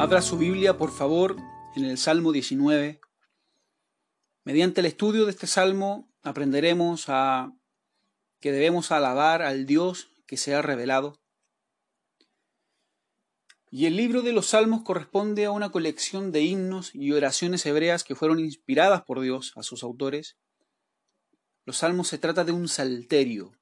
Abra 0.00 0.22
su 0.22 0.38
Biblia, 0.38 0.78
por 0.78 0.92
favor, 0.92 1.36
en 1.76 1.84
el 1.84 1.98
Salmo 1.98 2.32
19. 2.32 3.02
Mediante 4.44 4.80
el 4.80 4.86
estudio 4.86 5.26
de 5.26 5.32
este 5.32 5.46
salmo 5.46 6.10
aprenderemos 6.22 7.10
a 7.10 7.52
que 8.40 8.50
debemos 8.50 8.92
alabar 8.92 9.42
al 9.42 9.66
Dios 9.66 10.08
que 10.26 10.38
se 10.38 10.54
ha 10.54 10.62
revelado. 10.62 11.20
Y 13.70 13.84
el 13.84 13.96
libro 13.98 14.22
de 14.22 14.32
los 14.32 14.46
salmos 14.46 14.84
corresponde 14.84 15.44
a 15.44 15.50
una 15.50 15.70
colección 15.70 16.32
de 16.32 16.44
himnos 16.44 16.94
y 16.94 17.12
oraciones 17.12 17.66
hebreas 17.66 18.02
que 18.02 18.14
fueron 18.14 18.40
inspiradas 18.40 19.02
por 19.02 19.20
Dios 19.20 19.52
a 19.56 19.62
sus 19.62 19.82
autores. 19.82 20.38
Los 21.66 21.76
salmos 21.76 22.08
se 22.08 22.16
trata 22.16 22.44
de 22.44 22.52
un 22.52 22.68
salterio. 22.68 23.52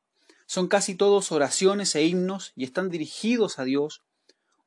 Son 0.47 0.69
casi 0.69 0.95
todos 0.95 1.33
oraciones 1.33 1.97
e 1.97 2.05
himnos 2.05 2.53
y 2.55 2.63
están 2.63 2.91
dirigidos 2.91 3.59
a 3.59 3.65
Dios 3.65 4.05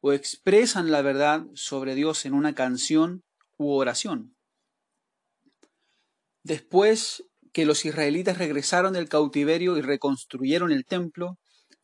o 0.01 0.13
expresan 0.13 0.91
la 0.91 1.01
verdad 1.01 1.45
sobre 1.53 1.95
Dios 1.95 2.25
en 2.25 2.33
una 2.33 2.53
canción 2.53 3.23
u 3.57 3.71
oración. 3.71 4.35
Después 6.43 7.23
que 7.53 7.65
los 7.65 7.85
israelitas 7.85 8.37
regresaron 8.37 8.93
del 8.93 9.09
cautiverio 9.09 9.77
y 9.77 9.81
reconstruyeron 9.81 10.71
el 10.71 10.85
templo, 10.85 11.37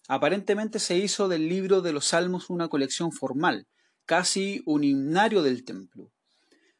aparentemente 0.07 0.79
se 0.79 0.97
hizo 0.97 1.27
del 1.27 1.47
libro 1.47 1.81
de 1.81 1.93
los 1.93 2.07
Salmos 2.07 2.49
una 2.49 2.67
colección 2.67 3.11
formal, 3.11 3.67
casi 4.05 4.63
un 4.65 4.83
himnario 4.83 5.43
del 5.43 5.63
templo. 5.63 6.11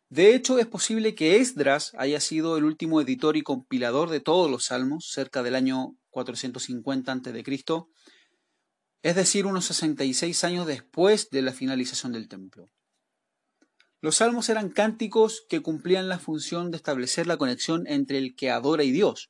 De 0.09 0.33
hecho, 0.33 0.57
es 0.57 0.65
posible 0.65 1.15
que 1.15 1.37
Esdras 1.37 1.91
haya 1.97 2.21
sido 2.21 2.57
el 2.57 2.63
último 2.63 3.01
editor 3.01 3.35
y 3.35 3.41
compilador 3.41 4.09
de 4.09 4.21
todos 4.21 4.49
los 4.49 4.65
salmos, 4.65 5.09
cerca 5.11 5.43
del 5.43 5.53
año 5.53 5.97
450 6.11 7.11
a.C., 7.11 7.43
es 9.07 9.15
decir, 9.15 9.45
unos 9.45 9.63
66 9.67 10.43
años 10.43 10.67
después 10.67 11.29
de 11.29 11.41
la 11.41 11.53
finalización 11.53 12.11
del 12.11 12.27
templo. 12.27 12.69
Los 14.01 14.17
salmos 14.17 14.49
eran 14.49 14.69
cánticos 14.69 15.45
que 15.47 15.61
cumplían 15.61 16.09
la 16.09 16.19
función 16.19 16.71
de 16.71 16.75
establecer 16.75 17.25
la 17.25 17.37
conexión 17.37 17.87
entre 17.87 18.17
el 18.17 18.35
que 18.35 18.51
adora 18.51 18.83
y 18.83 18.91
Dios, 18.91 19.29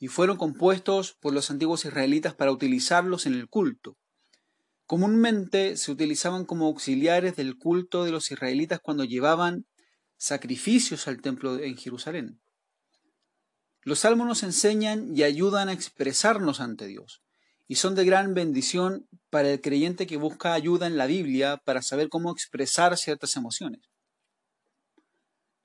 y 0.00 0.08
fueron 0.08 0.36
compuestos 0.36 1.16
por 1.20 1.32
los 1.32 1.52
antiguos 1.52 1.84
israelitas 1.84 2.34
para 2.34 2.50
utilizarlos 2.50 3.26
en 3.26 3.34
el 3.34 3.48
culto. 3.48 3.96
Comúnmente 4.86 5.76
se 5.76 5.92
utilizaban 5.92 6.44
como 6.44 6.66
auxiliares 6.66 7.36
del 7.36 7.58
culto 7.58 8.04
de 8.04 8.10
los 8.10 8.32
israelitas 8.32 8.80
cuando 8.80 9.04
llevaban 9.04 9.66
sacrificios 10.16 11.06
al 11.06 11.20
templo 11.20 11.60
en 11.60 11.76
Jerusalén. 11.76 12.40
Los 13.82 14.00
salmos 14.00 14.26
nos 14.26 14.42
enseñan 14.42 15.16
y 15.16 15.22
ayudan 15.22 15.68
a 15.68 15.74
expresarnos 15.74 16.58
ante 16.58 16.88
Dios 16.88 17.22
y 17.68 17.76
son 17.76 17.94
de 17.94 18.04
gran 18.04 18.34
bendición 18.34 19.08
para 19.30 19.50
el 19.50 19.60
creyente 19.60 20.06
que 20.06 20.16
busca 20.16 20.52
ayuda 20.52 20.86
en 20.86 20.96
la 20.96 21.06
Biblia 21.06 21.56
para 21.64 21.82
saber 21.82 22.08
cómo 22.08 22.30
expresar 22.30 22.96
ciertas 22.96 23.36
emociones. 23.36 23.90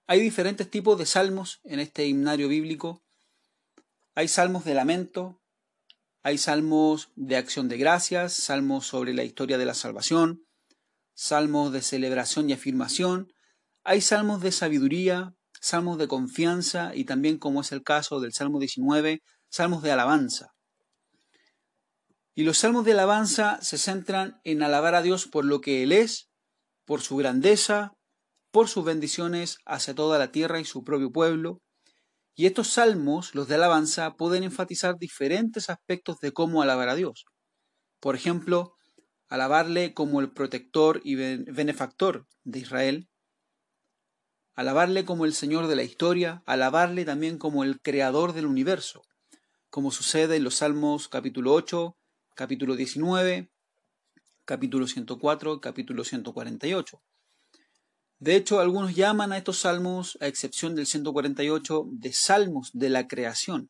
Hay 0.07 0.19
diferentes 0.19 0.69
tipos 0.69 0.97
de 0.97 1.05
salmos 1.05 1.61
en 1.63 1.79
este 1.79 2.07
himnario 2.07 2.47
bíblico. 2.47 3.01
Hay 4.15 4.27
salmos 4.27 4.65
de 4.65 4.73
lamento, 4.73 5.39
hay 6.23 6.37
salmos 6.37 7.11
de 7.15 7.37
acción 7.37 7.69
de 7.69 7.77
gracias, 7.77 8.33
salmos 8.33 8.87
sobre 8.87 9.13
la 9.13 9.23
historia 9.23 9.57
de 9.57 9.65
la 9.65 9.73
salvación, 9.73 10.43
salmos 11.13 11.71
de 11.71 11.81
celebración 11.81 12.49
y 12.49 12.53
afirmación, 12.53 13.31
hay 13.83 14.01
salmos 14.01 14.41
de 14.41 14.51
sabiduría, 14.51 15.33
salmos 15.59 15.97
de 15.97 16.07
confianza 16.07 16.93
y 16.93 17.05
también, 17.05 17.37
como 17.37 17.61
es 17.61 17.71
el 17.71 17.83
caso 17.83 18.19
del 18.19 18.33
Salmo 18.33 18.59
19, 18.59 19.23
salmos 19.49 19.81
de 19.81 19.91
alabanza. 19.91 20.50
Y 22.33 22.43
los 22.43 22.59
salmos 22.59 22.85
de 22.85 22.93
alabanza 22.93 23.59
se 23.61 23.77
centran 23.77 24.39
en 24.43 24.63
alabar 24.63 24.95
a 24.95 25.01
Dios 25.01 25.27
por 25.27 25.43
lo 25.43 25.59
que 25.59 25.83
Él 25.83 25.91
es, 25.91 26.29
por 26.85 27.01
su 27.01 27.17
grandeza, 27.17 27.93
por 28.51 28.67
sus 28.67 28.85
bendiciones 28.85 29.57
hacia 29.65 29.95
toda 29.95 30.17
la 30.17 30.31
tierra 30.31 30.59
y 30.59 30.65
su 30.65 30.83
propio 30.83 31.11
pueblo. 31.11 31.61
Y 32.33 32.45
estos 32.45 32.69
salmos, 32.69 33.35
los 33.35 33.47
de 33.47 33.55
alabanza, 33.55 34.15
pueden 34.15 34.43
enfatizar 34.43 34.97
diferentes 34.97 35.69
aspectos 35.69 36.19
de 36.19 36.31
cómo 36.31 36.61
alabar 36.61 36.89
a 36.89 36.95
Dios. 36.95 37.25
Por 37.99 38.15
ejemplo, 38.15 38.75
alabarle 39.29 39.93
como 39.93 40.21
el 40.21 40.31
protector 40.31 41.01
y 41.03 41.15
benefactor 41.15 42.27
de 42.43 42.59
Israel, 42.59 43.09
alabarle 44.55 45.05
como 45.05 45.25
el 45.25 45.33
Señor 45.33 45.67
de 45.67 45.75
la 45.75 45.83
historia, 45.83 46.43
alabarle 46.45 47.05
también 47.05 47.37
como 47.37 47.63
el 47.63 47.79
creador 47.81 48.33
del 48.33 48.45
universo, 48.45 49.01
como 49.69 49.91
sucede 49.91 50.37
en 50.37 50.43
los 50.43 50.55
Salmos 50.55 51.07
capítulo 51.07 51.53
8, 51.53 51.95
capítulo 52.35 52.75
19, 52.75 53.51
capítulo 54.45 54.87
104, 54.87 55.61
capítulo 55.61 56.03
148. 56.03 57.01
De 58.19 58.35
hecho, 58.35 58.59
algunos 58.59 58.95
llaman 58.95 59.31
a 59.31 59.37
estos 59.37 59.59
salmos, 59.59 60.17
a 60.21 60.27
excepción 60.27 60.75
del 60.75 60.85
148, 60.85 61.85
de 61.91 62.13
salmos 62.13 62.69
de 62.73 62.89
la 62.89 63.07
creación. 63.07 63.69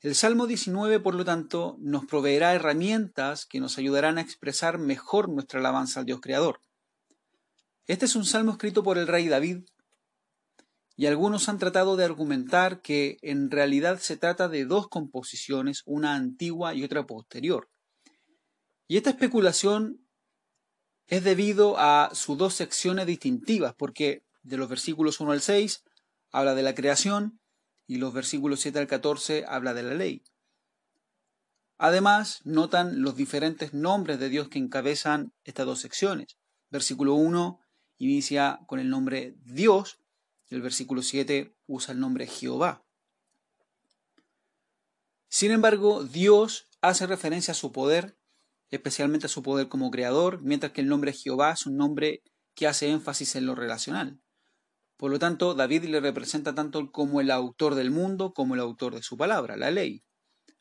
El 0.00 0.14
Salmo 0.14 0.46
19, 0.46 1.00
por 1.00 1.14
lo 1.14 1.24
tanto, 1.24 1.76
nos 1.80 2.06
proveerá 2.06 2.54
herramientas 2.54 3.46
que 3.46 3.58
nos 3.58 3.78
ayudarán 3.78 4.18
a 4.18 4.20
expresar 4.20 4.78
mejor 4.78 5.28
nuestra 5.28 5.58
alabanza 5.58 6.00
al 6.00 6.06
Dios 6.06 6.20
Creador. 6.20 6.60
Este 7.86 8.04
es 8.04 8.14
un 8.14 8.24
salmo 8.24 8.52
escrito 8.52 8.84
por 8.84 8.96
el 8.98 9.08
rey 9.08 9.26
David, 9.26 9.64
y 10.98 11.06
algunos 11.06 11.48
han 11.48 11.58
tratado 11.58 11.96
de 11.96 12.04
argumentar 12.04 12.82
que 12.82 13.18
en 13.22 13.52
realidad 13.52 14.00
se 14.00 14.16
trata 14.16 14.48
de 14.48 14.64
dos 14.64 14.88
composiciones, 14.88 15.84
una 15.86 16.16
antigua 16.16 16.74
y 16.74 16.82
otra 16.82 17.06
posterior. 17.06 17.70
Y 18.88 18.96
esta 18.96 19.10
especulación 19.10 20.04
es 21.06 21.22
debido 21.22 21.78
a 21.78 22.10
sus 22.14 22.36
dos 22.36 22.54
secciones 22.54 23.06
distintivas, 23.06 23.74
porque 23.78 24.24
de 24.42 24.56
los 24.56 24.68
versículos 24.68 25.20
1 25.20 25.30
al 25.30 25.40
6 25.40 25.84
habla 26.32 26.56
de 26.56 26.64
la 26.64 26.74
creación 26.74 27.38
y 27.86 27.98
los 27.98 28.12
versículos 28.12 28.58
7 28.58 28.80
al 28.80 28.88
14 28.88 29.44
habla 29.46 29.74
de 29.74 29.84
la 29.84 29.94
ley. 29.94 30.24
Además, 31.78 32.40
notan 32.42 33.02
los 33.02 33.14
diferentes 33.14 33.72
nombres 33.72 34.18
de 34.18 34.30
Dios 34.30 34.48
que 34.48 34.58
encabezan 34.58 35.32
estas 35.44 35.64
dos 35.64 35.78
secciones. 35.78 36.38
Versículo 36.70 37.14
1 37.14 37.60
inicia 37.98 38.58
con 38.66 38.80
el 38.80 38.90
nombre 38.90 39.36
Dios 39.44 39.97
el 40.50 40.62
versículo 40.62 41.02
7 41.02 41.54
usa 41.66 41.92
el 41.92 42.00
nombre 42.00 42.26
Jehová. 42.26 42.84
Sin 45.28 45.50
embargo, 45.50 46.04
Dios 46.04 46.68
hace 46.80 47.06
referencia 47.06 47.52
a 47.52 47.54
su 47.54 47.70
poder, 47.70 48.16
especialmente 48.70 49.26
a 49.26 49.30
su 49.30 49.42
poder 49.42 49.68
como 49.68 49.90
creador, 49.90 50.40
mientras 50.42 50.72
que 50.72 50.80
el 50.80 50.88
nombre 50.88 51.12
Jehová 51.12 51.52
es 51.52 51.66
un 51.66 51.76
nombre 51.76 52.22
que 52.54 52.66
hace 52.66 52.90
énfasis 52.90 53.36
en 53.36 53.46
lo 53.46 53.54
relacional. 53.54 54.20
Por 54.96 55.10
lo 55.10 55.18
tanto, 55.18 55.54
David 55.54 55.84
le 55.84 56.00
representa 56.00 56.54
tanto 56.54 56.90
como 56.90 57.20
el 57.20 57.30
autor 57.30 57.74
del 57.74 57.90
mundo 57.90 58.32
como 58.32 58.54
el 58.54 58.60
autor 58.60 58.94
de 58.94 59.02
su 59.02 59.16
palabra, 59.16 59.56
la 59.56 59.70
ley. 59.70 60.02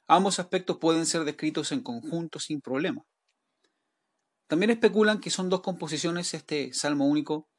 Ambos 0.06 0.40
aspectos 0.40 0.78
pueden 0.78 1.06
ser 1.06 1.24
descritos 1.24 1.72
en 1.72 1.81
conjunto 1.81 2.40
sin 2.40 2.62
problema. 2.62 3.04
También 4.48 4.69
especulan 4.69 5.19
que 5.19 5.30
son 5.30 5.50
dos 5.50 5.62
composiciones 5.62 6.34
este 6.34 6.72
salmo 6.74 7.08
único 7.08 7.50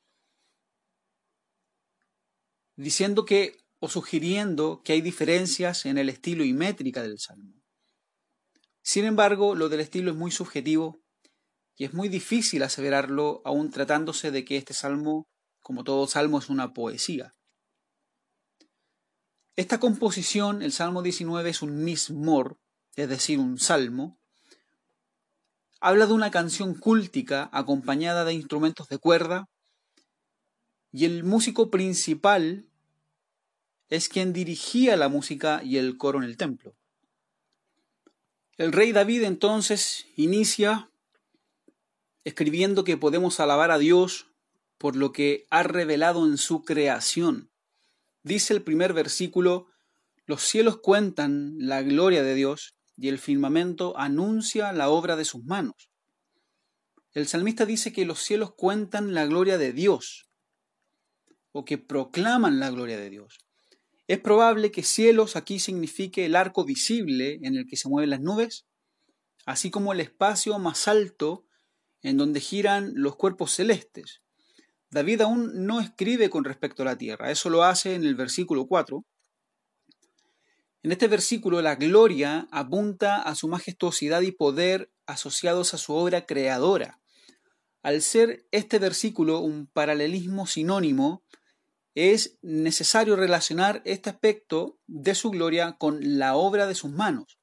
diciendo 2.82 3.24
que 3.24 3.58
o 3.80 3.88
sugiriendo 3.88 4.82
que 4.84 4.92
hay 4.92 5.00
diferencias 5.00 5.84
en 5.86 5.98
el 5.98 6.08
estilo 6.08 6.44
y 6.44 6.52
métrica 6.52 7.02
del 7.02 7.18
salmo. 7.18 7.54
Sin 8.82 9.04
embargo, 9.04 9.54
lo 9.54 9.68
del 9.68 9.80
estilo 9.80 10.10
es 10.10 10.16
muy 10.16 10.30
subjetivo 10.30 11.00
y 11.76 11.84
es 11.84 11.92
muy 11.92 12.08
difícil 12.08 12.62
aseverarlo 12.62 13.42
aún 13.44 13.70
tratándose 13.70 14.30
de 14.30 14.44
que 14.44 14.56
este 14.56 14.74
salmo, 14.74 15.28
como 15.60 15.84
todo 15.84 16.06
salmo, 16.06 16.38
es 16.38 16.48
una 16.48 16.72
poesía. 16.72 17.34
Esta 19.56 19.80
composición, 19.80 20.62
el 20.62 20.72
Salmo 20.72 21.02
19, 21.02 21.50
es 21.50 21.62
un 21.62 21.82
mismor, 21.82 22.58
es 22.94 23.08
decir, 23.08 23.40
un 23.40 23.58
salmo. 23.58 24.20
Habla 25.80 26.06
de 26.06 26.12
una 26.12 26.30
canción 26.30 26.74
cúltica 26.74 27.50
acompañada 27.52 28.24
de 28.24 28.34
instrumentos 28.34 28.88
de 28.88 28.98
cuerda 28.98 29.46
y 30.92 31.04
el 31.04 31.24
músico 31.24 31.70
principal 31.70 32.67
es 33.88 34.08
quien 34.08 34.32
dirigía 34.32 34.96
la 34.96 35.08
música 35.08 35.62
y 35.64 35.78
el 35.78 35.96
coro 35.96 36.18
en 36.18 36.24
el 36.24 36.36
templo. 36.36 36.74
El 38.56 38.72
rey 38.72 38.92
David 38.92 39.22
entonces 39.22 40.06
inicia 40.16 40.90
escribiendo 42.24 42.84
que 42.84 42.96
podemos 42.96 43.40
alabar 43.40 43.70
a 43.70 43.78
Dios 43.78 44.26
por 44.76 44.96
lo 44.96 45.12
que 45.12 45.46
ha 45.50 45.62
revelado 45.62 46.26
en 46.26 46.38
su 46.38 46.62
creación. 46.62 47.50
Dice 48.22 48.52
el 48.52 48.62
primer 48.62 48.92
versículo, 48.92 49.68
los 50.26 50.42
cielos 50.42 50.78
cuentan 50.78 51.54
la 51.58 51.82
gloria 51.82 52.22
de 52.22 52.34
Dios 52.34 52.74
y 52.96 53.08
el 53.08 53.18
firmamento 53.18 53.96
anuncia 53.96 54.72
la 54.72 54.90
obra 54.90 55.16
de 55.16 55.24
sus 55.24 55.44
manos. 55.44 55.88
El 57.12 57.26
salmista 57.26 57.64
dice 57.64 57.92
que 57.92 58.04
los 58.04 58.20
cielos 58.20 58.52
cuentan 58.54 59.14
la 59.14 59.24
gloria 59.24 59.56
de 59.56 59.72
Dios 59.72 60.28
o 61.52 61.64
que 61.64 61.78
proclaman 61.78 62.60
la 62.60 62.70
gloria 62.70 62.98
de 62.98 63.08
Dios. 63.08 63.38
Es 64.08 64.18
probable 64.18 64.70
que 64.70 64.82
cielos 64.82 65.36
aquí 65.36 65.58
signifique 65.58 66.24
el 66.24 66.34
arco 66.34 66.64
visible 66.64 67.38
en 67.42 67.56
el 67.56 67.66
que 67.66 67.76
se 67.76 67.90
mueven 67.90 68.08
las 68.08 68.22
nubes, 68.22 68.66
así 69.44 69.70
como 69.70 69.92
el 69.92 70.00
espacio 70.00 70.58
más 70.58 70.88
alto 70.88 71.44
en 72.02 72.16
donde 72.16 72.40
giran 72.40 72.92
los 72.94 73.16
cuerpos 73.16 73.52
celestes. 73.52 74.22
David 74.90 75.20
aún 75.20 75.66
no 75.66 75.80
escribe 75.80 76.30
con 76.30 76.44
respecto 76.44 76.82
a 76.82 76.86
la 76.86 76.96
tierra, 76.96 77.30
eso 77.30 77.50
lo 77.50 77.64
hace 77.64 77.94
en 77.94 78.04
el 78.04 78.14
versículo 78.14 78.66
4. 78.66 79.04
En 80.84 80.92
este 80.92 81.06
versículo 81.06 81.60
la 81.60 81.74
gloria 81.74 82.48
apunta 82.50 83.20
a 83.20 83.34
su 83.34 83.46
majestuosidad 83.46 84.22
y 84.22 84.32
poder 84.32 84.90
asociados 85.04 85.74
a 85.74 85.78
su 85.78 85.92
obra 85.92 86.24
creadora. 86.24 86.98
Al 87.82 88.00
ser 88.00 88.46
este 88.52 88.78
versículo 88.78 89.40
un 89.40 89.66
paralelismo 89.66 90.46
sinónimo, 90.46 91.22
es 91.94 92.38
necesario 92.42 93.16
relacionar 93.16 93.82
este 93.84 94.10
aspecto 94.10 94.78
de 94.86 95.14
su 95.14 95.30
gloria 95.30 95.76
con 95.78 96.18
la 96.18 96.36
obra 96.36 96.66
de 96.66 96.74
sus 96.74 96.90
manos. 96.90 97.38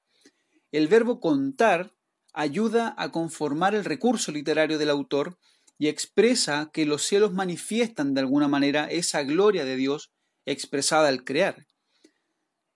El 0.71 0.87
verbo 0.87 1.19
contar 1.19 1.93
ayuda 2.33 2.93
a 2.97 3.11
conformar 3.11 3.75
el 3.75 3.85
recurso 3.85 4.31
literario 4.31 4.77
del 4.77 4.89
autor 4.89 5.37
y 5.77 5.87
expresa 5.87 6.69
que 6.73 6.85
los 6.85 7.03
cielos 7.03 7.33
manifiestan 7.33 8.13
de 8.13 8.21
alguna 8.21 8.47
manera 8.47 8.85
esa 8.85 9.23
gloria 9.23 9.65
de 9.65 9.75
Dios 9.75 10.11
expresada 10.45 11.07
al 11.07 11.23
crear. 11.23 11.65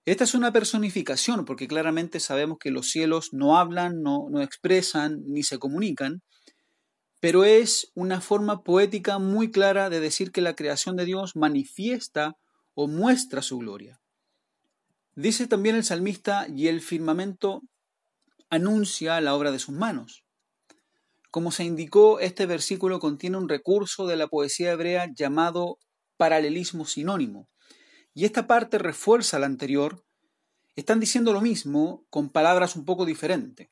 Esta 0.05 0.23
es 0.23 0.33
una 0.33 0.51
personificación 0.51 1.45
porque 1.45 1.67
claramente 1.67 2.19
sabemos 2.19 2.57
que 2.59 2.71
los 2.71 2.89
cielos 2.89 3.29
no 3.31 3.57
hablan, 3.57 4.01
no, 4.01 4.27
no 4.31 4.41
expresan 4.41 5.21
ni 5.27 5.43
se 5.43 5.59
comunican, 5.59 6.23
pero 7.19 7.43
es 7.43 7.91
una 7.95 8.21
forma 8.21 8.63
poética 8.63 9.19
muy 9.19 9.51
clara 9.51 9.89
de 9.89 9.99
decir 9.99 10.31
que 10.31 10.41
la 10.41 10.55
creación 10.55 10.95
de 10.95 11.05
Dios 11.05 11.35
manifiesta 11.35 12.37
o 12.73 12.87
muestra 12.87 13.41
su 13.41 13.57
gloria. 13.57 13.99
Dice 15.15 15.47
también 15.47 15.75
el 15.75 15.83
salmista, 15.83 16.47
y 16.47 16.67
el 16.67 16.79
firmamento 16.81 17.61
anuncia 18.49 19.19
la 19.19 19.35
obra 19.35 19.51
de 19.51 19.59
sus 19.59 19.75
manos. 19.75 20.23
Como 21.29 21.51
se 21.51 21.65
indicó, 21.65 22.19
este 22.19 22.45
versículo 22.45 22.99
contiene 22.99 23.37
un 23.37 23.49
recurso 23.49 24.07
de 24.07 24.15
la 24.15 24.27
poesía 24.27 24.71
hebrea 24.71 25.11
llamado 25.13 25.77
paralelismo 26.15 26.85
sinónimo, 26.85 27.49
y 28.13 28.25
esta 28.25 28.47
parte 28.47 28.77
refuerza 28.77 29.39
la 29.39 29.45
anterior. 29.45 30.05
Están 30.75 30.99
diciendo 30.99 31.33
lo 31.33 31.41
mismo 31.41 32.05
con 32.09 32.29
palabras 32.29 32.75
un 32.75 32.85
poco 32.85 33.05
diferentes. 33.05 33.69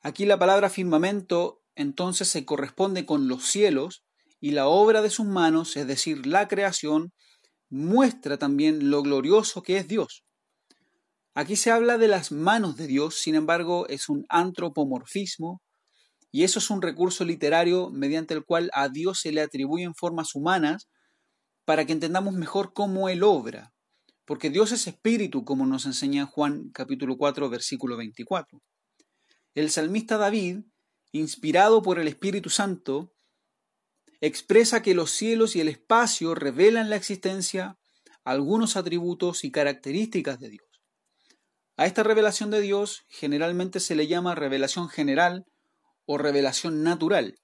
Aquí 0.00 0.24
la 0.24 0.38
palabra 0.38 0.70
firmamento 0.70 1.63
entonces 1.76 2.28
se 2.28 2.44
corresponde 2.44 3.06
con 3.06 3.28
los 3.28 3.44
cielos 3.44 4.04
y 4.40 4.52
la 4.52 4.68
obra 4.68 5.02
de 5.02 5.10
sus 5.10 5.26
manos, 5.26 5.76
es 5.76 5.86
decir, 5.86 6.26
la 6.26 6.48
creación, 6.48 7.12
muestra 7.70 8.38
también 8.38 8.90
lo 8.90 9.02
glorioso 9.02 9.62
que 9.62 9.78
es 9.78 9.88
Dios. 9.88 10.24
Aquí 11.34 11.56
se 11.56 11.70
habla 11.70 11.98
de 11.98 12.08
las 12.08 12.30
manos 12.30 12.76
de 12.76 12.86
Dios, 12.86 13.16
sin 13.16 13.34
embargo, 13.34 13.88
es 13.88 14.08
un 14.08 14.24
antropomorfismo 14.28 15.60
y 16.30 16.44
eso 16.44 16.58
es 16.58 16.70
un 16.70 16.82
recurso 16.82 17.24
literario 17.24 17.90
mediante 17.90 18.34
el 18.34 18.44
cual 18.44 18.70
a 18.72 18.88
Dios 18.88 19.20
se 19.20 19.32
le 19.32 19.40
atribuyen 19.40 19.94
formas 19.94 20.34
humanas 20.34 20.88
para 21.64 21.86
que 21.86 21.92
entendamos 21.92 22.34
mejor 22.34 22.72
cómo 22.72 23.08
Él 23.08 23.22
obra. 23.22 23.72
Porque 24.24 24.50
Dios 24.50 24.72
es 24.72 24.86
espíritu, 24.86 25.44
como 25.44 25.66
nos 25.66 25.86
enseña 25.86 26.26
Juan 26.26 26.70
capítulo 26.72 27.16
4, 27.16 27.50
versículo 27.50 27.96
24. 27.96 28.60
El 29.54 29.70
salmista 29.70 30.16
David, 30.16 30.60
inspirado 31.14 31.80
por 31.80 32.00
el 32.00 32.08
Espíritu 32.08 32.50
Santo, 32.50 33.12
expresa 34.20 34.82
que 34.82 34.94
los 34.94 35.12
cielos 35.12 35.54
y 35.54 35.60
el 35.60 35.68
espacio 35.68 36.34
revelan 36.34 36.90
la 36.90 36.96
existencia, 36.96 37.78
algunos 38.24 38.76
atributos 38.76 39.44
y 39.44 39.52
características 39.52 40.40
de 40.40 40.50
Dios. 40.50 40.66
A 41.76 41.86
esta 41.86 42.02
revelación 42.02 42.50
de 42.50 42.60
Dios 42.60 43.04
generalmente 43.08 43.78
se 43.78 43.94
le 43.94 44.08
llama 44.08 44.34
revelación 44.34 44.88
general 44.88 45.44
o 46.04 46.18
revelación 46.18 46.82
natural. 46.82 47.36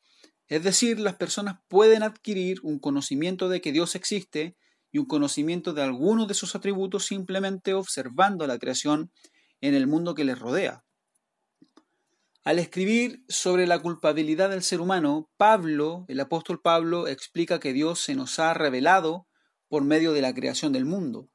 Es 0.49 0.65
decir, 0.65 0.99
las 0.99 1.15
personas 1.15 1.61
pueden 1.69 2.03
adquirir 2.03 2.59
un 2.65 2.81
conocimiento 2.81 3.49
de 3.49 3.61
que 3.61 3.71
Dios 3.71 3.95
existe 3.95 4.57
y 4.91 4.99
un 4.99 5.07
conocimiento 5.07 5.75
de 5.75 5.83
algunos 5.83 6.27
de 6.27 6.35
sus 6.35 6.57
atributos 6.57 7.07
simplemente 7.07 7.75
observando 7.75 8.49
la 8.49 8.59
creación 8.59 9.13
en 9.61 9.75
el 9.75 9.87
mundo 9.87 10.17
que 10.17 10.25
les 10.25 10.41
rodea. 10.41 10.83
Al 12.51 12.59
escribir 12.59 13.23
sobre 13.29 13.65
la 13.69 13.79
culpabilidad 13.79 14.51
del 14.51 14.65
ser 14.65 14.81
humano, 14.81 15.31
Pablo, 15.37 16.05
el 16.09 16.19
apóstol 16.19 16.61
Pablo, 16.61 17.07
explica 17.07 17.61
que 17.61 17.73
Dios 17.73 18.01
se 18.01 18.17
nos 18.17 18.41
ha 18.41 18.55
revelado 18.55 19.29
por 19.69 19.85
medio 19.85 20.13
de 20.13 20.21
la 20.21 20.35
creación 20.35 20.73
del 20.73 20.85
mundo. 20.85 21.29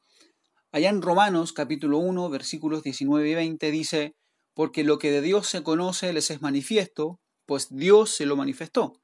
Allá 0.73 0.89
en 0.89 1.01
Romanos 1.01 1.53
capítulo 1.53 1.99
1 1.99 2.29
versículos 2.29 2.83
19 2.83 3.29
y 3.29 3.33
20 3.33 3.71
dice, 3.71 4.15
porque 4.53 4.83
lo 4.83 4.99
que 4.99 5.09
de 5.09 5.21
Dios 5.21 5.47
se 5.47 5.63
conoce 5.63 6.11
les 6.11 6.31
es 6.31 6.41
manifiesto, 6.41 7.21
pues 7.45 7.69
Dios 7.69 8.09
se 8.09 8.25
lo 8.25 8.35
manifestó, 8.35 9.01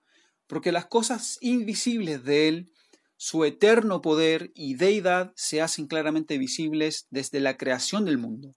porque 0.48 0.74
las 0.74 0.88
cosas 0.88 1.38
invisibles 1.40 2.26
de 2.26 2.50
Él, 2.50 2.72
su 3.16 3.46
eterno 3.46 4.02
poder 4.02 4.52
y 4.54 4.74
deidad 4.76 5.32
se 5.38 5.62
hacen 5.62 5.88
claramente 5.88 6.38
visibles 6.38 7.08
desde 7.10 7.40
la 7.40 7.56
creación 7.56 8.04
del 8.04 8.18
mundo, 8.18 8.52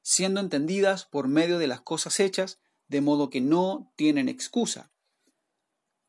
siendo 0.00 0.38
entendidas 0.38 1.08
por 1.10 1.26
medio 1.26 1.58
de 1.58 1.66
las 1.66 1.80
cosas 1.80 2.20
hechas, 2.20 2.60
de 2.88 3.00
modo 3.00 3.30
que 3.30 3.40
no 3.40 3.92
tienen 3.96 4.28
excusa. 4.28 4.90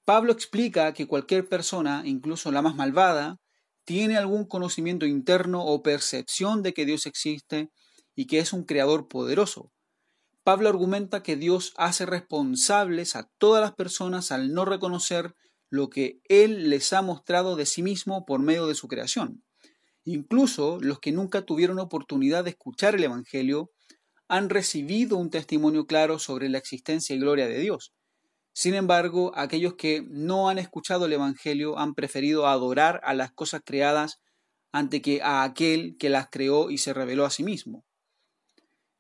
Pablo 0.06 0.32
explica 0.32 0.94
que 0.94 1.08
cualquier 1.08 1.50
persona, 1.50 2.04
incluso 2.06 2.52
la 2.52 2.62
más 2.62 2.76
malvada, 2.76 3.38
tiene 3.86 4.18
algún 4.18 4.46
conocimiento 4.46 5.06
interno 5.06 5.64
o 5.66 5.82
percepción 5.82 6.64
de 6.64 6.74
que 6.74 6.86
Dios 6.86 7.06
existe 7.06 7.72
y 8.16 8.28
que 8.28 8.40
es 8.40 8.54
un 8.54 8.64
creador 8.64 9.08
poderoso, 9.08 9.72
Pablo 10.46 10.70
argumenta 10.70 11.24
que 11.24 11.38
Dios 11.38 11.74
hace 11.76 12.06
responsables 12.06 13.16
a 13.16 13.28
todas 13.40 13.64
las 13.64 13.74
personas 13.74 14.32
al 14.32 14.54
no 14.54 14.64
reconocer 14.64 15.34
lo 15.72 15.90
que 15.90 16.22
Él 16.30 16.70
les 16.70 16.94
ha 16.94 17.02
mostrado 17.02 17.56
de 17.56 17.66
sí 17.66 17.82
mismo 17.82 18.26
por 18.28 18.40
medio 18.42 18.68
de 18.68 18.76
su 18.76 18.88
creación. 18.88 19.44
Incluso 20.04 20.78
los 20.82 21.00
que 21.00 21.12
nunca 21.12 21.42
tuvieron 21.42 21.80
oportunidad 21.80 22.44
de 22.44 22.52
escuchar 22.52 22.94
el 22.94 23.04
Evangelio 23.06 23.72
han 24.28 24.50
recibido 24.50 25.18
un 25.18 25.30
testimonio 25.30 25.86
claro 25.86 26.20
sobre 26.20 26.50
la 26.50 26.58
existencia 26.58 27.16
y 27.16 27.20
gloria 27.20 27.48
de 27.48 27.60
Dios. 27.60 27.94
Sin 28.54 28.74
embargo, 28.74 29.34
aquellos 29.36 29.76
que 29.76 30.04
no 30.08 30.50
han 30.50 30.58
escuchado 30.58 31.06
el 31.06 31.14
Evangelio 31.14 31.78
han 31.78 31.94
preferido 31.94 32.48
adorar 32.48 33.02
a 33.04 33.14
las 33.14 33.32
cosas 33.32 33.62
creadas 33.64 34.20
ante 34.72 35.02
que 35.02 35.22
a 35.22 35.44
aquel 35.44 35.98
que 35.98 36.10
las 36.10 36.30
creó 36.30 36.70
y 36.70 36.78
se 36.78 36.94
reveló 36.94 37.26
a 37.26 37.30
sí 37.30 37.44
mismo. 37.44 37.86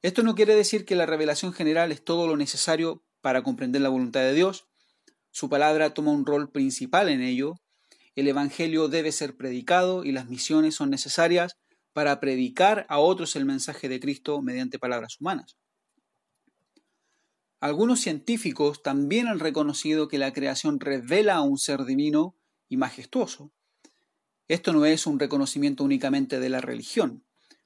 Esto 0.02 0.24
no 0.24 0.36
quiere 0.36 0.56
decir 0.56 0.86
que 0.86 0.96
la 0.96 1.06
revelación 1.06 1.54
general 1.54 1.92
es 1.92 2.04
todo 2.04 2.28
lo 2.28 2.38
necesario 2.38 3.04
para 3.22 3.44
comprender 3.44 3.82
la 3.82 3.90
voluntad 3.90 4.22
de 4.22 4.34
Dios. 4.34 4.68
Su 5.32 5.50
palabra 5.50 5.94
toma 5.94 6.12
un 6.12 6.26
rol 6.26 6.52
principal 6.52 7.10
en 7.10 7.22
ello. 7.22 7.56
El 8.16 8.28
Evangelio 8.28 8.88
debe 8.88 9.12
ser 9.12 9.36
predicado 9.36 10.04
y 10.04 10.12
las 10.12 10.30
misiones 10.30 10.76
son 10.76 10.90
necesarias 10.90 11.58
para 11.96 12.20
predicar 12.20 12.86
a 12.90 13.00
otros 13.00 13.38
el 13.38 13.46
mensaje 13.46 13.88
de 13.88 14.02
Cristo 14.02 14.42
mediante 14.42 14.78
palabras 14.78 15.16
humanas. 15.22 15.56
Algunos 17.62 18.02
científicos 18.02 18.84
también 18.84 19.28
han 19.28 19.40
reconocido 19.40 20.10
que 20.10 20.18
la 20.18 20.34
creación 20.34 20.82
revela 20.82 21.36
a 21.36 21.42
un 21.42 21.58
ser 21.58 21.86
divino 21.86 22.36
y 22.68 22.76
majestuoso. 22.76 23.54
Esto 24.50 24.74
no 24.74 24.86
es 24.86 25.08
un 25.08 25.20
reconocimiento 25.20 25.86
únicamente 25.86 26.42
de 26.42 26.50
la 26.50 26.60
religión. 26.60 27.24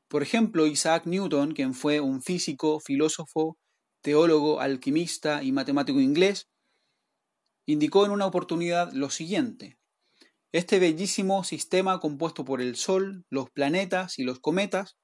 Por 0.08 0.22
ejemplo, 0.22 0.68
Isaac 0.68 1.08
Newton, 1.08 1.54
quien 1.54 1.74
fue 1.74 2.00
un 2.00 2.22
físico, 2.22 2.80
filósofo, 2.80 3.58
teólogo, 4.04 4.62
alquimista 4.62 5.42
y 5.42 5.52
matemático 5.52 6.00
inglés, 6.00 6.48
indicó 7.66 8.06
en 8.06 8.12
una 8.12 8.28
oportunidad 8.28 8.94
lo 8.94 9.10
siguiente. 9.10 9.79
Este 10.52 10.80
bellísimo 10.80 11.44
sistema 11.44 12.00
compuesto 12.00 12.44
por 12.44 12.60
el 12.60 12.76
Sol, 12.76 13.24
los 13.30 13.52
planetas 13.52 14.18
y 14.18 14.24
los 14.24 14.40
cometas 14.40 14.98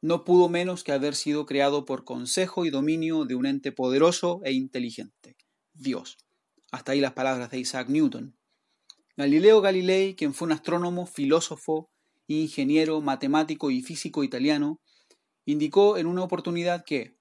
no 0.00 0.24
pudo 0.24 0.48
menos 0.48 0.82
que 0.82 0.92
haber 0.92 1.14
sido 1.14 1.44
creado 1.44 1.84
por 1.84 2.04
consejo 2.04 2.64
y 2.64 2.70
dominio 2.70 3.26
de 3.26 3.34
un 3.34 3.44
ente 3.44 3.70
poderoso 3.70 4.40
e 4.44 4.52
inteligente, 4.52 5.36
Dios. 5.74 6.16
Hasta 6.70 6.92
ahí 6.92 7.00
las 7.00 7.12
palabras 7.12 7.50
de 7.50 7.58
Isaac 7.58 7.90
Newton. 7.90 8.38
Galileo 9.14 9.60
Galilei, 9.60 10.14
quien 10.14 10.32
fue 10.32 10.46
un 10.46 10.52
astrónomo, 10.52 11.04
filósofo, 11.04 11.90
ingeniero, 12.26 13.02
matemático 13.02 13.70
y 13.70 13.82
físico 13.82 14.24
italiano, 14.24 14.80
indicó 15.44 15.98
en 15.98 16.06
una 16.06 16.22
oportunidad 16.22 16.84
que 16.86 17.18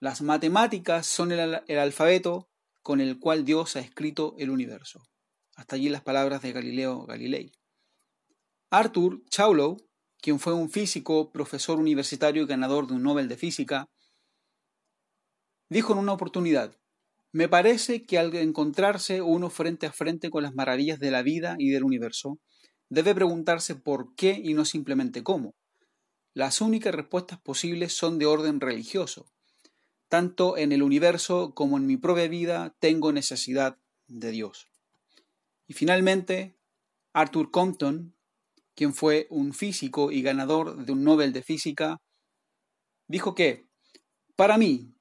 las 0.00 0.22
matemáticas 0.22 1.06
son 1.06 1.30
el, 1.30 1.60
el, 1.68 1.78
alfabeto 1.78 2.48
con 2.82 3.00
el 3.00 3.20
cual 3.20 3.44
Dios 3.44 3.76
ha 3.76 3.80
escrito 3.80 4.34
el 4.38 4.50
universo. 4.50 5.09
Hasta 5.60 5.76
allí 5.76 5.90
las 5.90 6.00
palabras 6.00 6.40
de 6.40 6.52
Galileo 6.52 7.04
Galilei. 7.04 7.52
Arthur 8.70 9.22
Chaulow, 9.28 9.76
quien 10.16 10.40
fue 10.40 10.54
un 10.54 10.70
físico, 10.70 11.32
profesor 11.32 11.78
universitario 11.78 12.44
y 12.44 12.46
ganador 12.46 12.86
de 12.86 12.94
un 12.94 13.02
Nobel 13.02 13.28
de 13.28 13.36
Física, 13.36 13.90
dijo 15.68 15.92
en 15.92 15.98
una 15.98 16.14
oportunidad, 16.14 16.78
me 17.30 17.46
parece 17.46 18.06
que 18.06 18.18
al 18.18 18.34
encontrarse 18.36 19.20
uno 19.20 19.50
frente 19.50 19.86
a 19.86 19.92
frente 19.92 20.30
con 20.30 20.44
las 20.44 20.54
maravillas 20.54 20.98
de 20.98 21.10
la 21.10 21.20
vida 21.20 21.56
y 21.58 21.68
del 21.68 21.84
universo, 21.84 22.38
debe 22.88 23.14
preguntarse 23.14 23.74
por 23.74 24.14
qué 24.14 24.40
y 24.42 24.54
no 24.54 24.64
simplemente 24.64 25.22
cómo. 25.22 25.56
Las 26.32 26.62
únicas 26.62 26.94
respuestas 26.94 27.38
posibles 27.38 27.92
son 27.92 28.18
de 28.18 28.24
orden 28.24 28.60
religioso. 28.60 29.26
Tanto 30.08 30.56
en 30.56 30.72
el 30.72 30.82
universo 30.82 31.52
como 31.54 31.76
en 31.76 31.84
mi 31.84 31.98
propia 31.98 32.28
vida 32.28 32.74
tengo 32.80 33.12
necesidad 33.12 33.76
de 34.06 34.30
Dios. 34.30 34.69
Y 35.70 35.74
finalmente, 35.74 36.58
Arthur 37.12 37.52
Compton, 37.52 38.16
quien 38.74 38.92
fue 38.92 39.28
un 39.30 39.52
físico 39.52 40.10
y 40.10 40.20
ganador 40.20 40.84
de 40.84 40.90
un 40.90 41.04
Nobel 41.04 41.32
de 41.32 41.44
Física, 41.44 41.98
dijo 43.06 43.36
que, 43.36 43.68
para 44.34 44.58
mí, 44.58 44.96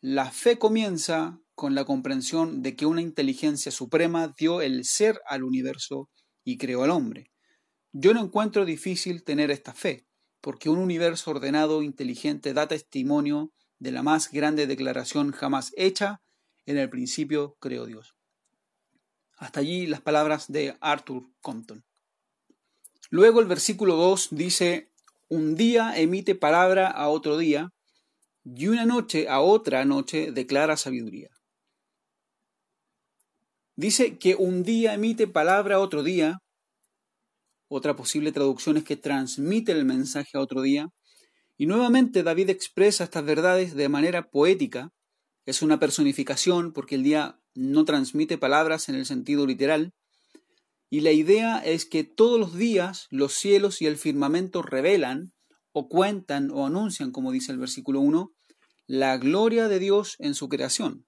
la 0.00 0.32
fe 0.32 0.58
comienza 0.58 1.38
con 1.54 1.76
la 1.76 1.84
comprensión 1.84 2.62
de 2.62 2.74
que 2.74 2.84
una 2.84 3.00
inteligencia 3.00 3.70
suprema 3.70 4.34
dio 4.36 4.60
el 4.60 4.84
ser 4.84 5.20
al 5.24 5.44
universo 5.44 6.08
y 6.42 6.58
creó 6.58 6.82
al 6.82 6.90
hombre. 6.90 7.30
Yo 7.92 8.12
no 8.12 8.20
encuentro 8.20 8.64
difícil 8.64 9.22
tener 9.22 9.52
esta 9.52 9.72
fe, 9.72 10.08
porque 10.40 10.68
un 10.68 10.78
universo 10.78 11.30
ordenado, 11.30 11.80
inteligente, 11.80 12.54
da 12.54 12.66
testimonio 12.66 13.52
de 13.78 13.92
la 13.92 14.02
más 14.02 14.32
grande 14.32 14.66
declaración 14.66 15.30
jamás 15.30 15.70
hecha, 15.76 16.22
en 16.66 16.76
el 16.76 16.90
principio 16.90 17.56
creó 17.60 17.86
Dios. 17.86 18.17
Hasta 19.38 19.60
allí 19.60 19.86
las 19.86 20.00
palabras 20.00 20.50
de 20.50 20.76
Arthur 20.80 21.24
Compton. 21.40 21.84
Luego 23.10 23.40
el 23.40 23.46
versículo 23.46 23.96
2 23.96 24.28
dice, 24.32 24.90
un 25.28 25.54
día 25.54 25.96
emite 25.96 26.34
palabra 26.34 26.88
a 26.88 27.08
otro 27.08 27.38
día, 27.38 27.70
y 28.44 28.66
una 28.66 28.84
noche 28.84 29.28
a 29.28 29.40
otra 29.40 29.84
noche 29.84 30.32
declara 30.32 30.76
sabiduría. 30.76 31.30
Dice 33.76 34.18
que 34.18 34.34
un 34.34 34.64
día 34.64 34.94
emite 34.94 35.28
palabra 35.28 35.76
a 35.76 35.80
otro 35.80 36.02
día, 36.02 36.38
otra 37.68 37.94
posible 37.94 38.32
traducción 38.32 38.76
es 38.76 38.84
que 38.84 38.96
transmite 38.96 39.70
el 39.72 39.84
mensaje 39.84 40.36
a 40.36 40.40
otro 40.40 40.62
día, 40.62 40.88
y 41.56 41.66
nuevamente 41.66 42.22
David 42.22 42.50
expresa 42.50 43.04
estas 43.04 43.24
verdades 43.24 43.74
de 43.74 43.88
manera 43.88 44.30
poética, 44.30 44.90
es 45.44 45.62
una 45.62 45.78
personificación 45.78 46.72
porque 46.72 46.96
el 46.96 47.04
día 47.04 47.37
no 47.54 47.84
transmite 47.84 48.38
palabras 48.38 48.88
en 48.88 48.94
el 48.94 49.06
sentido 49.06 49.46
literal, 49.46 49.92
y 50.90 51.00
la 51.00 51.12
idea 51.12 51.58
es 51.58 51.84
que 51.84 52.04
todos 52.04 52.40
los 52.40 52.54
días 52.54 53.06
los 53.10 53.34
cielos 53.34 53.82
y 53.82 53.86
el 53.86 53.96
firmamento 53.96 54.62
revelan 54.62 55.32
o 55.72 55.88
cuentan 55.88 56.50
o 56.50 56.66
anuncian, 56.66 57.12
como 57.12 57.30
dice 57.30 57.52
el 57.52 57.58
versículo 57.58 58.00
1, 58.00 58.32
la 58.86 59.18
gloria 59.18 59.68
de 59.68 59.78
Dios 59.78 60.16
en 60.18 60.34
su 60.34 60.48
creación. 60.48 61.06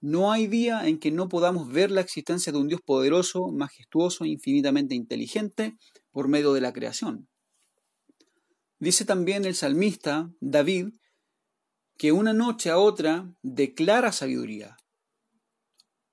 No 0.00 0.32
hay 0.32 0.46
día 0.46 0.88
en 0.88 0.98
que 0.98 1.10
no 1.10 1.28
podamos 1.28 1.68
ver 1.68 1.90
la 1.90 2.00
existencia 2.00 2.50
de 2.52 2.58
un 2.58 2.68
Dios 2.68 2.80
poderoso, 2.80 3.48
majestuoso, 3.52 4.24
infinitamente 4.24 4.94
inteligente 4.94 5.76
por 6.10 6.28
medio 6.28 6.54
de 6.54 6.62
la 6.62 6.72
creación. 6.72 7.28
Dice 8.78 9.04
también 9.04 9.44
el 9.44 9.54
salmista 9.54 10.30
David 10.40 10.88
que 11.98 12.12
una 12.12 12.32
noche 12.32 12.70
a 12.70 12.78
otra 12.78 13.30
declara 13.42 14.10
sabiduría. 14.10 14.78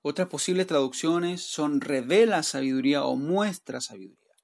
Otras 0.00 0.28
posibles 0.28 0.66
traducciones 0.66 1.42
son 1.42 1.80
revela 1.80 2.42
sabiduría 2.42 3.04
o 3.04 3.16
muestra 3.16 3.80
sabiduría. 3.80 4.34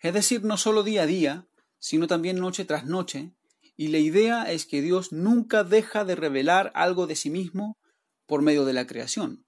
Es 0.00 0.12
decir, 0.12 0.44
no 0.44 0.56
solo 0.56 0.82
día 0.82 1.02
a 1.02 1.06
día, 1.06 1.46
sino 1.78 2.06
también 2.06 2.38
noche 2.38 2.64
tras 2.64 2.84
noche, 2.84 3.32
y 3.76 3.88
la 3.88 3.98
idea 3.98 4.50
es 4.52 4.66
que 4.66 4.82
Dios 4.82 5.12
nunca 5.12 5.64
deja 5.64 6.04
de 6.04 6.16
revelar 6.16 6.70
algo 6.74 7.06
de 7.06 7.16
sí 7.16 7.30
mismo 7.30 7.78
por 8.26 8.42
medio 8.42 8.64
de 8.64 8.74
la 8.74 8.86
creación. 8.86 9.46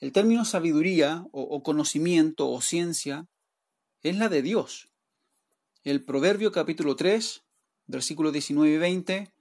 El 0.00 0.12
término 0.12 0.44
sabiduría 0.44 1.24
o, 1.30 1.62
conocimiento 1.62 2.50
o 2.50 2.60
ciencia 2.60 3.28
es 4.02 4.18
la 4.18 4.28
de 4.28 4.42
Dios. 4.42 4.88
El 5.84 6.04
Proverbio 6.04 6.50
capítulo 6.50 6.96
3, 6.96 7.42
versículos 7.86 8.32
19 8.32 8.74
y 8.74 8.78
20, 8.78 9.32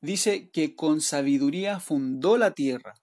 dice 0.00 0.50
que 0.50 0.74
con 0.74 1.00
sabiduría 1.00 1.80
fundó 1.80 2.38
la 2.38 2.52
tierra 2.52 2.99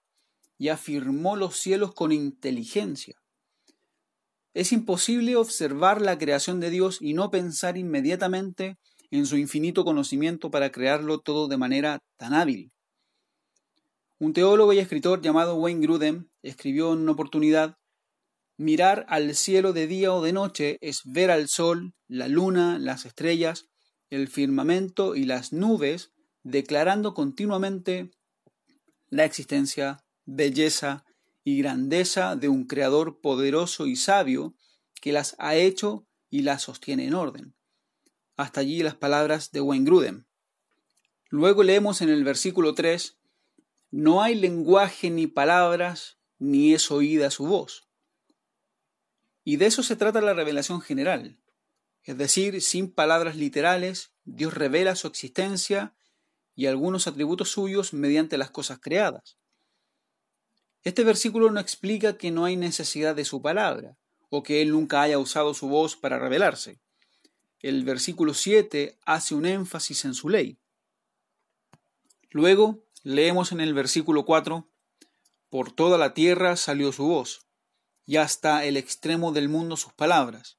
y 0.58 0.68
afirmó 0.68 1.36
los 1.36 1.56
cielos 1.56 1.94
con 1.94 2.12
inteligencia. 2.12 3.16
Es 4.54 4.72
imposible 4.72 5.36
observar 5.36 6.02
la 6.02 6.18
creación 6.18 6.58
de 6.58 6.70
Dios 6.70 6.98
y 7.00 7.14
no 7.14 7.30
pensar 7.30 7.78
inmediatamente 7.78 8.76
en 9.10 9.24
su 9.24 9.36
infinito 9.36 9.84
conocimiento 9.84 10.50
para 10.50 10.70
crearlo 10.70 11.20
todo 11.20 11.48
de 11.48 11.56
manera 11.56 12.00
tan 12.16 12.34
hábil. 12.34 12.72
Un 14.18 14.32
teólogo 14.32 14.72
y 14.72 14.80
escritor 14.80 15.22
llamado 15.22 15.54
Wayne 15.54 15.80
Grudem 15.80 16.28
escribió 16.42 16.92
en 16.92 17.00
una 17.00 17.12
oportunidad 17.12 17.76
Mirar 18.60 19.06
al 19.08 19.36
cielo 19.36 19.72
de 19.72 19.86
día 19.86 20.12
o 20.12 20.20
de 20.20 20.32
noche 20.32 20.78
es 20.80 21.02
ver 21.04 21.30
al 21.30 21.48
sol, 21.48 21.94
la 22.08 22.26
luna, 22.26 22.80
las 22.80 23.06
estrellas, 23.06 23.68
el 24.10 24.26
firmamento 24.26 25.14
y 25.14 25.22
las 25.22 25.52
nubes, 25.52 26.10
declarando 26.42 27.14
continuamente 27.14 28.10
la 29.10 29.24
existencia, 29.24 30.00
belleza 30.28 31.06
y 31.42 31.58
grandeza 31.58 32.36
de 32.36 32.50
un 32.50 32.66
Creador 32.66 33.20
poderoso 33.20 33.86
y 33.86 33.96
sabio 33.96 34.54
que 35.00 35.10
las 35.10 35.34
ha 35.38 35.54
hecho 35.54 36.06
y 36.28 36.42
las 36.42 36.62
sostiene 36.62 37.06
en 37.06 37.14
orden. 37.14 37.54
Hasta 38.36 38.60
allí 38.60 38.82
las 38.82 38.94
palabras 38.94 39.50
de 39.52 39.62
Wayne. 39.62 40.24
Luego 41.30 41.62
leemos 41.62 42.02
en 42.02 42.10
el 42.10 42.24
versículo 42.24 42.74
3, 42.74 43.18
No 43.90 44.22
hay 44.22 44.34
lenguaje 44.34 45.10
ni 45.10 45.26
palabras, 45.26 46.18
ni 46.38 46.74
es 46.74 46.90
oída 46.90 47.30
su 47.30 47.46
voz. 47.46 47.88
Y 49.44 49.56
de 49.56 49.66
eso 49.66 49.82
se 49.82 49.96
trata 49.96 50.20
la 50.20 50.34
revelación 50.34 50.82
general. 50.82 51.40
Es 52.02 52.18
decir, 52.18 52.60
sin 52.60 52.92
palabras 52.92 53.36
literales, 53.36 54.12
Dios 54.24 54.52
revela 54.52 54.94
su 54.94 55.06
existencia 55.06 55.94
y 56.54 56.66
algunos 56.66 57.06
atributos 57.06 57.50
suyos 57.50 57.94
mediante 57.94 58.36
las 58.36 58.50
cosas 58.50 58.78
creadas. 58.78 59.38
Este 60.84 61.04
versículo 61.04 61.50
no 61.50 61.60
explica 61.60 62.16
que 62.16 62.30
no 62.30 62.44
hay 62.44 62.56
necesidad 62.56 63.16
de 63.16 63.24
su 63.24 63.42
palabra, 63.42 63.96
o 64.30 64.42
que 64.42 64.62
Él 64.62 64.70
nunca 64.70 65.02
haya 65.02 65.18
usado 65.18 65.54
su 65.54 65.68
voz 65.68 65.96
para 65.96 66.18
revelarse. 66.18 66.80
El 67.60 67.84
versículo 67.84 68.34
7 68.34 68.98
hace 69.04 69.34
un 69.34 69.44
énfasis 69.46 70.04
en 70.04 70.14
su 70.14 70.28
ley. 70.28 70.58
Luego 72.30 72.84
leemos 73.02 73.52
en 73.52 73.60
el 73.60 73.74
versículo 73.74 74.24
4, 74.24 74.68
Por 75.48 75.72
toda 75.72 75.98
la 75.98 76.14
tierra 76.14 76.56
salió 76.56 76.92
su 76.92 77.06
voz, 77.06 77.46
y 78.06 78.16
hasta 78.16 78.64
el 78.64 78.76
extremo 78.76 79.32
del 79.32 79.48
mundo 79.48 79.76
sus 79.76 79.92
palabras. 79.92 80.58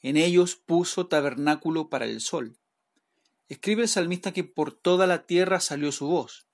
En 0.00 0.16
ellos 0.16 0.56
puso 0.56 1.06
tabernáculo 1.06 1.88
para 1.88 2.06
el 2.06 2.20
sol. 2.20 2.58
Escribe 3.48 3.82
el 3.82 3.88
salmista 3.88 4.32
que 4.32 4.44
por 4.44 4.72
toda 4.72 5.06
la 5.06 5.26
tierra 5.26 5.60
salió 5.60 5.92
su 5.92 6.08
voz, 6.08 6.46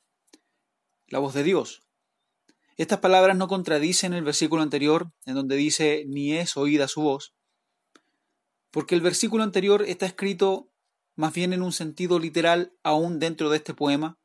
la 1.06 1.18
voz 1.18 1.34
de 1.34 1.42
Dios. 1.42 1.82
Estas 2.76 3.00
palabras 3.00 3.36
no 3.36 3.48
contradicen 3.48 4.14
el 4.14 4.24
versículo 4.24 4.62
anterior, 4.62 5.10
en 5.26 5.34
donde 5.34 5.56
dice 5.56 6.04
ni 6.06 6.32
es 6.32 6.56
oída 6.56 6.88
su 6.88 7.02
voz, 7.02 7.34
porque 8.70 8.94
el 8.94 9.02
versículo 9.02 9.42
anterior 9.42 9.82
está 9.82 10.06
escrito 10.06 10.68
más 11.14 11.34
bien 11.34 11.52
en 11.52 11.62
un 11.62 11.72
sentido 11.72 12.18
literal 12.18 12.72
aún 12.82 13.18
dentro 13.18 13.50
de 13.50 13.58
este 13.58 13.74
poema, 13.74 14.18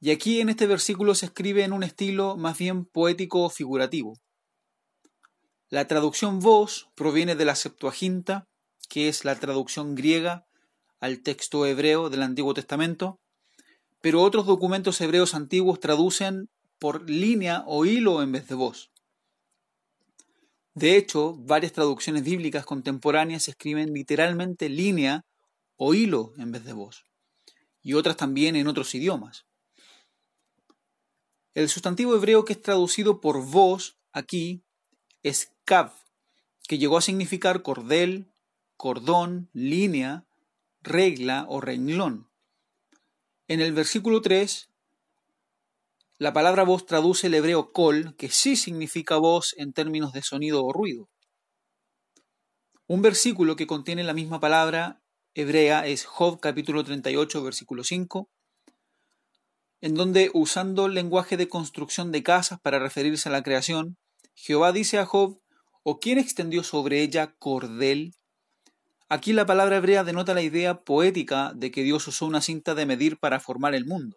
y 0.00 0.10
aquí 0.10 0.40
en 0.40 0.48
este 0.48 0.66
versículo 0.66 1.14
se 1.14 1.26
escribe 1.26 1.64
en 1.64 1.72
un 1.72 1.84
estilo 1.84 2.36
más 2.36 2.58
bien 2.58 2.84
poético 2.84 3.44
o 3.44 3.50
figurativo. 3.50 4.18
La 5.68 5.86
traducción 5.86 6.40
voz 6.40 6.88
proviene 6.94 7.36
de 7.36 7.44
la 7.44 7.54
Septuaginta, 7.54 8.48
que 8.88 9.08
es 9.08 9.24
la 9.24 9.36
traducción 9.36 9.94
griega 9.94 10.44
al 11.00 11.22
texto 11.22 11.64
hebreo 11.64 12.10
del 12.10 12.22
Antiguo 12.22 12.52
Testamento, 12.52 13.20
pero 14.02 14.20
otros 14.22 14.44
documentos 14.44 15.00
hebreos 15.00 15.34
antiguos 15.34 15.80
traducen 15.80 16.50
por 16.82 17.08
línea 17.08 17.62
o 17.68 17.84
hilo 17.84 18.24
en 18.24 18.32
vez 18.32 18.48
de 18.48 18.56
voz. 18.56 18.90
De 20.74 20.96
hecho, 20.96 21.36
varias 21.36 21.72
traducciones 21.72 22.24
bíblicas 22.24 22.66
contemporáneas 22.66 23.46
escriben 23.46 23.92
literalmente 23.92 24.68
línea 24.68 25.24
o 25.76 25.94
hilo 25.94 26.32
en 26.38 26.50
vez 26.50 26.64
de 26.64 26.72
voz, 26.72 27.04
y 27.82 27.94
otras 27.94 28.16
también 28.16 28.56
en 28.56 28.66
otros 28.66 28.92
idiomas. 28.96 29.46
El 31.54 31.68
sustantivo 31.68 32.16
hebreo 32.16 32.44
que 32.44 32.54
es 32.54 32.60
traducido 32.60 33.20
por 33.20 33.46
voz 33.46 33.96
aquí 34.10 34.64
es 35.22 35.52
Kav, 35.64 35.92
que 36.66 36.78
llegó 36.78 36.98
a 36.98 37.02
significar 37.02 37.62
cordel, 37.62 38.26
cordón, 38.76 39.50
línea, 39.52 40.26
regla 40.80 41.46
o 41.48 41.60
renglón. 41.60 42.28
En 43.46 43.60
el 43.60 43.72
versículo 43.72 44.20
3, 44.20 44.71
la 46.18 46.32
palabra 46.32 46.62
voz 46.62 46.86
traduce 46.86 47.26
el 47.26 47.34
hebreo 47.34 47.72
kol, 47.72 48.14
que 48.16 48.28
sí 48.28 48.56
significa 48.56 49.16
voz 49.16 49.54
en 49.56 49.72
términos 49.72 50.12
de 50.12 50.22
sonido 50.22 50.64
o 50.64 50.72
ruido. 50.72 51.08
Un 52.86 53.02
versículo 53.02 53.56
que 53.56 53.66
contiene 53.66 54.04
la 54.04 54.12
misma 54.12 54.38
palabra 54.38 55.00
hebrea 55.34 55.86
es 55.86 56.04
Job 56.04 56.40
capítulo 56.40 56.84
38, 56.84 57.42
versículo 57.42 57.84
5, 57.84 58.28
en 59.80 59.94
donde, 59.94 60.30
usando 60.32 60.86
el 60.86 60.94
lenguaje 60.94 61.36
de 61.36 61.48
construcción 61.48 62.12
de 62.12 62.22
casas 62.22 62.60
para 62.60 62.78
referirse 62.78 63.28
a 63.28 63.32
la 63.32 63.42
creación, 63.42 63.96
Jehová 64.34 64.72
dice 64.72 64.98
a 64.98 65.06
Job, 65.06 65.40
¿o 65.82 65.98
quién 65.98 66.18
extendió 66.18 66.62
sobre 66.62 67.02
ella 67.02 67.34
cordel? 67.38 68.12
Aquí 69.08 69.32
la 69.32 69.44
palabra 69.44 69.76
hebrea 69.76 70.04
denota 70.04 70.34
la 70.34 70.42
idea 70.42 70.84
poética 70.84 71.52
de 71.54 71.70
que 71.70 71.82
Dios 71.82 72.06
usó 72.06 72.26
una 72.26 72.40
cinta 72.40 72.74
de 72.74 72.86
medir 72.86 73.18
para 73.18 73.40
formar 73.40 73.74
el 73.74 73.84
mundo. 73.84 74.16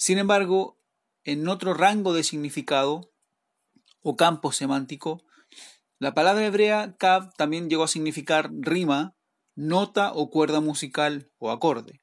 Sin 0.00 0.16
embargo, 0.16 0.78
en 1.24 1.46
otro 1.46 1.74
rango 1.74 2.14
de 2.14 2.24
significado 2.24 3.12
o 4.00 4.16
campo 4.16 4.50
semántico, 4.50 5.22
la 5.98 6.14
palabra 6.14 6.46
hebrea 6.46 6.96
kav 6.98 7.34
también 7.34 7.68
llegó 7.68 7.84
a 7.84 7.88
significar 7.88 8.50
rima, 8.50 9.14
nota 9.54 10.14
o 10.14 10.30
cuerda 10.30 10.60
musical 10.62 11.30
o 11.36 11.50
acorde. 11.50 12.00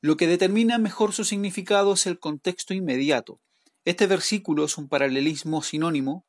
Lo 0.00 0.16
que 0.16 0.28
determina 0.28 0.78
mejor 0.78 1.12
su 1.12 1.24
significado 1.24 1.94
es 1.94 2.06
el 2.06 2.20
contexto 2.20 2.72
inmediato. 2.72 3.40
Este 3.84 4.06
versículo 4.06 4.66
es 4.66 4.78
un 4.78 4.88
paralelismo 4.88 5.60
sinónimo 5.60 6.24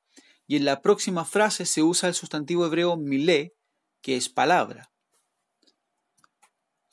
y 0.47 0.55
en 0.55 0.65
la 0.65 0.81
próxima 0.81 1.23
frase 1.23 1.67
se 1.67 1.83
usa 1.83 2.09
el 2.09 2.15
sustantivo 2.15 2.65
hebreo 2.65 2.97
milé, 2.97 3.53
que 4.01 4.15
es 4.15 4.27
palabra. 4.27 4.94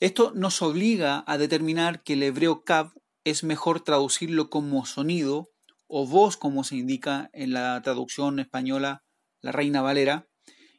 Esto 0.03 0.33
nos 0.35 0.61
obliga 0.61 1.23
a 1.27 1.37
determinar 1.37 2.03
que 2.03 2.11
el 2.11 2.23
hebreo 2.23 2.65
kav 2.65 2.91
es 3.23 3.45
mejor 3.45 3.85
traducirlo 3.85 4.49
como 4.49 4.85
sonido 4.85 5.47
o 5.87 6.05
voz 6.05 6.35
como 6.35 6.65
se 6.65 6.75
indica 6.75 7.29
en 7.31 7.53
la 7.53 7.81
traducción 7.81 8.37
española 8.39 9.05
La 9.39 9.53
Reina 9.53 9.81
Valera, 9.81 10.27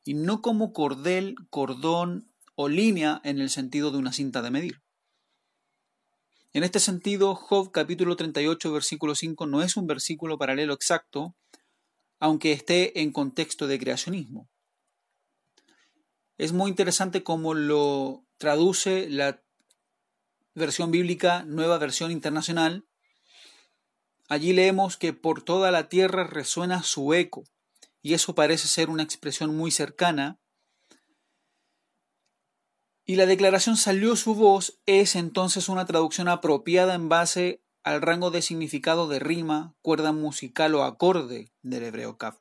y 0.04 0.12
no 0.12 0.42
como 0.42 0.74
cordel, 0.74 1.36
cordón 1.48 2.34
o 2.54 2.68
línea 2.68 3.22
en 3.24 3.40
el 3.40 3.48
sentido 3.48 3.90
de 3.90 3.96
una 3.96 4.12
cinta 4.12 4.42
de 4.42 4.50
medir. 4.50 4.82
En 6.52 6.62
este 6.62 6.78
sentido, 6.78 7.34
Job 7.34 7.70
capítulo 7.72 8.16
38 8.16 8.72
versículo 8.72 9.14
5 9.14 9.46
no 9.46 9.62
es 9.62 9.78
un 9.78 9.86
versículo 9.86 10.36
paralelo 10.36 10.74
exacto, 10.74 11.34
aunque 12.20 12.52
esté 12.52 13.00
en 13.00 13.10
contexto 13.10 13.68
de 13.68 13.78
creacionismo. 13.78 14.50
Es 16.36 16.52
muy 16.52 16.68
interesante 16.68 17.22
cómo 17.22 17.54
lo 17.54 18.23
traduce 18.38 19.08
la 19.08 19.42
versión 20.54 20.90
bíblica 20.90 21.44
Nueva 21.44 21.78
Versión 21.78 22.10
Internacional, 22.10 22.84
allí 24.28 24.52
leemos 24.52 24.96
que 24.96 25.12
por 25.12 25.42
toda 25.42 25.70
la 25.70 25.88
tierra 25.88 26.24
resuena 26.24 26.82
su 26.82 27.14
eco, 27.14 27.44
y 28.02 28.14
eso 28.14 28.34
parece 28.34 28.68
ser 28.68 28.90
una 28.90 29.02
expresión 29.02 29.56
muy 29.56 29.70
cercana. 29.70 30.38
Y 33.06 33.16
la 33.16 33.26
declaración 33.26 33.76
salió 33.76 34.16
su 34.16 34.34
voz 34.34 34.80
es 34.86 35.16
entonces 35.16 35.68
una 35.68 35.86
traducción 35.86 36.28
apropiada 36.28 36.94
en 36.94 37.08
base 37.08 37.62
al 37.82 38.00
rango 38.00 38.30
de 38.30 38.42
significado 38.42 39.08
de 39.08 39.18
rima, 39.18 39.74
cuerda 39.82 40.12
musical 40.12 40.74
o 40.74 40.84
acorde 40.84 41.52
del 41.62 41.84
hebreo 41.84 42.16
kaf. 42.16 42.38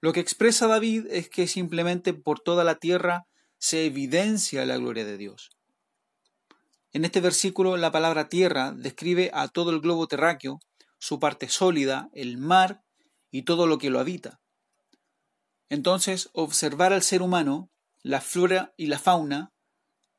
Lo 0.00 0.12
que 0.12 0.20
expresa 0.20 0.66
David 0.66 1.06
es 1.10 1.28
que 1.28 1.46
simplemente 1.46 2.12
por 2.12 2.40
toda 2.40 2.64
la 2.64 2.76
tierra 2.76 3.26
se 3.62 3.86
evidencia 3.86 4.66
la 4.66 4.76
gloria 4.76 5.04
de 5.04 5.16
Dios. 5.16 5.50
En 6.92 7.04
este 7.04 7.20
versículo 7.20 7.76
la 7.76 7.92
palabra 7.92 8.28
tierra 8.28 8.72
describe 8.72 9.30
a 9.32 9.46
todo 9.46 9.70
el 9.70 9.80
globo 9.80 10.08
terráqueo, 10.08 10.58
su 10.98 11.20
parte 11.20 11.48
sólida, 11.48 12.10
el 12.12 12.38
mar 12.38 12.82
y 13.30 13.42
todo 13.42 13.68
lo 13.68 13.78
que 13.78 13.88
lo 13.88 14.00
habita. 14.00 14.40
Entonces, 15.68 16.28
observar 16.32 16.92
al 16.92 17.04
ser 17.04 17.22
humano, 17.22 17.70
la 18.02 18.20
flora 18.20 18.74
y 18.76 18.86
la 18.86 18.98
fauna, 18.98 19.52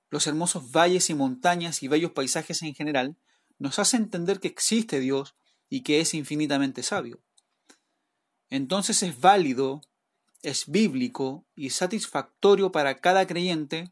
los 0.09 0.25
hermosos 0.25 0.71
valles 0.71 1.09
y 1.09 1.13
montañas 1.13 1.83
y 1.83 1.89
bellos 1.89 2.13
paisajes 2.13 2.62
en 2.62 2.73
general, 2.73 3.17
nos 3.59 3.77
hace 3.77 3.97
entender 3.97 4.39
que 4.39 4.47
existe 4.47 5.01
Dios 5.01 5.35
y 5.69 5.81
que 5.81 6.00
es 6.00 6.13
infinitamente 6.13 6.81
sabio. 6.81 7.21
Entonces 8.50 9.03
es 9.03 9.19
válido, 9.19 9.81
es 10.43 10.69
bíblico 10.69 11.45
y 11.55 11.71
satisfactorio 11.71 12.71
para 12.71 13.00
cada 13.00 13.25
creyente 13.25 13.91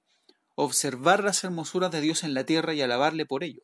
observar 0.56 1.24
las 1.24 1.44
hermosuras 1.44 1.92
de 1.92 2.02
Dios 2.02 2.24
en 2.24 2.34
la 2.34 2.46
tierra 2.46 2.74
y 2.74 2.82
alabarle 2.82 3.26
por 3.26 3.44
ello. 3.44 3.64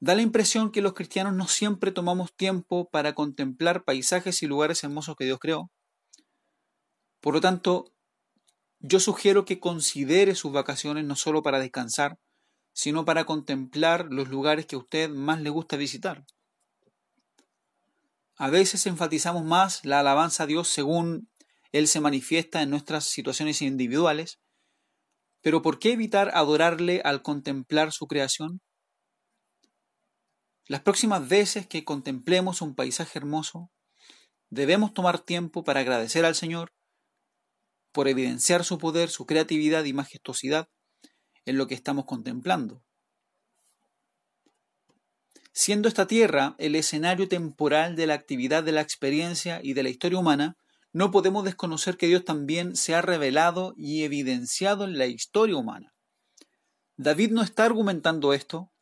Da 0.00 0.14
la 0.14 0.22
impresión 0.22 0.70
que 0.70 0.82
los 0.82 0.92
cristianos 0.92 1.34
no 1.34 1.48
siempre 1.48 1.90
tomamos 1.90 2.34
tiempo 2.36 2.90
para 2.90 3.14
contemplar 3.14 3.84
paisajes 3.84 4.42
y 4.42 4.46
lugares 4.46 4.84
hermosos 4.84 5.16
que 5.16 5.24
Dios 5.24 5.38
creó. 5.40 5.70
Por 7.20 7.34
lo 7.34 7.40
tanto, 7.40 7.86
yo 8.80 9.00
sugiero 9.00 9.46
que 9.46 9.60
considere 9.60 10.34
sus 10.34 10.52
vacaciones 10.52 11.06
no 11.06 11.16
solo 11.16 11.42
para 11.42 11.58
descansar, 11.58 12.18
sino 12.74 13.06
para 13.06 13.24
contemplar 13.24 14.08
los 14.10 14.28
lugares 14.28 14.66
que 14.66 14.76
a 14.76 14.80
usted 14.80 15.08
más 15.08 15.40
le 15.40 15.48
gusta 15.48 15.78
visitar. 15.78 16.26
A 18.36 18.50
veces 18.50 18.86
enfatizamos 18.86 19.44
más 19.44 19.84
la 19.84 20.00
alabanza 20.00 20.42
a 20.42 20.46
Dios 20.46 20.68
según 20.68 21.30
Él 21.70 21.86
se 21.86 22.00
manifiesta 22.00 22.62
en 22.62 22.70
nuestras 22.70 23.04
situaciones 23.04 23.62
individuales, 23.62 24.40
pero 25.40 25.62
¿por 25.62 25.78
qué 25.78 25.92
evitar 25.92 26.30
adorarle 26.34 27.00
al 27.04 27.22
contemplar 27.22 27.92
su 27.92 28.06
creación? 28.06 28.60
Las 30.66 30.80
próximas 30.80 31.28
veces 31.28 31.66
que 31.66 31.84
contemplemos 31.84 32.62
un 32.62 32.74
paisaje 32.74 33.18
hermoso, 33.18 33.70
debemos 34.48 34.94
tomar 34.94 35.18
tiempo 35.20 35.62
para 35.62 35.80
agradecer 35.80 36.24
al 36.24 36.34
Señor 36.34 36.72
por 37.92 38.08
evidenciar 38.08 38.64
su 38.64 38.78
poder, 38.78 39.10
su 39.10 39.26
creatividad 39.26 39.84
y 39.84 39.92
majestuosidad 39.92 40.68
en 41.44 41.58
lo 41.58 41.68
que 41.68 41.74
estamos 41.74 42.06
contemplando. 42.06 42.82
Siendo 45.56 45.86
esta 45.86 46.08
tierra 46.08 46.56
el 46.58 46.74
escenario 46.74 47.28
temporal 47.28 47.94
de 47.94 48.08
la 48.08 48.14
actividad 48.14 48.64
de 48.64 48.72
la 48.72 48.80
experiencia 48.80 49.60
y 49.62 49.72
de 49.74 49.84
la 49.84 49.88
historia 49.88 50.18
humana, 50.18 50.56
no 50.92 51.12
podemos 51.12 51.44
desconocer 51.44 51.96
que 51.96 52.08
Dios 52.08 52.24
también 52.24 52.74
se 52.74 52.96
ha 52.96 53.02
revelado 53.02 53.72
y 53.76 54.02
evidenciado 54.02 54.82
en 54.82 54.98
la 54.98 55.06
historia 55.06 55.56
humana. 55.56 55.94
David 56.96 57.30
no 57.30 57.40
está 57.40 57.66
argumentando 57.66 58.32
esto, 58.32 58.72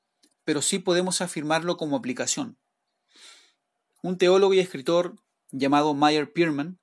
pero 0.45 0.63
sí 0.63 0.79
podemos 0.79 1.21
afirmarlo 1.21 1.77
como 1.77 1.95
aplicación. 1.95 2.57
Un 4.03 4.17
teólogo 4.17 4.55
y 4.55 4.59
escritor 4.59 5.17
llamado 5.51 5.93
Meyer 5.93 6.33
Pierman 6.33 6.79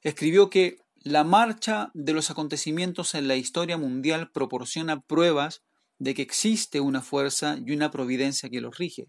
escribió 0.00 0.48
que 0.48 0.78
la 1.02 1.22
marcha 1.22 1.90
de 1.92 2.14
los 2.14 2.30
acontecimientos 2.30 3.14
en 3.14 3.28
la 3.28 3.36
historia 3.36 3.76
mundial 3.76 4.30
proporciona 4.30 5.00
pruebas 5.00 5.62
de 6.02 6.14
que 6.14 6.22
existe 6.22 6.80
una 6.80 7.00
fuerza 7.00 7.58
y 7.64 7.70
una 7.70 7.92
providencia 7.92 8.50
que 8.50 8.60
los 8.60 8.76
rige. 8.76 9.06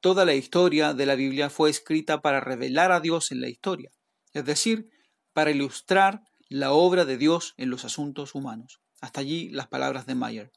Toda 0.00 0.26
la 0.26 0.34
historia 0.34 0.92
de 0.92 1.06
la 1.06 1.14
Biblia 1.14 1.48
fue 1.48 1.70
escrita 1.70 2.20
para 2.20 2.40
revelar 2.40 2.92
a 2.92 3.00
Dios 3.00 3.32
en 3.32 3.40
la 3.40 3.48
historia, 3.48 3.90
es 4.34 4.44
decir, 4.44 4.90
para 5.32 5.50
ilustrar 5.50 6.20
la 6.50 6.72
obra 6.72 7.06
de 7.06 7.16
Dios 7.16 7.54
en 7.56 7.70
los 7.70 7.86
asuntos 7.86 8.34
humanos. 8.34 8.82
Hasta 9.00 9.22
allí 9.22 9.48
las 9.48 9.68
palabras 9.68 10.04
de 10.04 10.14
Mayer. 10.14 10.52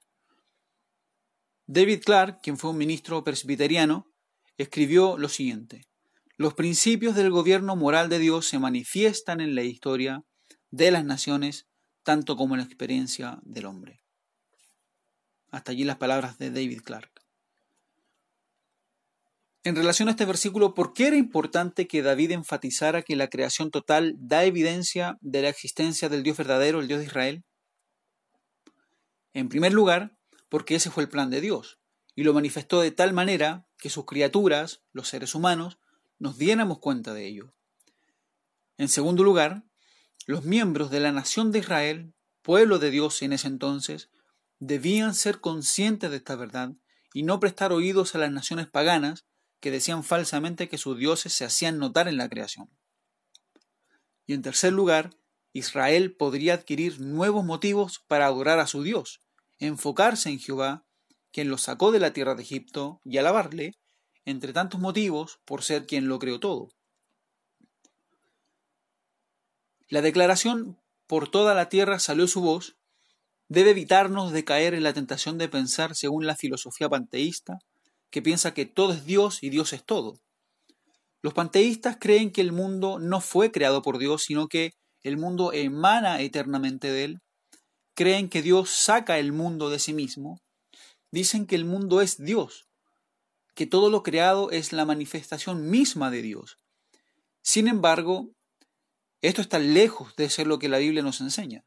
David 1.65 2.01
Clark, 2.03 2.41
quien 2.43 2.57
fue 2.57 2.71
un 2.71 2.77
ministro 2.77 3.23
presbiteriano, 3.23 4.11
escribió 4.57 5.17
lo 5.17 5.29
siguiente. 5.29 5.87
Los 6.35 6.55
principios 6.55 7.15
del 7.15 7.31
gobierno 7.31 7.77
moral 7.77 8.09
de 8.09 8.19
Dios 8.19 8.49
se 8.49 8.59
manifiestan 8.59 9.39
en 9.39 9.55
la 9.55 9.63
historia 9.63 10.25
de 10.71 10.91
las 10.91 11.05
naciones, 11.05 11.67
tanto 12.03 12.35
como 12.35 12.55
en 12.55 12.59
la 12.59 12.65
experiencia 12.65 13.39
del 13.43 13.65
hombre. 13.65 14.02
Hasta 15.53 15.71
allí 15.71 15.85
las 15.85 15.97
palabras 15.97 16.37
de 16.37 16.49
David 16.49 16.81
Clark 16.81 17.13
en 19.65 19.77
relación 19.77 20.09
a 20.09 20.11
este 20.11 20.25
versículo, 20.25 20.73
¿por 20.73 20.93
qué 20.93 21.07
era 21.07 21.15
importante 21.15 21.87
que 21.87 22.01
David 22.01 22.31
enfatizara 22.31 23.01
que 23.01 23.15
la 23.15 23.29
creación 23.29 23.71
total 23.71 24.15
da 24.19 24.43
evidencia 24.43 25.17
de 25.21 25.41
la 25.41 25.49
existencia 25.49 26.09
del 26.09 26.21
Dios 26.21 26.35
verdadero, 26.37 26.81
el 26.81 26.89
Dios 26.89 26.99
de 26.99 27.05
Israel? 27.05 27.45
En 29.33 29.47
primer 29.47 29.71
lugar, 29.71 30.17
porque 30.49 30.75
ese 30.75 30.91
fue 30.91 31.03
el 31.03 31.09
plan 31.09 31.29
de 31.29 31.39
Dios, 31.39 31.79
y 32.13 32.23
lo 32.23 32.33
manifestó 32.33 32.81
de 32.81 32.91
tal 32.91 33.13
manera 33.13 33.65
que 33.77 33.89
sus 33.89 34.05
criaturas, 34.05 34.83
los 34.91 35.07
seres 35.07 35.33
humanos, 35.33 35.79
nos 36.19 36.37
diéramos 36.37 36.79
cuenta 36.79 37.13
de 37.13 37.25
ello. 37.25 37.53
En 38.77 38.89
segundo 38.89 39.23
lugar, 39.23 39.63
los 40.25 40.43
miembros 40.43 40.91
de 40.91 40.99
la 40.99 41.13
nación 41.13 41.53
de 41.53 41.59
Israel, 41.59 42.13
pueblo 42.41 42.79
de 42.79 42.91
Dios 42.91 43.21
en 43.21 43.31
ese 43.31 43.47
entonces, 43.47 44.09
debían 44.65 45.13
ser 45.13 45.41
conscientes 45.41 46.09
de 46.09 46.17
esta 46.17 46.37
verdad 46.37 46.71
y 47.13 47.23
no 47.23 47.41
prestar 47.41 47.73
oídos 47.73 48.15
a 48.15 48.17
las 48.17 48.31
naciones 48.31 48.67
paganas 48.67 49.25
que 49.59 49.71
decían 49.71 50.05
falsamente 50.05 50.69
que 50.69 50.77
sus 50.77 50.97
dioses 50.97 51.33
se 51.33 51.43
hacían 51.43 51.79
notar 51.79 52.07
en 52.07 52.15
la 52.15 52.29
creación. 52.29 52.69
Y 54.25 54.33
en 54.33 54.41
tercer 54.41 54.71
lugar, 54.71 55.09
Israel 55.51 56.15
podría 56.15 56.53
adquirir 56.53 57.01
nuevos 57.01 57.43
motivos 57.43 58.03
para 58.07 58.25
adorar 58.25 58.59
a 58.59 58.67
su 58.67 58.83
Dios, 58.83 59.21
enfocarse 59.59 60.29
en 60.29 60.39
Jehová, 60.39 60.85
quien 61.33 61.49
lo 61.49 61.57
sacó 61.57 61.91
de 61.91 61.99
la 61.99 62.13
tierra 62.13 62.33
de 62.35 62.43
Egipto, 62.43 63.01
y 63.03 63.17
alabarle, 63.17 63.75
entre 64.23 64.53
tantos 64.53 64.79
motivos, 64.79 65.41
por 65.43 65.61
ser 65.63 65.85
quien 65.85 66.07
lo 66.07 66.19
creó 66.19 66.39
todo. 66.39 66.69
La 69.89 70.01
declaración 70.01 70.79
por 71.05 71.29
toda 71.29 71.53
la 71.53 71.67
tierra 71.67 71.99
salió 71.99 72.27
su 72.27 72.39
voz 72.39 72.77
debe 73.49 73.71
evitarnos 73.71 74.31
de 74.31 74.43
caer 74.43 74.73
en 74.73 74.83
la 74.83 74.93
tentación 74.93 75.37
de 75.37 75.49
pensar 75.49 75.95
según 75.95 76.25
la 76.25 76.35
filosofía 76.35 76.89
panteísta 76.89 77.59
que 78.09 78.21
piensa 78.21 78.53
que 78.53 78.65
todo 78.65 78.93
es 78.93 79.05
Dios 79.05 79.41
y 79.41 79.49
Dios 79.49 79.73
es 79.73 79.83
todo. 79.83 80.19
Los 81.21 81.33
panteístas 81.33 81.97
creen 81.99 82.31
que 82.31 82.41
el 82.41 82.51
mundo 82.51 82.99
no 82.99 83.21
fue 83.21 83.51
creado 83.51 83.81
por 83.81 83.97
Dios, 83.97 84.23
sino 84.23 84.47
que 84.47 84.71
el 85.01 85.17
mundo 85.17 85.53
emana 85.53 86.21
eternamente 86.21 86.91
de 86.91 87.03
Él. 87.05 87.19
Creen 87.95 88.29
que 88.29 88.41
Dios 88.41 88.69
saca 88.69 89.19
el 89.19 89.31
mundo 89.31 89.69
de 89.69 89.79
sí 89.79 89.93
mismo 89.93 90.39
dicen 91.13 91.45
que 91.45 91.55
el 91.55 91.63
mundo 91.63 92.01
es 92.01 92.17
Dios, 92.17 92.65
que 93.53 93.67
todo 93.67 93.91
lo 93.91 94.01
creado 94.01 94.49
es 94.49 94.73
la 94.73 94.83
manifestación 94.83 95.69
misma 95.69 96.09
de 96.09 96.23
Dios. 96.23 96.57
Sin 97.43 97.67
embargo, 97.67 98.31
esto 99.21 99.41
está 99.41 99.59
lejos 99.59 100.15
de 100.15 100.31
ser 100.31 100.47
lo 100.47 100.57
que 100.57 100.69
la 100.69 100.79
Biblia 100.79 101.03
nos 101.03 101.21
enseña. 101.21 101.63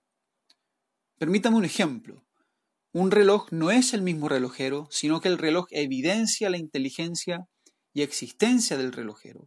Permítame 1.18 1.56
un 1.56 1.64
ejemplo. 1.64 2.26
Un 2.92 3.10
reloj 3.10 3.48
no 3.50 3.70
es 3.70 3.94
el 3.94 4.02
mismo 4.02 4.28
relojero, 4.28 4.86
sino 4.90 5.20
que 5.20 5.28
el 5.28 5.38
reloj 5.38 5.66
evidencia 5.70 6.50
la 6.50 6.58
inteligencia 6.58 7.46
y 7.94 8.02
existencia 8.02 8.76
del 8.76 8.92
relojero, 8.92 9.46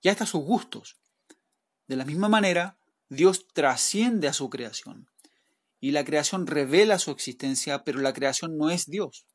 y 0.00 0.08
hasta 0.08 0.26
sus 0.26 0.44
gustos. 0.44 0.96
De 1.88 1.96
la 1.96 2.04
misma 2.04 2.28
manera, 2.28 2.78
Dios 3.08 3.48
trasciende 3.52 4.28
a 4.28 4.32
su 4.32 4.48
creación, 4.48 5.08
y 5.80 5.90
la 5.90 6.04
creación 6.04 6.46
revela 6.46 7.00
su 7.00 7.10
existencia, 7.10 7.82
pero 7.82 8.00
la 8.00 8.12
creación 8.12 8.56
no 8.56 8.70
es 8.70 8.86
Dios. 8.86 9.26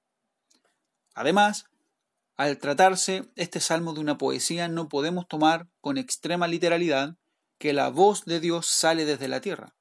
Además, 1.13 1.65
al 2.37 2.57
tratarse 2.59 3.29
este 3.35 3.59
salmo 3.59 3.93
de 3.93 3.99
una 3.99 4.17
poesía, 4.17 4.69
no 4.69 4.87
podemos 4.87 5.27
tomar 5.27 5.67
con 5.81 5.97
extrema 5.97 6.47
literalidad 6.47 7.17
que 7.57 7.73
la 7.73 7.89
voz 7.89 8.23
de 8.23 8.39
Dios 8.39 8.67
sale 8.67 9.03
desde 9.03 9.27
la 9.27 9.41
tierra. 9.41 9.75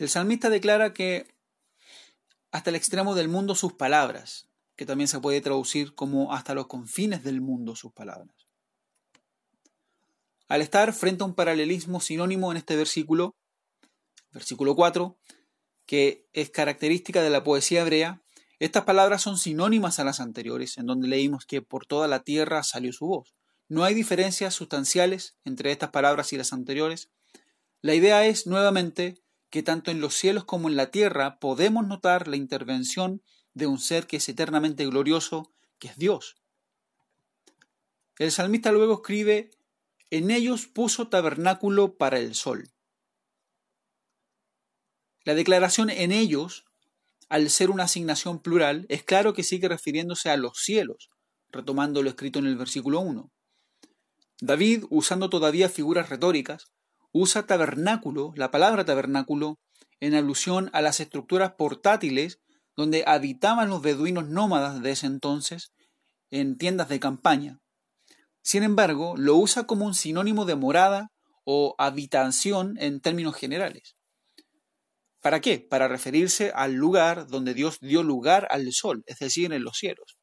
El 0.00 0.08
salmista 0.08 0.48
declara 0.48 0.94
que 0.94 1.26
hasta 2.52 2.70
el 2.70 2.76
extremo 2.76 3.14
del 3.14 3.28
mundo 3.28 3.54
sus 3.54 3.74
palabras, 3.74 4.48
que 4.74 4.86
también 4.86 5.08
se 5.08 5.20
puede 5.20 5.42
traducir 5.42 5.94
como 5.94 6.32
hasta 6.32 6.54
los 6.54 6.68
confines 6.68 7.22
del 7.22 7.42
mundo 7.42 7.76
sus 7.76 7.92
palabras. 7.92 8.34
Al 10.48 10.62
estar 10.62 10.94
frente 10.94 11.22
a 11.22 11.26
un 11.26 11.34
paralelismo 11.34 12.00
sinónimo 12.00 12.50
en 12.50 12.56
este 12.56 12.76
versículo, 12.76 13.34
versículo 14.32 14.74
4, 14.74 15.18
que 15.84 16.26
es 16.32 16.48
característica 16.48 17.20
de 17.22 17.28
la 17.28 17.44
poesía 17.44 17.82
hebrea, 17.82 18.22
estas 18.58 18.84
palabras 18.84 19.20
son 19.20 19.36
sinónimas 19.36 19.98
a 19.98 20.04
las 20.04 20.18
anteriores, 20.18 20.78
en 20.78 20.86
donde 20.86 21.08
leímos 21.08 21.44
que 21.44 21.60
por 21.60 21.84
toda 21.84 22.08
la 22.08 22.22
tierra 22.22 22.62
salió 22.62 22.94
su 22.94 23.06
voz. 23.06 23.34
No 23.68 23.84
hay 23.84 23.92
diferencias 23.92 24.54
sustanciales 24.54 25.36
entre 25.44 25.72
estas 25.72 25.90
palabras 25.90 26.32
y 26.32 26.38
las 26.38 26.54
anteriores. 26.54 27.10
La 27.82 27.94
idea 27.94 28.24
es, 28.24 28.46
nuevamente, 28.46 29.20
que 29.50 29.62
tanto 29.62 29.90
en 29.90 30.00
los 30.00 30.14
cielos 30.14 30.44
como 30.44 30.68
en 30.68 30.76
la 30.76 30.90
tierra 30.90 31.38
podemos 31.38 31.86
notar 31.86 32.28
la 32.28 32.36
intervención 32.36 33.22
de 33.52 33.66
un 33.66 33.78
ser 33.78 34.06
que 34.06 34.18
es 34.18 34.28
eternamente 34.28 34.86
glorioso, 34.86 35.52
que 35.78 35.88
es 35.88 35.96
Dios. 35.96 36.36
El 38.18 38.30
salmista 38.30 38.70
luego 38.72 38.94
escribe, 38.94 39.50
en 40.10 40.30
ellos 40.30 40.66
puso 40.66 41.08
tabernáculo 41.08 41.96
para 41.96 42.18
el 42.18 42.34
sol. 42.34 42.70
La 45.24 45.34
declaración 45.34 45.90
en 45.90 46.12
ellos 46.12 46.64
al 47.30 47.48
ser 47.48 47.70
una 47.70 47.84
asignación 47.84 48.42
plural, 48.42 48.86
es 48.88 49.04
claro 49.04 49.32
que 49.32 49.44
sigue 49.44 49.68
refiriéndose 49.68 50.30
a 50.30 50.36
los 50.36 50.58
cielos, 50.58 51.10
retomando 51.50 52.02
lo 52.02 52.10
escrito 52.10 52.40
en 52.40 52.46
el 52.46 52.56
versículo 52.56 53.00
1. 53.00 53.30
David, 54.40 54.84
usando 54.90 55.30
todavía 55.30 55.68
figuras 55.68 56.08
retóricas, 56.08 56.72
usa 57.12 57.46
tabernáculo, 57.46 58.32
la 58.36 58.50
palabra 58.50 58.84
tabernáculo, 58.84 59.58
en 60.00 60.14
alusión 60.14 60.70
a 60.72 60.80
las 60.80 61.00
estructuras 61.00 61.52
portátiles 61.58 62.38
donde 62.76 63.04
habitaban 63.06 63.68
los 63.68 63.82
beduinos 63.82 64.28
nómadas 64.28 64.82
de 64.82 64.92
ese 64.92 65.06
entonces 65.06 65.72
en 66.30 66.56
tiendas 66.56 66.88
de 66.88 67.00
campaña. 67.00 67.58
Sin 68.42 68.62
embargo, 68.62 69.14
lo 69.16 69.36
usa 69.36 69.66
como 69.66 69.84
un 69.84 69.94
sinónimo 69.94 70.46
de 70.46 70.56
morada 70.56 71.10
o 71.44 71.74
habitación 71.78 72.76
en 72.78 73.00
términos 73.00 73.36
generales. 73.36 73.96
¿Para 75.20 75.40
qué? 75.40 75.58
Para 75.58 75.88
referirse 75.88 76.50
al 76.54 76.72
lugar 76.72 77.26
donde 77.26 77.52
Dios 77.52 77.78
dio 77.80 78.02
lugar 78.02 78.48
al 78.50 78.72
sol, 78.72 79.02
es 79.06 79.18
decir, 79.18 79.52
en 79.52 79.62
los 79.62 79.76
cielos. 79.76 80.16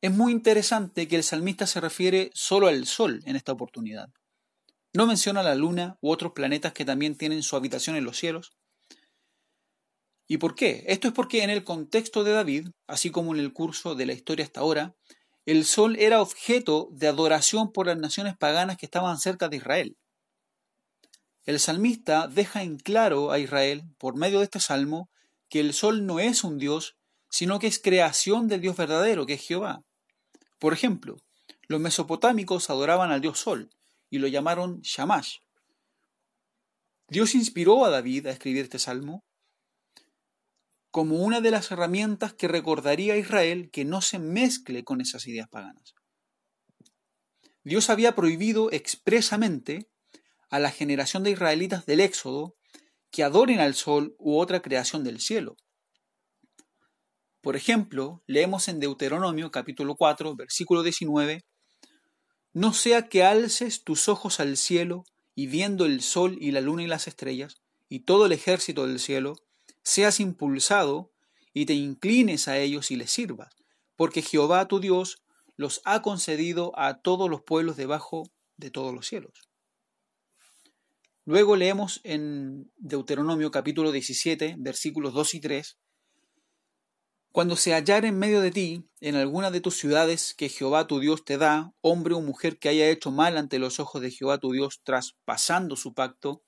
Es 0.00 0.10
muy 0.10 0.32
interesante 0.32 1.06
que 1.06 1.16
el 1.16 1.22
salmista 1.22 1.66
se 1.66 1.80
refiere 1.80 2.30
solo 2.34 2.66
al 2.68 2.86
sol 2.86 3.20
en 3.26 3.36
esta 3.36 3.52
oportunidad. 3.52 4.08
No 4.92 5.06
menciona 5.06 5.42
la 5.42 5.54
luna 5.54 5.98
u 6.00 6.10
otros 6.10 6.32
planetas 6.32 6.72
que 6.72 6.84
también 6.84 7.16
tienen 7.16 7.42
su 7.44 7.54
habitación 7.54 7.94
en 7.94 8.04
los 8.04 8.18
cielos. 8.18 8.56
¿Y 10.26 10.38
por 10.38 10.54
qué? 10.54 10.84
Esto 10.88 11.08
es 11.08 11.14
porque 11.14 11.42
en 11.42 11.50
el 11.50 11.62
contexto 11.62 12.24
de 12.24 12.32
David, 12.32 12.68
así 12.88 13.10
como 13.10 13.34
en 13.34 13.40
el 13.40 13.52
curso 13.52 13.94
de 13.94 14.06
la 14.06 14.12
historia 14.12 14.44
hasta 14.44 14.60
ahora, 14.60 14.94
el 15.46 15.64
sol 15.64 15.96
era 15.96 16.20
objeto 16.20 16.88
de 16.92 17.06
adoración 17.06 17.72
por 17.72 17.86
las 17.86 17.98
naciones 17.98 18.36
paganas 18.36 18.76
que 18.76 18.86
estaban 18.86 19.18
cerca 19.18 19.48
de 19.48 19.56
Israel. 19.56 19.96
El 21.44 21.58
salmista 21.58 22.28
deja 22.28 22.62
en 22.62 22.76
claro 22.76 23.30
a 23.30 23.38
Israel, 23.38 23.84
por 23.98 24.16
medio 24.16 24.38
de 24.38 24.44
este 24.44 24.60
salmo, 24.60 25.08
que 25.48 25.60
el 25.60 25.72
sol 25.72 26.04
no 26.04 26.20
es 26.20 26.44
un 26.44 26.58
dios, 26.58 26.96
sino 27.28 27.58
que 27.58 27.66
es 27.66 27.80
creación 27.80 28.48
del 28.48 28.60
Dios 28.60 28.76
verdadero, 28.76 29.24
que 29.24 29.34
es 29.34 29.46
Jehová. 29.46 29.82
Por 30.58 30.72
ejemplo, 30.72 31.16
los 31.68 31.80
mesopotámicos 31.80 32.70
adoraban 32.70 33.10
al 33.10 33.20
dios 33.20 33.38
sol 33.38 33.70
y 34.10 34.18
lo 34.18 34.26
llamaron 34.26 34.80
Shamash. 34.82 35.36
Dios 37.08 37.34
inspiró 37.34 37.84
a 37.84 37.90
David 37.90 38.26
a 38.26 38.30
escribir 38.30 38.64
este 38.64 38.78
salmo 38.78 39.24
como 40.90 41.16
una 41.16 41.40
de 41.40 41.52
las 41.52 41.70
herramientas 41.70 42.34
que 42.34 42.48
recordaría 42.48 43.14
a 43.14 43.16
Israel 43.16 43.70
que 43.70 43.84
no 43.84 44.02
se 44.02 44.18
mezcle 44.18 44.84
con 44.84 45.00
esas 45.00 45.26
ideas 45.26 45.48
paganas. 45.48 45.94
Dios 47.62 47.90
había 47.90 48.14
prohibido 48.14 48.70
expresamente 48.72 49.88
a 50.50 50.58
la 50.58 50.70
generación 50.70 51.22
de 51.22 51.30
israelitas 51.30 51.86
del 51.86 52.00
Éxodo 52.00 52.56
que 53.10 53.22
adoren 53.22 53.60
al 53.60 53.74
sol 53.74 54.16
u 54.18 54.38
otra 54.38 54.62
creación 54.62 55.04
del 55.04 55.20
cielo. 55.20 55.56
Por 57.40 57.56
ejemplo, 57.56 58.22
leemos 58.26 58.68
en 58.68 58.80
Deuteronomio 58.80 59.50
capítulo 59.50 59.96
4, 59.96 60.36
versículo 60.36 60.82
19, 60.82 61.44
No 62.52 62.72
sea 62.72 63.08
que 63.08 63.22
alces 63.22 63.84
tus 63.84 64.08
ojos 64.08 64.40
al 64.40 64.56
cielo 64.56 65.04
y 65.34 65.46
viendo 65.46 65.86
el 65.86 66.02
sol 66.02 66.36
y 66.40 66.50
la 66.50 66.60
luna 66.60 66.82
y 66.82 66.86
las 66.86 67.06
estrellas 67.06 67.60
y 67.88 68.00
todo 68.00 68.26
el 68.26 68.32
ejército 68.32 68.86
del 68.86 68.98
cielo, 68.98 69.36
seas 69.82 70.20
impulsado 70.20 71.10
y 71.52 71.66
te 71.66 71.74
inclines 71.74 72.48
a 72.48 72.58
ellos 72.58 72.90
y 72.90 72.96
les 72.96 73.10
sirvas, 73.10 73.54
porque 73.96 74.22
Jehová 74.22 74.66
tu 74.68 74.80
Dios 74.80 75.22
los 75.56 75.80
ha 75.84 76.02
concedido 76.02 76.72
a 76.78 77.00
todos 77.00 77.28
los 77.28 77.42
pueblos 77.42 77.76
debajo 77.76 78.30
de 78.56 78.70
todos 78.70 78.94
los 78.94 79.06
cielos. 79.06 79.50
Luego 81.24 81.54
leemos 81.54 82.00
en 82.02 82.70
Deuteronomio 82.76 83.50
capítulo 83.50 83.92
17, 83.92 84.56
versículos 84.58 85.12
2 85.12 85.34
y 85.34 85.40
3, 85.40 85.78
Cuando 87.32 87.56
se 87.56 87.72
hallar 87.72 88.04
en 88.04 88.18
medio 88.18 88.40
de 88.40 88.50
ti, 88.50 88.84
en 89.00 89.14
alguna 89.14 89.50
de 89.50 89.60
tus 89.60 89.76
ciudades 89.76 90.34
que 90.34 90.48
Jehová 90.48 90.86
tu 90.86 90.98
Dios 90.98 91.24
te 91.24 91.38
da, 91.38 91.72
hombre 91.80 92.14
o 92.14 92.20
mujer 92.20 92.58
que 92.58 92.68
haya 92.68 92.88
hecho 92.88 93.10
mal 93.10 93.36
ante 93.36 93.58
los 93.58 93.78
ojos 93.78 94.02
de 94.02 94.10
Jehová 94.10 94.38
tu 94.38 94.52
Dios 94.52 94.80
traspasando 94.82 95.76
su 95.76 95.94
pacto, 95.94 96.42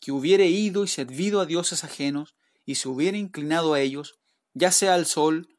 que 0.00 0.12
hubiere 0.12 0.46
ido 0.46 0.84
y 0.84 0.88
servido 0.88 1.40
a 1.40 1.46
dioses 1.46 1.84
ajenos, 1.84 2.36
y 2.64 2.76
se 2.76 2.88
hubiere 2.88 3.18
inclinado 3.18 3.74
a 3.74 3.80
ellos, 3.80 4.20
ya 4.54 4.70
sea 4.70 4.94
al 4.94 5.06
sol, 5.06 5.56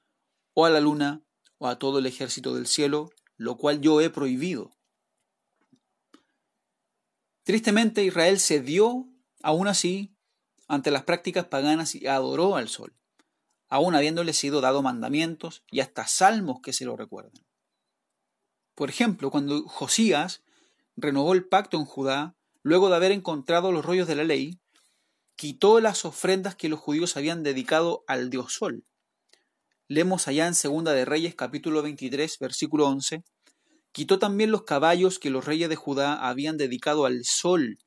o 0.54 0.66
a 0.66 0.70
la 0.70 0.80
luna, 0.80 1.24
o 1.58 1.68
a 1.68 1.78
todo 1.78 2.00
el 2.00 2.06
ejército 2.06 2.56
del 2.56 2.68
cielo, 2.68 3.10
lo 3.36 3.58
cual 3.58 3.82
yo 3.82 4.00
he 4.00 4.10
prohibido, 4.10 4.72
Tristemente 7.44 8.06
Israel 8.06 8.40
cedió, 8.40 9.06
aún 9.42 9.68
así, 9.68 10.16
ante 10.68 10.92
las 10.92 11.04
prácticas 11.04 11.46
paganas 11.46 11.94
y 11.94 12.08
adoró 12.08 12.56
al 12.56 12.70
sol, 12.70 12.96
aún 13.74 13.96
habiéndole 13.96 14.34
sido 14.34 14.62
dado 14.62 14.84
mandamientos 14.84 15.64
y 15.72 15.80
hasta 15.80 16.06
salmos 16.06 16.60
que 16.62 16.74
se 16.74 16.86
lo 16.86 16.96
recuerdan. 16.96 17.44
Por 18.76 18.92
ejemplo, 18.92 19.32
cuando 19.32 19.64
Josías 19.64 20.44
renovó 20.96 21.34
el 21.34 21.48
pacto 21.48 21.78
en 21.78 21.86
Judá, 21.86 22.36
luego 22.62 22.90
de 22.90 22.98
haber 22.98 23.12
encontrado 23.12 23.72
los 23.72 23.84
rollos 23.84 24.08
de 24.08 24.14
la 24.14 24.26
ley, 24.26 24.60
quitó 25.36 25.80
las 25.80 26.06
ofrendas 26.06 26.56
que 26.56 26.70
los 26.70 26.80
judíos 26.80 27.18
habían 27.18 27.42
dedicado 27.42 28.04
al 28.06 28.30
dios 28.30 28.54
sol. 28.54 28.86
Leemos 29.88 30.28
allá 30.28 30.46
en 30.46 30.54
Segunda 30.54 30.94
de 30.94 31.06
Reyes 31.06 31.34
capítulo 31.34 31.82
23 31.82 32.38
versículo 32.40 32.86
11, 32.86 33.24
Quitó 33.92 34.20
también 34.20 34.52
los 34.52 34.66
caballos 34.66 35.18
que 35.18 35.32
los 35.32 35.46
reyes 35.46 35.70
de 35.70 35.78
Judá 35.78 36.28
habían 36.28 36.58
dedicado 36.58 37.08
al 37.08 37.22
sol 37.24 37.80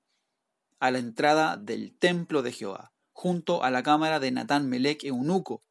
a 0.81 0.91
la 0.91 0.99
entrada 0.99 1.57
del 1.57 1.97
templo 1.97 2.43
de 2.43 2.51
Jehová, 2.51 2.93
junto 3.13 3.63
a 3.63 3.71
la 3.71 3.85
cámara 3.85 4.19
de 4.19 4.33
Natán 4.33 4.69
Melech 4.69 5.05
eunuco, 5.05 5.63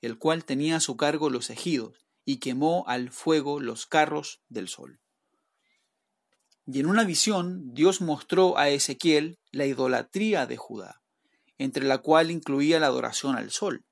el 0.00 0.18
cual 0.18 0.44
tenía 0.44 0.76
a 0.76 0.80
su 0.80 0.96
cargo 0.96 1.30
los 1.30 1.50
ejidos, 1.50 2.06
y 2.24 2.38
quemó 2.38 2.84
al 2.86 3.10
fuego 3.10 3.60
los 3.60 3.86
carros 3.86 4.40
del 4.48 4.68
sol. 4.68 5.00
Y 6.66 6.80
en 6.80 6.86
una 6.86 7.04
visión 7.04 7.74
Dios 7.74 8.00
mostró 8.00 8.56
a 8.58 8.68
Ezequiel 8.68 9.38
la 9.50 9.66
idolatría 9.66 10.46
de 10.46 10.56
Judá, 10.56 11.02
entre 11.58 11.84
la 11.84 11.98
cual 11.98 12.30
incluía 12.30 12.78
la 12.78 12.86
adoración 12.86 13.36
al 13.36 13.50
sol. 13.50 13.84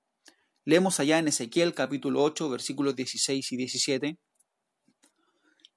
Leemos 0.64 1.00
allá 1.00 1.18
en 1.18 1.28
Ezequiel 1.28 1.74
capítulo 1.74 2.22
8 2.22 2.48
versículos 2.50 2.94
16 2.94 3.52
y 3.52 3.56
17 3.56 4.18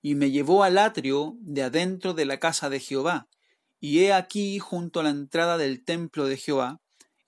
y 0.01 0.15
me 0.15 0.31
llevó 0.31 0.63
al 0.63 0.77
atrio 0.77 1.35
de 1.39 1.63
adentro 1.63 2.13
de 2.13 2.25
la 2.25 2.39
casa 2.39 2.69
de 2.69 2.79
Jehová, 2.79 3.27
y 3.79 3.99
he 3.99 4.13
aquí 4.13 4.59
junto 4.59 4.99
a 4.99 5.03
la 5.03 5.09
entrada 5.09 5.57
del 5.57 5.83
templo 5.83 6.25
de 6.25 6.37
Jehová, 6.37 6.79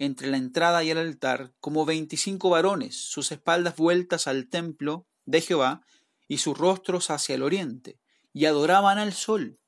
entre 0.05 0.27
la 0.27 0.37
entrada 0.37 0.83
y 0.83 0.91
el 0.91 0.97
altar 0.97 1.53
como 1.59 1.85
veinticinco 1.85 2.49
varones, 2.49 2.95
sus 2.95 3.31
espaldas 3.31 3.75
vueltas 3.75 4.27
al 4.27 4.49
templo 4.49 5.07
de 5.25 5.41
Jehová 5.41 5.85
y 6.27 6.37
sus 6.37 6.57
rostros 6.57 7.09
hacia 7.09 7.35
el 7.35 7.43
oriente, 7.43 7.99
y 8.33 8.45
adoraban 8.45 8.97
al 8.97 9.13
sol, 9.13 9.59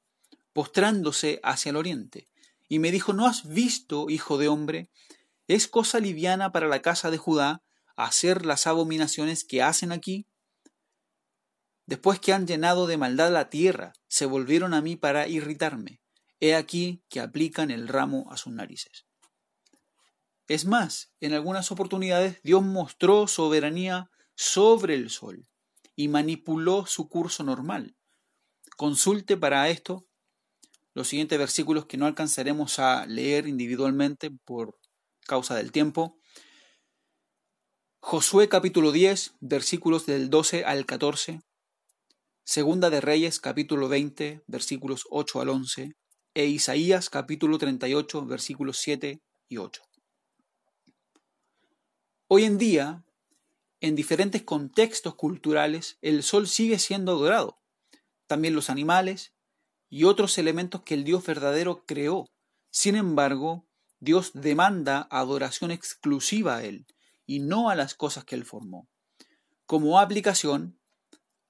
postrándose 0.54 1.40
hacia 1.44 1.70
el 1.70 1.76
oriente. 1.76 2.28
Y 2.68 2.80
me 2.80 2.92
dijo, 2.92 3.14
¿no 3.14 3.28
has 3.28 3.48
visto, 3.48 4.10
hijo 4.10 4.38
de 4.38 4.48
hombre? 4.48 4.90
¿Es 5.48 5.68
cosa 5.68 6.00
liviana 6.00 6.52
para 6.52 6.68
la 6.68 6.82
casa 6.82 7.12
de 7.12 7.18
Judá 7.18 7.64
hacer 7.96 8.46
las 8.46 8.66
abominaciones 8.68 9.44
que 9.44 9.62
hacen 9.62 9.92
aquí? 9.92 10.28
Después 11.86 12.20
que 12.20 12.34
han 12.34 12.48
llenado 12.48 12.88
de 12.88 12.98
maldad 12.98 13.32
la 13.32 13.50
tierra, 13.50 13.94
se 14.08 14.26
volvieron 14.26 14.74
a 14.74 14.82
mí 14.82 14.96
para 14.96 15.28
irritarme. 15.28 16.02
He 16.40 16.56
aquí 16.56 17.04
que 17.10 17.20
aplican 17.20 17.70
el 17.70 17.88
ramo 17.88 18.28
a 18.32 18.38
sus 18.38 18.54
narices. 18.54 19.06
Es 20.48 20.66
más, 20.66 21.12
en 21.22 21.34
algunas 21.34 21.72
oportunidades 21.72 22.40
Dios 22.44 22.64
mostró 22.64 23.28
soberanía 23.28 24.12
sobre 24.36 24.94
el 24.94 25.10
sol 25.10 25.48
y 25.96 26.08
manipuló 26.08 26.86
su 26.86 27.10
curso 27.10 27.44
normal. 27.44 27.96
Consulte 28.78 29.38
para 29.38 29.70
esto 29.70 30.06
los 30.94 31.08
siguientes 31.08 31.40
versículos 31.40 31.86
que 31.86 31.98
no 31.98 32.06
alcanzaremos 32.06 32.80
a 32.80 33.06
leer 33.08 33.48
individualmente 33.48 34.30
por 34.46 34.78
causa 35.26 35.56
del 35.56 35.72
tiempo. 35.72 36.20
Josué 38.00 38.48
capítulo 38.48 38.92
10, 38.92 39.34
versículos 39.40 40.06
del 40.06 40.30
12 40.30 40.64
al 40.64 40.86
14. 40.86 41.42
Segunda 42.44 42.92
de 42.92 43.02
Reyes 43.02 43.40
capítulo 43.40 43.90
20, 43.90 44.44
versículos 44.46 45.06
8 45.10 45.42
al 45.42 45.50
11. 45.50 45.96
E 46.36 46.46
Isaías 46.46 47.10
capítulo 47.10 47.58
38, 47.58 48.26
versículos 48.26 48.78
7 48.78 49.22
y 49.50 49.58
8. 49.58 49.82
Hoy 52.28 52.46
en 52.46 52.58
día, 52.58 53.06
en 53.82 53.96
diferentes 53.96 54.42
contextos 54.42 55.14
culturales, 55.14 56.00
el 56.02 56.24
sol 56.24 56.48
sigue 56.48 56.80
siendo 56.80 57.12
adorado. 57.12 57.60
También 58.26 58.56
los 58.56 58.72
animales 58.72 59.34
y 59.92 60.06
otros 60.06 60.40
elementos 60.40 60.82
que 60.82 60.96
el 60.96 61.04
Dios 61.04 61.24
verdadero 61.24 61.86
creó. 61.86 62.26
Sin 62.72 62.96
embargo, 62.96 63.68
Dios 64.00 64.32
demanda 64.34 65.08
adoración 65.12 65.70
exclusiva 65.70 66.58
a 66.58 66.64
Él 66.64 66.88
y 67.28 67.42
no 67.42 67.70
a 67.70 67.76
las 67.76 67.94
cosas 67.94 68.26
que 68.26 68.34
Él 68.34 68.44
formó. 68.44 68.88
Como 69.68 70.00
aplicación, 70.00 70.80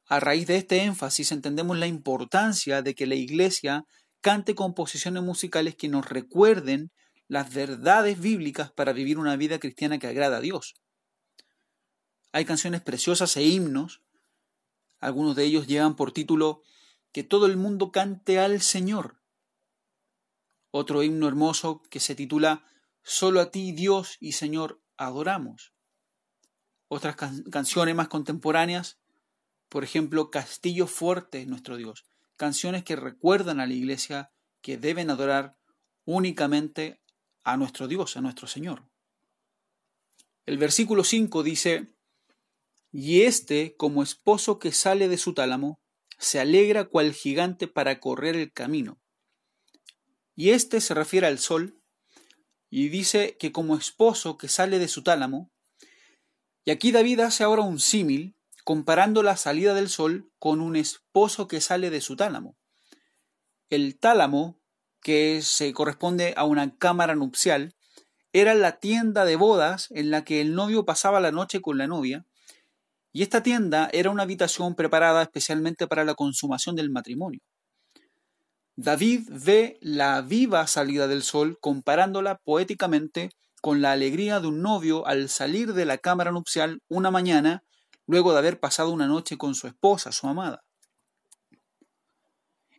a 0.08 0.20
raíz 0.20 0.46
de 0.46 0.58
este 0.58 0.84
énfasis 0.84 1.32
entendemos 1.32 1.78
la 1.78 1.88
importancia 1.88 2.82
de 2.82 2.96
que 2.96 3.08
la 3.08 3.16
Iglesia 3.16 3.86
cante 4.20 4.56
composiciones 4.56 5.24
musicales 5.24 5.78
que 5.78 5.88
nos 5.88 6.06
recuerden 6.10 6.92
las 7.28 7.54
verdades 7.54 8.20
bíblicas 8.20 8.72
para 8.72 8.94
vivir 8.94 9.18
una 9.18 9.36
vida 9.36 9.60
cristiana 9.60 10.00
que 10.00 10.08
agrada 10.08 10.38
a 10.38 10.42
Dios. 10.42 10.76
Hay 12.32 12.46
canciones 12.46 12.82
preciosas 12.82 13.36
e 13.38 13.44
himnos, 13.44 14.02
algunos 15.00 15.36
de 15.36 15.46
ellos 15.46 15.68
llevan 15.68 15.96
por 15.96 16.12
título 16.12 16.62
Que 17.12 17.24
todo 17.24 17.46
el 17.46 17.58
mundo 17.58 17.92
cante 17.92 18.40
al 18.40 18.62
Señor, 18.62 19.22
otro 20.78 21.04
himno 21.04 21.30
hermoso 21.30 21.82
que 21.90 22.02
se 22.02 22.16
titula 22.16 22.66
Solo 23.02 23.40
a 23.40 23.50
ti, 23.50 23.72
Dios 23.72 24.18
y 24.20 24.34
Señor, 24.34 24.82
adoramos. 24.98 25.74
Otras 26.90 27.16
canciones 27.16 27.96
más 27.96 28.10
contemporáneas, 28.10 29.00
por 29.70 29.86
ejemplo, 29.86 30.30
Castillo 30.32 30.86
Fuerte, 30.86 31.46
nuestro 31.46 31.78
Dios. 31.78 32.04
Canciones 32.36 32.84
que 32.84 32.98
recuerdan 32.98 33.62
a 33.62 33.68
la 33.68 33.74
iglesia 33.74 34.32
que 34.62 34.78
deben 34.78 35.10
adorar 35.10 35.56
únicamente 36.04 37.02
a 37.46 37.56
nuestro 37.56 37.88
Dios, 37.88 38.18
a 38.18 38.22
nuestro 38.22 38.48
Señor. 38.48 38.84
El 40.46 40.58
versículo 40.58 41.04
5 41.04 41.44
dice, 41.44 41.96
Y 42.92 43.22
este, 43.22 43.76
como 43.78 44.04
esposo 44.04 44.60
que 44.60 44.72
sale 44.72 45.08
de 45.08 45.18
su 45.18 45.34
tálamo, 45.34 45.80
se 46.18 46.40
alegra 46.40 46.86
cual 46.86 47.14
gigante 47.14 47.68
para 47.68 48.00
correr 48.00 48.36
el 48.36 48.52
camino. 48.52 49.00
Y 50.36 50.50
este 50.50 50.82
se 50.82 50.94
refiere 50.94 51.28
al 51.28 51.40
sol 51.40 51.80
y 52.70 52.90
dice 52.90 53.38
que 53.38 53.52
como 53.52 53.78
esposo 53.78 54.38
que 54.38 54.50
sale 54.50 54.80
de 54.80 54.88
su 54.88 55.04
tálamo, 55.04 55.52
y 56.66 56.72
aquí 56.72 56.92
David 56.92 57.22
hace 57.22 57.44
ahora 57.44 57.62
un 57.62 57.80
símil 57.80 58.36
comparando 58.64 59.22
la 59.22 59.38
salida 59.38 59.76
del 59.76 59.88
sol 59.88 60.32
con 60.40 60.62
un 60.62 60.76
esposo 60.76 61.48
que 61.48 61.62
sale 61.62 61.92
de 61.92 62.02
su 62.02 62.16
tálamo. 62.16 62.58
El 63.70 64.00
tálamo, 64.00 64.60
que 65.06 65.44
se 65.44 65.72
corresponde 65.72 66.34
a 66.36 66.46
una 66.46 66.76
cámara 66.80 67.14
nupcial, 67.14 67.76
era 68.34 68.56
la 68.56 68.80
tienda 68.80 69.24
de 69.24 69.36
bodas 69.36 69.90
en 69.92 70.10
la 70.10 70.24
que 70.24 70.42
el 70.42 70.56
novio 70.56 70.84
pasaba 70.84 71.20
la 71.20 71.32
noche 71.32 71.62
con 71.62 71.78
la 71.78 71.86
novia, 71.86 72.26
y 73.14 73.22
esta 73.22 73.44
tienda 73.44 73.88
era 73.94 74.10
una 74.10 74.24
habitación 74.24 74.74
preparada 74.74 75.22
especialmente 75.22 75.86
para 75.86 76.06
la 76.06 76.16
consumación 76.16 76.76
del 76.76 76.90
matrimonio. 76.90 77.40
David 78.78 79.30
ve 79.30 79.78
la 79.80 80.24
viva 80.24 80.66
salida 80.66 81.08
del 81.08 81.22
sol 81.22 81.60
comparándola 81.62 82.40
poéticamente 82.44 83.30
con 83.62 83.84
la 83.84 83.92
alegría 83.92 84.40
de 84.40 84.48
un 84.48 84.64
novio 84.64 85.06
al 85.06 85.30
salir 85.30 85.76
de 85.76 85.86
la 85.86 86.00
cámara 86.00 86.32
nupcial 86.32 86.82
una 86.88 87.12
mañana 87.12 87.64
luego 88.08 88.34
de 88.34 88.40
haber 88.40 88.60
pasado 88.60 88.90
una 88.90 89.06
noche 89.06 89.38
con 89.38 89.54
su 89.54 89.68
esposa, 89.68 90.12
su 90.12 90.28
amada. 90.28 90.64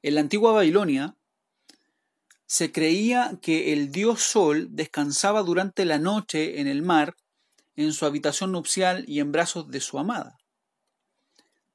En 0.02 0.16
la 0.16 0.22
antigua 0.22 0.50
Babilonia 0.50 1.15
se 2.46 2.70
creía 2.72 3.38
que 3.42 3.72
el 3.72 3.90
dios 3.90 4.22
Sol 4.22 4.68
descansaba 4.70 5.42
durante 5.42 5.84
la 5.84 5.98
noche 5.98 6.60
en 6.60 6.68
el 6.68 6.82
mar, 6.82 7.16
en 7.74 7.92
su 7.92 8.06
habitación 8.06 8.52
nupcial 8.52 9.04
y 9.08 9.20
en 9.20 9.32
brazos 9.32 9.68
de 9.68 9.80
su 9.80 9.98
amada. 9.98 10.38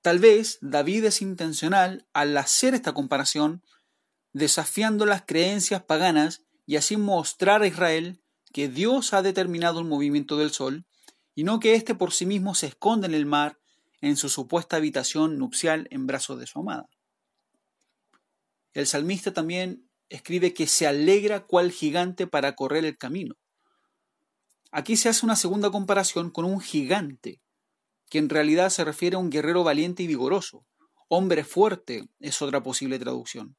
Tal 0.01 0.19
vez 0.19 0.57
David 0.61 1.05
es 1.05 1.21
intencional 1.21 2.07
al 2.13 2.35
hacer 2.37 2.73
esta 2.73 2.93
comparación 2.93 3.61
desafiando 4.33 5.05
las 5.05 5.23
creencias 5.23 5.83
paganas 5.83 6.41
y 6.65 6.77
así 6.77 6.97
mostrar 6.97 7.61
a 7.61 7.67
Israel 7.67 8.21
que 8.53 8.67
Dios 8.67 9.13
ha 9.13 9.21
determinado 9.21 9.79
el 9.79 9.85
movimiento 9.85 10.37
del 10.37 10.51
sol 10.51 10.85
y 11.35 11.43
no 11.43 11.59
que 11.59 11.75
éste 11.75 11.95
por 11.95 12.13
sí 12.13 12.25
mismo 12.25 12.55
se 12.55 12.67
esconde 12.67 13.07
en 13.07 13.13
el 13.13 13.25
mar 13.25 13.59
en 13.99 14.17
su 14.17 14.29
supuesta 14.29 14.77
habitación 14.77 15.37
nupcial 15.37 15.87
en 15.91 16.07
brazos 16.07 16.39
de 16.39 16.47
su 16.47 16.59
amada. 16.59 16.89
El 18.73 18.87
salmista 18.87 19.33
también 19.33 19.90
escribe 20.11 20.53
que 20.53 20.67
se 20.67 20.85
alegra 20.85 21.45
cual 21.45 21.71
gigante 21.71 22.27
para 22.27 22.53
correr 22.55 22.85
el 22.85 22.97
camino. 22.97 23.35
Aquí 24.71 24.97
se 24.97 25.09
hace 25.09 25.25
una 25.25 25.35
segunda 25.35 25.71
comparación 25.71 26.29
con 26.29 26.45
un 26.45 26.59
gigante, 26.59 27.41
que 28.09 28.19
en 28.19 28.29
realidad 28.29 28.69
se 28.69 28.83
refiere 28.83 29.15
a 29.15 29.19
un 29.19 29.29
guerrero 29.29 29.63
valiente 29.63 30.03
y 30.03 30.07
vigoroso. 30.07 30.65
Hombre 31.07 31.43
fuerte 31.43 32.09
es 32.19 32.41
otra 32.41 32.61
posible 32.61 32.99
traducción. 32.99 33.55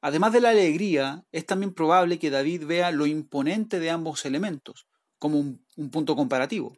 Además 0.00 0.32
de 0.32 0.40
la 0.40 0.50
alegría, 0.50 1.24
es 1.32 1.46
también 1.46 1.72
probable 1.72 2.18
que 2.18 2.30
David 2.30 2.64
vea 2.66 2.90
lo 2.90 3.06
imponente 3.06 3.78
de 3.78 3.90
ambos 3.90 4.24
elementos, 4.24 4.86
como 5.18 5.38
un, 5.38 5.90
punto 5.90 6.16
comparativo. 6.16 6.76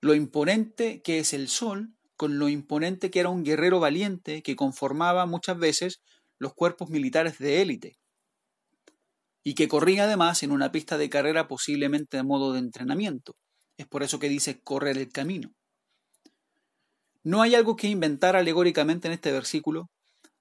Lo 0.00 0.14
imponente 0.14 1.02
que 1.02 1.18
es 1.20 1.32
el 1.32 1.48
sol 1.48 1.92
con 2.16 2.38
lo 2.38 2.48
imponente 2.48 3.10
que 3.10 3.20
era 3.20 3.28
un 3.28 3.44
guerrero 3.44 3.80
valiente 3.80 4.42
que 4.42 4.56
conformaba 4.56 5.26
muchas 5.26 5.58
veces 5.58 6.00
los 6.38 6.54
cuerpos 6.54 6.90
militares 6.90 7.38
de 7.38 7.62
élite, 7.62 7.98
y 9.42 9.54
que 9.54 9.68
corría 9.68 10.04
además 10.04 10.42
en 10.42 10.50
una 10.50 10.72
pista 10.72 10.98
de 10.98 11.08
carrera 11.08 11.46
posiblemente 11.46 12.16
de 12.16 12.22
modo 12.22 12.52
de 12.52 12.58
entrenamiento. 12.58 13.36
Es 13.76 13.86
por 13.86 14.02
eso 14.02 14.18
que 14.18 14.28
dice 14.28 14.60
correr 14.60 14.98
el 14.98 15.12
camino. 15.12 15.52
No 17.22 17.42
hay 17.42 17.54
algo 17.54 17.76
que 17.76 17.88
inventar 17.88 18.36
alegóricamente 18.36 19.08
en 19.08 19.14
este 19.14 19.32
versículo, 19.32 19.90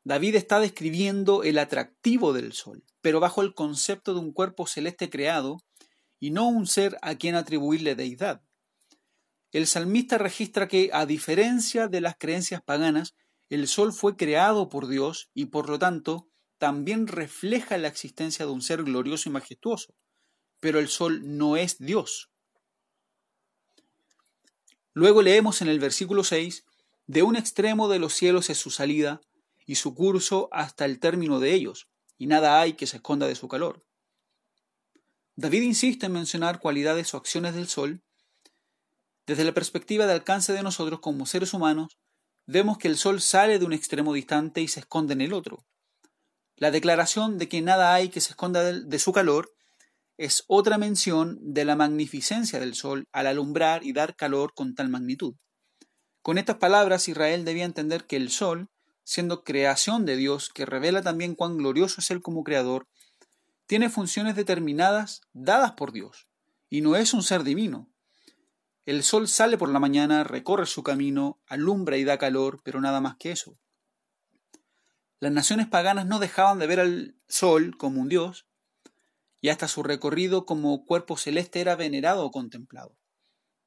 David 0.06 0.36
está 0.36 0.60
describiendo 0.60 1.42
el 1.42 1.58
atractivo 1.58 2.32
del 2.32 2.54
sol, 2.54 2.84
pero 3.02 3.20
bajo 3.20 3.42
el 3.42 3.56
concepto 3.56 4.14
de 4.14 4.20
un 4.20 4.34
cuerpo 4.34 4.68
celeste 4.68 5.10
creado 5.10 5.58
y 6.20 6.30
no 6.30 6.48
un 6.48 6.68
ser 6.68 7.00
a 7.02 7.16
quien 7.16 7.34
atribuirle 7.34 7.96
deidad. 7.96 8.44
El 9.52 9.66
salmista 9.66 10.20
registra 10.20 10.68
que, 10.68 10.92
a 10.94 11.08
diferencia 11.08 11.88
de 11.88 12.02
las 12.02 12.18
creencias 12.18 12.62
paganas, 12.62 13.16
el 13.50 13.68
sol 13.68 13.94
fue 13.94 14.16
creado 14.16 14.70
por 14.70 14.88
Dios 14.88 15.30
y 15.34 15.46
por 15.46 15.70
lo 15.70 15.80
tanto 15.80 16.28
también 16.58 17.08
refleja 17.08 17.78
la 17.78 17.88
existencia 17.88 18.46
de 18.46 18.52
un 18.52 18.62
ser 18.62 18.84
glorioso 18.84 19.30
y 19.30 19.32
majestuoso, 19.32 19.94
pero 20.60 20.80
el 20.80 20.88
sol 20.88 21.22
no 21.38 21.58
es 21.58 21.78
Dios. 21.80 22.32
Luego 24.94 25.22
leemos 25.22 25.62
en 25.62 25.68
el 25.68 25.80
versículo 25.80 26.24
6, 26.24 26.66
de 27.08 27.24
un 27.24 27.36
extremo 27.36 27.88
de 27.88 28.00
los 28.00 28.14
cielos 28.14 28.50
es 28.50 28.58
su 28.58 28.72
salida, 28.72 29.22
y 29.66 29.76
su 29.76 29.94
curso 29.94 30.48
hasta 30.52 30.86
el 30.86 31.00
término 31.00 31.40
de 31.40 31.54
ellos, 31.54 31.88
y 32.18 32.28
nada 32.28 32.62
hay 32.62 32.74
que 32.74 32.88
se 32.88 32.98
esconda 32.98 33.28
de 33.28 33.36
su 33.36 33.48
calor. 33.48 33.86
David 35.36 35.64
insiste 35.64 36.06
en 36.06 36.14
mencionar 36.14 36.60
cualidades 36.60 37.14
o 37.14 37.18
acciones 37.18 37.56
del 37.56 37.68
sol. 37.68 38.02
Desde 39.26 39.44
la 39.44 39.54
perspectiva 39.54 40.06
de 40.06 40.14
alcance 40.14 40.54
de 40.54 40.64
nosotros 40.64 41.02
como 41.02 41.26
seres 41.26 41.54
humanos, 41.54 41.98
vemos 42.46 42.78
que 42.78 42.88
el 42.88 42.98
sol 42.98 43.22
sale 43.22 43.60
de 43.60 43.66
un 43.66 43.74
extremo 43.74 44.14
distante 44.14 44.62
y 44.62 44.68
se 44.68 44.82
esconde 44.82 45.14
en 45.14 45.22
el 45.22 45.34
otro. 45.34 45.66
La 46.56 46.72
declaración 46.72 47.38
de 47.38 47.50
que 47.50 47.62
nada 47.62 47.94
hay 47.94 48.10
que 48.10 48.22
se 48.22 48.30
esconda 48.30 48.64
de 48.64 49.00
su 49.00 49.12
calor 49.12 49.54
es 50.18 50.46
otra 50.48 50.78
mención 50.78 51.38
de 51.42 51.66
la 51.66 51.76
magnificencia 51.76 52.60
del 52.60 52.76
sol 52.76 53.08
al 53.12 53.28
alumbrar 53.28 53.84
y 53.84 53.92
dar 53.92 54.16
calor 54.16 54.54
con 54.54 54.74
tal 54.74 54.90
magnitud. 54.90 55.36
Con 56.22 56.38
estas 56.38 56.58
palabras 56.58 57.08
Israel 57.08 57.44
debía 57.46 57.66
entender 57.66 58.06
que 58.06 58.16
el 58.16 58.30
sol, 58.30 58.70
siendo 59.04 59.44
creación 59.44 60.06
de 60.06 60.16
Dios, 60.16 60.50
que 60.50 60.66
revela 60.66 61.02
también 61.02 61.36
cuán 61.36 61.58
glorioso 61.58 62.00
es 62.00 62.10
Él 62.10 62.22
como 62.22 62.44
creador, 62.44 62.88
tiene 63.68 63.90
funciones 63.90 64.36
determinadas 64.36 65.22
dadas 65.34 65.74
por 65.74 65.92
Dios, 65.92 66.28
y 66.70 66.82
no 66.82 66.96
es 66.96 67.14
un 67.14 67.24
ser 67.24 67.44
divino. 67.44 67.90
El 68.86 69.04
sol 69.04 69.28
sale 69.28 69.58
por 69.58 69.70
la 69.70 69.80
mañana, 69.80 70.24
recorre 70.24 70.68
su 70.68 70.84
camino, 70.84 71.42
alumbra 71.48 71.98
y 71.98 72.04
da 72.04 72.20
calor, 72.20 72.62
pero 72.64 72.82
nada 72.82 73.02
más 73.02 73.18
que 73.18 73.32
eso. 73.32 73.58
Las 75.20 75.32
naciones 75.32 75.68
paganas 75.68 76.06
no 76.06 76.20
dejaban 76.20 76.60
de 76.60 76.68
ver 76.68 76.80
al 76.80 77.16
sol 77.28 77.78
como 77.78 78.00
un 78.00 78.10
dios, 78.10 78.48
y 79.42 79.50
hasta 79.50 79.68
su 79.68 79.82
recorrido 79.82 80.46
como 80.46 80.86
cuerpo 80.86 81.18
celeste 81.18 81.62
era 81.62 81.76
venerado 81.76 82.26
o 82.26 82.32
contemplado. 82.32 82.96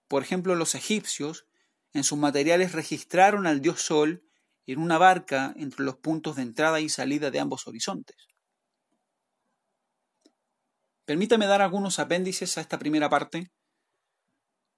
Por 0.07 0.23
ejemplo, 0.23 0.55
los 0.55 0.75
egipcios 0.75 1.47
en 1.93 2.05
sus 2.05 2.19
materiales 2.19 2.73
registraron 2.73 3.47
al 3.47 3.61
dios 3.61 3.81
sol 3.81 4.25
en 4.67 4.79
una 4.79 4.99
barca 4.99 5.53
entre 5.57 5.85
los 5.85 5.97
puntos 5.97 6.37
de 6.37 6.43
entrada 6.43 6.81
y 6.81 6.89
salida 6.89 7.31
de 7.31 7.41
ambos 7.41 7.67
horizontes. 7.67 8.17
Permítame 11.05 11.47
dar 11.47 11.63
algunos 11.63 11.99
apéndices 11.99 12.59
a 12.59 12.61
esta 12.61 12.79
primera 12.79 13.09
parte. 13.09 13.51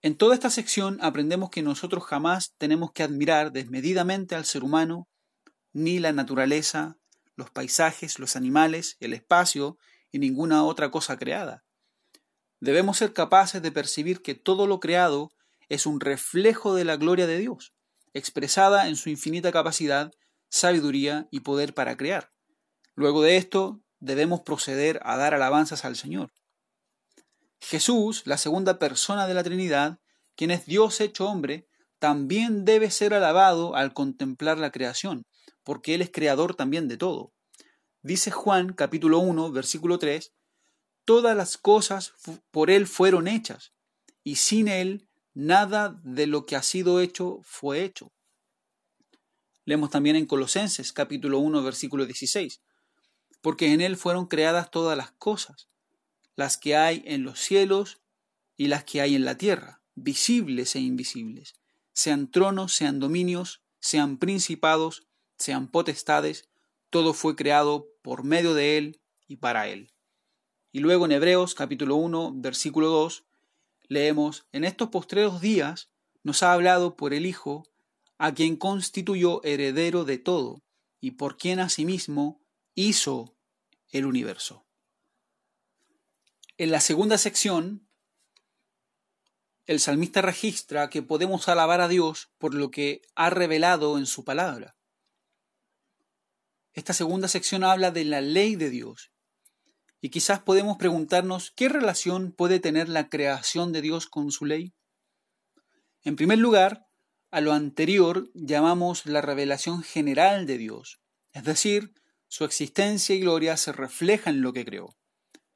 En 0.02 0.16
toda 0.16 0.34
esta 0.34 0.48
sección 0.48 0.98
aprendemos 1.02 1.50
que 1.50 1.62
nosotros 1.62 2.04
jamás 2.04 2.54
tenemos 2.56 2.92
que 2.92 3.02
admirar 3.02 3.52
desmedidamente 3.52 4.34
al 4.34 4.46
ser 4.46 4.64
humano, 4.64 5.08
ni 5.72 5.98
la 5.98 6.12
naturaleza, 6.12 6.96
los 7.36 7.50
paisajes, 7.50 8.18
los 8.18 8.34
animales, 8.34 8.96
el 9.00 9.12
espacio 9.12 9.78
y 10.10 10.18
ninguna 10.18 10.64
otra 10.64 10.90
cosa 10.90 11.18
creada. 11.18 11.64
Debemos 12.60 12.96
ser 12.96 13.12
capaces 13.12 13.60
de 13.60 13.72
percibir 13.72 14.22
que 14.22 14.34
todo 14.34 14.66
lo 14.66 14.80
creado 14.80 15.32
es 15.68 15.86
un 15.86 16.00
reflejo 16.00 16.74
de 16.74 16.84
la 16.84 16.96
gloria 16.96 17.26
de 17.26 17.38
Dios, 17.38 17.74
expresada 18.14 18.88
en 18.88 18.96
su 18.96 19.10
infinita 19.10 19.52
capacidad, 19.52 20.12
sabiduría 20.48 21.28
y 21.30 21.40
poder 21.40 21.74
para 21.74 21.96
crear. 21.96 22.32
Luego 22.94 23.22
de 23.22 23.36
esto, 23.36 23.80
debemos 24.00 24.40
proceder 24.40 25.00
a 25.04 25.16
dar 25.16 25.34
alabanzas 25.34 25.84
al 25.84 25.96
Señor. 25.96 26.32
Jesús, 27.60 28.22
la 28.24 28.38
segunda 28.38 28.78
persona 28.78 29.26
de 29.26 29.34
la 29.34 29.44
Trinidad, 29.44 29.98
quien 30.34 30.50
es 30.50 30.66
Dios 30.66 31.00
hecho 31.00 31.26
hombre, 31.26 31.68
también 31.98 32.64
debe 32.64 32.90
ser 32.90 33.12
alabado 33.12 33.76
al 33.76 33.92
contemplar 33.92 34.58
la 34.58 34.70
creación, 34.70 35.26
porque 35.62 35.94
Él 35.94 36.02
es 36.02 36.10
creador 36.10 36.54
también 36.54 36.88
de 36.88 36.96
todo. 36.96 37.32
Dice 38.02 38.30
Juan 38.30 38.72
capítulo 38.72 39.18
1, 39.18 39.52
versículo 39.52 39.98
3, 39.98 40.32
Todas 41.04 41.36
las 41.36 41.58
cosas 41.58 42.14
por 42.50 42.70
Él 42.70 42.86
fueron 42.86 43.28
hechas, 43.28 43.72
y 44.24 44.36
sin 44.36 44.68
Él 44.68 45.08
nada 45.34 46.00
de 46.02 46.26
lo 46.26 46.46
que 46.46 46.56
ha 46.56 46.62
sido 46.62 47.00
hecho 47.00 47.40
fue 47.42 47.84
hecho. 47.84 48.12
Leemos 49.66 49.90
también 49.90 50.16
en 50.16 50.26
Colosenses 50.26 50.92
capítulo 50.92 51.38
1, 51.38 51.62
versículo 51.62 52.06
16, 52.06 52.62
Porque 53.42 53.72
en 53.72 53.82
Él 53.82 53.96
fueron 53.96 54.26
creadas 54.26 54.70
todas 54.70 54.96
las 54.96 55.12
cosas, 55.12 55.68
las 56.40 56.56
que 56.56 56.74
hay 56.74 57.02
en 57.04 57.22
los 57.22 57.38
cielos 57.38 58.00
y 58.56 58.68
las 58.68 58.84
que 58.84 59.02
hay 59.02 59.14
en 59.14 59.26
la 59.26 59.36
tierra, 59.36 59.82
visibles 59.94 60.74
e 60.74 60.80
invisibles, 60.80 61.52
sean 61.92 62.30
tronos, 62.30 62.72
sean 62.72 62.98
dominios, 62.98 63.62
sean 63.78 64.16
principados, 64.16 65.06
sean 65.36 65.68
potestades, 65.68 66.48
todo 66.88 67.12
fue 67.12 67.36
creado 67.36 67.88
por 68.00 68.24
medio 68.24 68.54
de 68.54 68.78
Él 68.78 69.02
y 69.28 69.36
para 69.36 69.68
Él. 69.68 69.92
Y 70.72 70.78
luego 70.80 71.04
en 71.04 71.12
Hebreos 71.12 71.54
capítulo 71.54 71.96
1, 71.96 72.32
versículo 72.36 72.88
2, 72.88 73.26
leemos, 73.88 74.46
en 74.52 74.64
estos 74.64 74.88
postreros 74.88 75.42
días 75.42 75.90
nos 76.22 76.42
ha 76.42 76.54
hablado 76.54 76.96
por 76.96 77.12
el 77.12 77.26
Hijo, 77.26 77.68
a 78.16 78.32
quien 78.32 78.56
constituyó 78.56 79.44
heredero 79.44 80.06
de 80.06 80.16
todo, 80.16 80.62
y 81.02 81.10
por 81.12 81.36
quien 81.36 81.60
asimismo 81.60 82.40
hizo 82.74 83.36
el 83.90 84.06
universo. 84.06 84.64
En 86.60 86.70
la 86.70 86.80
segunda 86.80 87.16
sección, 87.16 87.88
el 89.64 89.80
salmista 89.80 90.20
registra 90.20 90.90
que 90.90 91.00
podemos 91.00 91.48
alabar 91.48 91.80
a 91.80 91.88
Dios 91.88 92.34
por 92.36 92.52
lo 92.52 92.70
que 92.70 93.00
ha 93.14 93.30
revelado 93.30 93.96
en 93.96 94.04
su 94.04 94.26
palabra. 94.26 94.76
Esta 96.74 96.92
segunda 96.92 97.28
sección 97.28 97.64
habla 97.64 97.92
de 97.92 98.04
la 98.04 98.20
ley 98.20 98.56
de 98.56 98.68
Dios. 98.68 99.10
Y 100.02 100.10
quizás 100.10 100.40
podemos 100.40 100.76
preguntarnos 100.76 101.50
qué 101.56 101.70
relación 101.70 102.30
puede 102.30 102.60
tener 102.60 102.90
la 102.90 103.08
creación 103.08 103.72
de 103.72 103.80
Dios 103.80 104.06
con 104.06 104.30
su 104.30 104.44
ley. 104.44 104.74
En 106.02 106.14
primer 106.14 106.40
lugar, 106.40 106.88
a 107.30 107.40
lo 107.40 107.54
anterior 107.54 108.30
llamamos 108.34 109.06
la 109.06 109.22
revelación 109.22 109.82
general 109.82 110.44
de 110.44 110.58
Dios, 110.58 111.00
es 111.32 111.44
decir, 111.44 111.94
su 112.28 112.44
existencia 112.44 113.14
y 113.14 113.20
gloria 113.20 113.56
se 113.56 113.72
reflejan 113.72 114.34
en 114.34 114.42
lo 114.42 114.52
que 114.52 114.66
creó. 114.66 114.94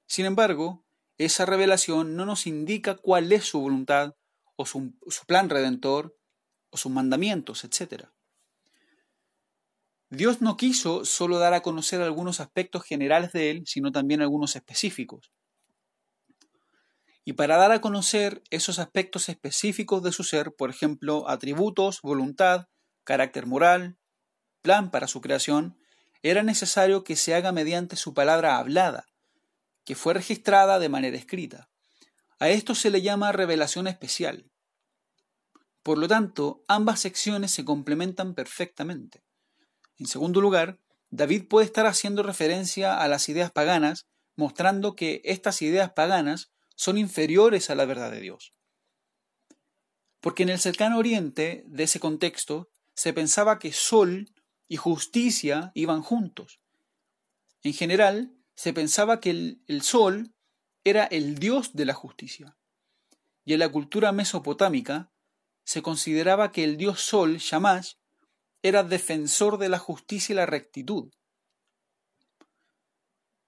Sin 0.06 0.24
embargo, 0.24 0.83
esa 1.18 1.46
revelación 1.46 2.16
no 2.16 2.26
nos 2.26 2.46
indica 2.46 2.96
cuál 2.96 3.32
es 3.32 3.44
su 3.44 3.60
voluntad 3.60 4.14
o 4.56 4.66
su, 4.66 4.92
plan 5.26 5.48
redentor 5.48 6.16
o 6.70 6.76
sus 6.76 6.90
mandamientos, 6.90 7.64
etc. 7.64 8.08
Dios 10.10 10.40
no 10.40 10.56
quiso 10.56 11.04
solo 11.04 11.38
dar 11.38 11.54
a 11.54 11.62
conocer 11.62 12.00
algunos 12.02 12.40
aspectos 12.40 12.84
generales 12.84 13.32
de 13.32 13.50
Él, 13.50 13.62
sino 13.66 13.92
también 13.92 14.22
algunos 14.22 14.56
específicos. 14.56 15.32
Y 17.24 17.34
para 17.34 17.56
dar 17.56 17.72
a 17.72 17.80
conocer 17.80 18.42
esos 18.50 18.78
aspectos 18.78 19.28
específicos 19.28 20.02
de 20.02 20.12
su 20.12 20.24
ser, 20.24 20.54
por 20.54 20.70
ejemplo, 20.70 21.28
atributos, 21.28 22.00
voluntad, 22.02 22.68
carácter 23.02 23.46
moral, 23.46 23.96
plan 24.62 24.90
para 24.90 25.08
su 25.08 25.20
creación, 25.20 25.78
era 26.22 26.42
necesario 26.42 27.02
que 27.02 27.16
se 27.16 27.34
haga 27.34 27.52
mediante 27.52 27.96
su 27.96 28.14
palabra 28.14 28.58
hablada, 28.58 29.06
que 29.84 29.94
fue 29.94 30.14
registrada 30.14 30.78
de 30.78 30.88
manera 30.88 31.16
escrita. 31.16 31.68
A 32.38 32.48
esto 32.48 32.74
se 32.74 32.90
le 32.90 33.02
llama 33.02 33.32
revelación 33.32 33.86
especial. 33.86 34.50
Por 35.82 35.98
lo 35.98 36.08
tanto, 36.08 36.64
ambas 36.66 37.00
secciones 37.00 37.50
se 37.50 37.64
complementan 37.64 38.34
perfectamente. 38.34 39.22
En 39.98 40.06
segundo 40.06 40.40
lugar, 40.40 40.80
David 41.10 41.46
puede 41.48 41.66
estar 41.66 41.86
haciendo 41.86 42.22
referencia 42.22 42.98
a 42.98 43.06
las 43.06 43.28
ideas 43.28 43.52
paganas, 43.52 44.06
mostrando 44.34 44.96
que 44.96 45.20
estas 45.24 45.62
ideas 45.62 45.92
paganas 45.92 46.50
son 46.74 46.98
inferiores 46.98 47.70
a 47.70 47.74
la 47.74 47.84
verdad 47.84 48.10
de 48.10 48.20
Dios. 48.20 48.54
Porque 50.20 50.42
en 50.42 50.48
el 50.48 50.58
cercano 50.58 50.98
oriente 50.98 51.64
de 51.66 51.84
ese 51.84 52.00
contexto 52.00 52.70
se 52.94 53.12
pensaba 53.12 53.58
que 53.58 53.72
sol 53.72 54.32
y 54.66 54.76
justicia 54.76 55.70
iban 55.74 56.02
juntos. 56.02 56.60
En 57.62 57.74
general, 57.74 58.32
se 58.54 58.72
pensaba 58.72 59.20
que 59.20 59.30
el, 59.30 59.82
sol 59.82 60.34
era 60.84 61.04
el 61.04 61.38
dios 61.38 61.74
de 61.74 61.84
la 61.86 61.94
justicia. 61.94 62.56
Y 63.44 63.54
en 63.54 63.58
la 63.58 63.68
cultura 63.68 64.12
mesopotámica 64.12 65.12
se 65.64 65.82
consideraba 65.82 66.52
que 66.52 66.64
el 66.64 66.76
dios 66.76 67.00
sol, 67.00 67.38
Shamash, 67.38 67.94
era 68.62 68.82
defensor 68.82 69.58
de 69.58 69.68
la 69.68 69.78
justicia 69.78 70.32
y 70.32 70.36
la 70.36 70.46
rectitud. 70.46 71.10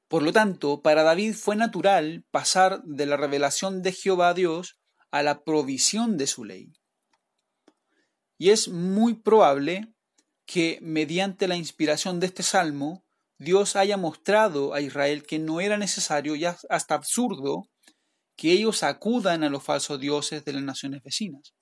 Por 0.08 0.22
lo 0.22 0.32
tanto, 0.32 0.82
para 0.82 1.02
David 1.02 1.34
fue 1.34 1.56
natural 1.56 2.24
pasar 2.30 2.82
de 2.84 3.06
la 3.06 3.16
revelación 3.16 3.82
de 3.82 3.92
Jehová 3.92 4.30
a 4.30 4.34
Dios 4.34 4.78
a 5.10 5.22
la 5.22 5.42
provisión 5.42 6.16
de 6.16 6.26
su 6.26 6.44
ley. 6.44 6.72
Y 8.38 8.50
es 8.50 8.68
muy 8.68 9.14
probable 9.14 9.94
que 10.44 10.78
mediante 10.80 11.48
la 11.48 11.56
inspiración 11.56 12.20
de 12.20 12.26
este 12.26 12.42
salmo, 12.42 13.05
Dios 13.38 13.76
haya 13.76 13.96
mostrado 13.96 14.72
a 14.72 14.80
Israel 14.80 15.24
que 15.24 15.38
no 15.38 15.60
era 15.60 15.76
necesario 15.76 16.36
y 16.36 16.44
hasta 16.44 16.94
absurdo 16.94 17.68
que 18.36 18.52
ellos 18.52 18.82
acudan 18.82 19.44
a 19.44 19.50
los 19.50 19.62
falsos 19.62 20.00
dioses 20.00 20.44
de 20.44 20.52
las 20.52 20.62
naciones 20.62 21.02
vecinas. 21.02 21.54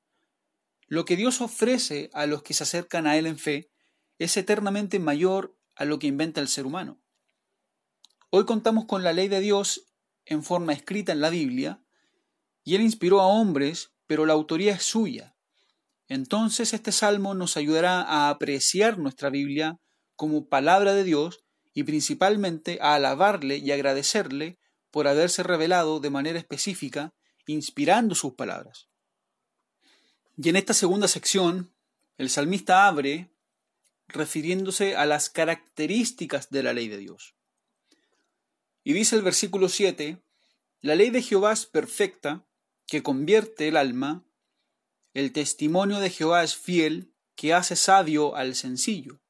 Lo 0.87 1.05
que 1.05 1.17
Dios 1.17 1.41
ofrece 1.41 2.11
a 2.13 2.27
los 2.27 2.43
que 2.43 2.55
se 2.55 2.65
acercan 2.65 3.07
a 3.07 3.17
Él 3.17 3.27
en 3.27 3.39
fe 3.39 3.71
es 4.19 4.37
eternamente 4.37 4.99
mayor 4.99 5.57
a 5.75 5.85
lo 5.85 5.99
que 5.99 6.07
inventa 6.07 6.41
el 6.41 6.49
ser 6.49 6.67
humano. 6.67 7.01
Hoy 8.31 8.45
contamos 8.45 8.87
con 8.87 9.03
la 9.03 9.13
ley 9.13 9.29
de 9.29 9.41
Dios 9.41 9.87
en 10.25 10.43
forma 10.43 10.73
escrita 10.73 11.13
en 11.13 11.21
la 11.21 11.31
Biblia, 11.31 11.83
y 12.65 12.75
Él 12.75 12.81
inspiró 12.81 13.21
a 13.21 13.27
hombres, 13.27 13.93
pero 14.07 14.27
la 14.27 14.33
autoría 14.33 14.75
es 14.75 14.83
suya. 14.83 15.37
Entonces 16.09 16.75
este 16.75 16.93
salmo 16.93 17.35
nos 17.35 17.57
ayudará 17.57 18.03
a 18.03 18.31
apreciar 18.31 18.99
nuestra 18.99 19.31
Biblia 19.31 19.79
como 20.17 20.49
palabra 20.49 20.95
de 20.95 21.05
Dios 21.05 21.44
y 21.75 21.83
principalmente 21.83 22.79
a 22.81 22.95
alabarle 22.95 23.59
y 23.59 23.73
agradecerle 23.73 24.59
por 24.91 25.09
haberse 25.09 25.43
revelado 25.43 25.99
de 25.99 26.09
manera 26.09 26.39
específica, 26.39 27.13
inspirando 27.47 28.15
sus 28.15 28.35
palabras. 28.35 28.89
Y 30.37 30.49
en 30.49 30.57
esta 30.57 30.73
segunda 30.73 31.09
sección, 31.09 31.75
el 32.17 32.31
salmista 32.31 32.87
abre 32.87 33.31
refiriéndose 34.07 34.97
a 34.97 35.05
las 35.05 35.29
características 35.31 36.51
de 36.51 36.63
la 36.63 36.73
ley 36.73 36.89
de 36.89 36.99
Dios. 36.99 37.35
Y 38.85 38.93
dice 38.93 39.17
el 39.17 39.23
versículo 39.23 39.69
7, 39.69 40.23
La 40.81 40.95
ley 40.95 41.11
de 41.11 41.23
Jehová 41.23 41.53
es 41.53 41.67
perfecta, 41.67 42.47
que 42.87 43.03
convierte 43.03 43.67
el 43.69 43.77
alma. 43.77 44.25
El 45.15 45.33
testimonio 45.33 45.99
de 45.99 46.11
Jehová 46.11 46.45
es 46.45 46.55
fiel, 46.55 47.13
que 47.35 47.55
hace 47.55 47.77
sabio 47.77 48.37
al 48.37 48.55
sencillo. 48.55 49.24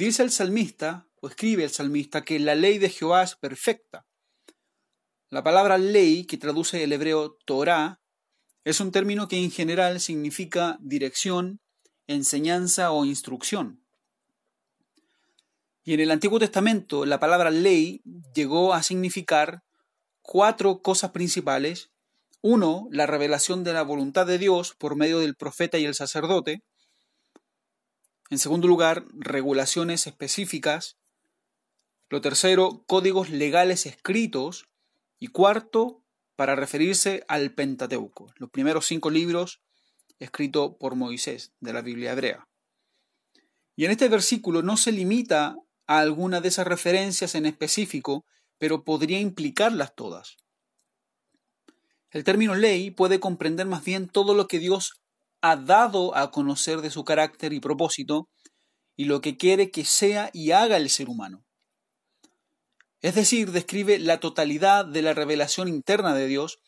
Dice 0.00 0.22
el 0.22 0.30
salmista, 0.30 1.06
o 1.20 1.28
escribe 1.28 1.62
el 1.62 1.68
salmista, 1.68 2.24
que 2.24 2.38
la 2.38 2.54
ley 2.54 2.78
de 2.78 2.88
Jehová 2.88 3.22
es 3.22 3.36
perfecta. 3.36 4.06
La 5.28 5.44
palabra 5.44 5.76
ley, 5.76 6.24
que 6.24 6.38
traduce 6.38 6.82
el 6.82 6.94
hebreo 6.94 7.36
Torah, 7.44 8.00
es 8.64 8.80
un 8.80 8.92
término 8.92 9.28
que 9.28 9.36
en 9.36 9.50
general 9.50 10.00
significa 10.00 10.78
dirección, 10.80 11.60
enseñanza 12.06 12.92
o 12.92 13.04
instrucción. 13.04 13.84
Y 15.84 15.92
en 15.92 16.00
el 16.00 16.12
Antiguo 16.12 16.38
Testamento 16.38 17.04
la 17.04 17.20
palabra 17.20 17.50
ley 17.50 18.00
llegó 18.34 18.72
a 18.72 18.82
significar 18.82 19.64
cuatro 20.22 20.80
cosas 20.80 21.10
principales. 21.10 21.90
Uno, 22.40 22.88
la 22.90 23.04
revelación 23.04 23.64
de 23.64 23.74
la 23.74 23.82
voluntad 23.82 24.26
de 24.26 24.38
Dios 24.38 24.74
por 24.78 24.96
medio 24.96 25.18
del 25.18 25.36
profeta 25.36 25.76
y 25.76 25.84
el 25.84 25.94
sacerdote. 25.94 26.62
En 28.30 28.38
segundo 28.38 28.68
lugar, 28.68 29.04
regulaciones 29.12 30.06
específicas. 30.06 30.96
Lo 32.08 32.20
tercero, 32.20 32.84
códigos 32.86 33.28
legales 33.28 33.86
escritos. 33.86 34.68
Y 35.18 35.26
cuarto, 35.26 36.02
para 36.36 36.54
referirse 36.54 37.24
al 37.28 37.52
Pentateuco, 37.52 38.32
los 38.36 38.48
primeros 38.48 38.86
cinco 38.86 39.10
libros 39.10 39.60
escritos 40.18 40.76
por 40.78 40.94
Moisés 40.94 41.52
de 41.60 41.72
la 41.74 41.82
Biblia 41.82 42.12
hebrea. 42.12 42.48
Y 43.76 43.84
en 43.84 43.90
este 43.90 44.08
versículo 44.08 44.62
no 44.62 44.76
se 44.76 44.92
limita 44.92 45.56
a 45.86 45.98
alguna 45.98 46.40
de 46.40 46.48
esas 46.48 46.66
referencias 46.66 47.34
en 47.34 47.46
específico, 47.46 48.24
pero 48.58 48.84
podría 48.84 49.20
implicarlas 49.20 49.94
todas. 49.94 50.36
El 52.10 52.24
término 52.24 52.54
ley 52.54 52.90
puede 52.90 53.20
comprender 53.20 53.66
más 53.66 53.84
bien 53.84 54.08
todo 54.08 54.34
lo 54.34 54.48
que 54.48 54.58
Dios 54.58 55.00
ha 55.42 55.56
dado 55.56 56.16
a 56.16 56.30
conocer 56.30 56.80
de 56.80 56.90
su 56.90 57.04
carácter 57.04 57.52
y 57.52 57.60
propósito 57.60 58.28
y 58.96 59.04
lo 59.04 59.20
que 59.20 59.36
quiere 59.36 59.70
que 59.70 59.84
sea 59.84 60.30
y 60.32 60.50
haga 60.50 60.76
el 60.76 60.90
ser 60.90 61.08
humano. 61.08 61.44
Es 63.00 63.14
decir, 63.14 63.50
describe 63.50 63.98
la 63.98 64.20
totalidad 64.20 64.84
de 64.84 65.00
la 65.00 65.14
revelación 65.14 65.68
interna 65.68 66.14
de 66.14 66.26
Dios 66.26 66.58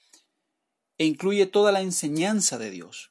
e 0.96 1.04
incluye 1.04 1.46
toda 1.46 1.72
la 1.72 1.82
enseñanza 1.82 2.58
de 2.58 2.70
Dios. 2.70 3.10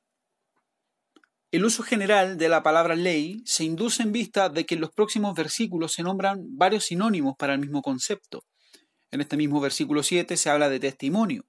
El 1.52 1.66
uso 1.66 1.84
general 1.84 2.38
de 2.38 2.50
la 2.50 2.64
palabra 2.64 2.96
ley 2.96 3.44
se 3.46 3.64
induce 3.64 4.02
en 4.02 4.14
vista 4.14 4.50
de 4.50 4.66
que 4.66 4.76
en 4.76 4.82
los 4.82 4.92
próximos 4.92 5.36
versículos 5.36 5.94
se 5.94 6.02
nombran 6.02 6.40
varios 6.58 6.86
sinónimos 6.86 7.36
para 7.38 7.54
el 7.54 7.60
mismo 7.60 7.82
concepto. 7.82 8.46
En 9.12 9.22
este 9.22 9.38
mismo 9.38 9.60
versículo 9.60 10.02
7 10.02 10.38
se 10.38 10.50
habla 10.50 10.70
de 10.70 10.80
testimonio. 10.80 11.46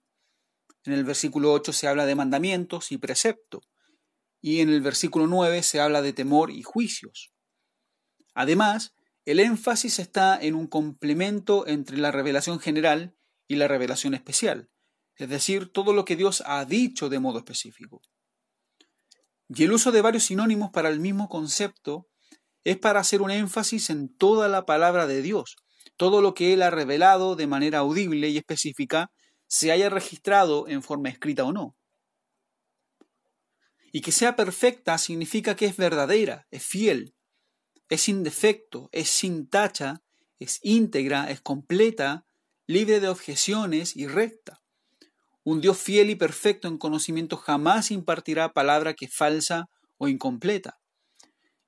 En 0.85 0.93
el 0.93 1.05
versículo 1.05 1.53
8 1.53 1.73
se 1.73 1.87
habla 1.87 2.05
de 2.05 2.17
mandamientos 2.17 2.91
y 2.91 2.99
precepto 2.99 3.63
y 4.43 4.61
en 4.61 4.69
el 4.69 4.83
versículo 4.83 5.27
9 5.27 5.63
se 5.63 5.81
habla 5.81 6.03
de 6.03 6.13
temor 6.13 6.51
y 6.51 6.63
juicios. 6.63 7.33
Además, 8.35 8.95
el 9.25 9.39
énfasis 9.39 10.01
está 10.01 10.39
en 10.39 10.57
un 10.57 10.67
complemento 10.67 11.67
entre 11.69 11.97
la 11.97 12.11
revelación 12.11 12.59
general 12.59 13.17
y 13.47 13.55
la 13.55 13.69
revelación 13.69 14.15
especial, 14.15 14.69
es 15.17 15.29
decir, 15.29 15.71
todo 15.73 15.93
lo 15.93 16.05
que 16.05 16.17
Dios 16.17 16.43
ha 16.45 16.65
dicho 16.65 17.09
de 17.09 17.21
modo 17.21 17.39
específico. 17.39 18.03
Y 19.49 19.63
el 19.63 19.73
uso 19.73 19.93
de 19.93 20.03
varios 20.03 20.25
sinónimos 20.25 20.71
para 20.71 20.89
el 20.89 20.99
mismo 20.99 21.29
concepto 21.29 22.09
es 22.65 22.79
para 22.79 23.01
hacer 23.01 23.23
un 23.23 23.31
énfasis 23.31 23.91
en 23.91 24.15
toda 24.15 24.49
la 24.49 24.67
palabra 24.67 25.07
de 25.07 25.23
Dios, 25.23 25.57
todo 25.97 26.21
lo 26.21 26.35
que 26.35 26.53
Él 26.53 26.63
ha 26.63 26.71
revelado 26.71 27.37
de 27.37 27.47
manera 27.47 27.79
audible 27.79 28.29
y 28.29 28.39
específica, 28.39 29.13
se 29.47 29.71
haya 29.71 29.89
registrado 29.89 30.67
en 30.67 30.83
forma 30.83 31.11
escrita 31.11 31.45
o 31.45 31.53
no. 31.53 31.77
Y 33.93 34.01
que 34.01 34.11
sea 34.11 34.35
perfecta 34.35 34.97
significa 34.99 35.55
que 35.55 35.67
es 35.67 35.77
verdadera, 35.77 36.47
es 36.51 36.65
fiel, 36.65 37.15
es 37.91 38.01
sin 38.01 38.23
defecto, 38.23 38.89
es 38.91 39.11
sin 39.11 39.47
tacha, 39.49 40.03
es 40.39 40.59
íntegra, 40.63 41.31
es 41.31 41.43
completa, 41.43 42.25
libre 42.67 43.01
de 43.01 43.09
objeciones 43.09 43.95
y 43.95 44.07
recta. 44.07 44.63
Un 45.45 45.61
Dios 45.61 45.77
fiel 45.79 46.09
y 46.09 46.15
perfecto 46.15 46.69
en 46.69 46.79
conocimiento 46.79 47.37
jamás 47.37 47.91
impartirá 47.91 48.53
palabra 48.53 48.95
que 48.95 49.05
es 49.07 49.15
falsa 49.15 49.69
o 49.99 50.09
incompleta. 50.09 50.79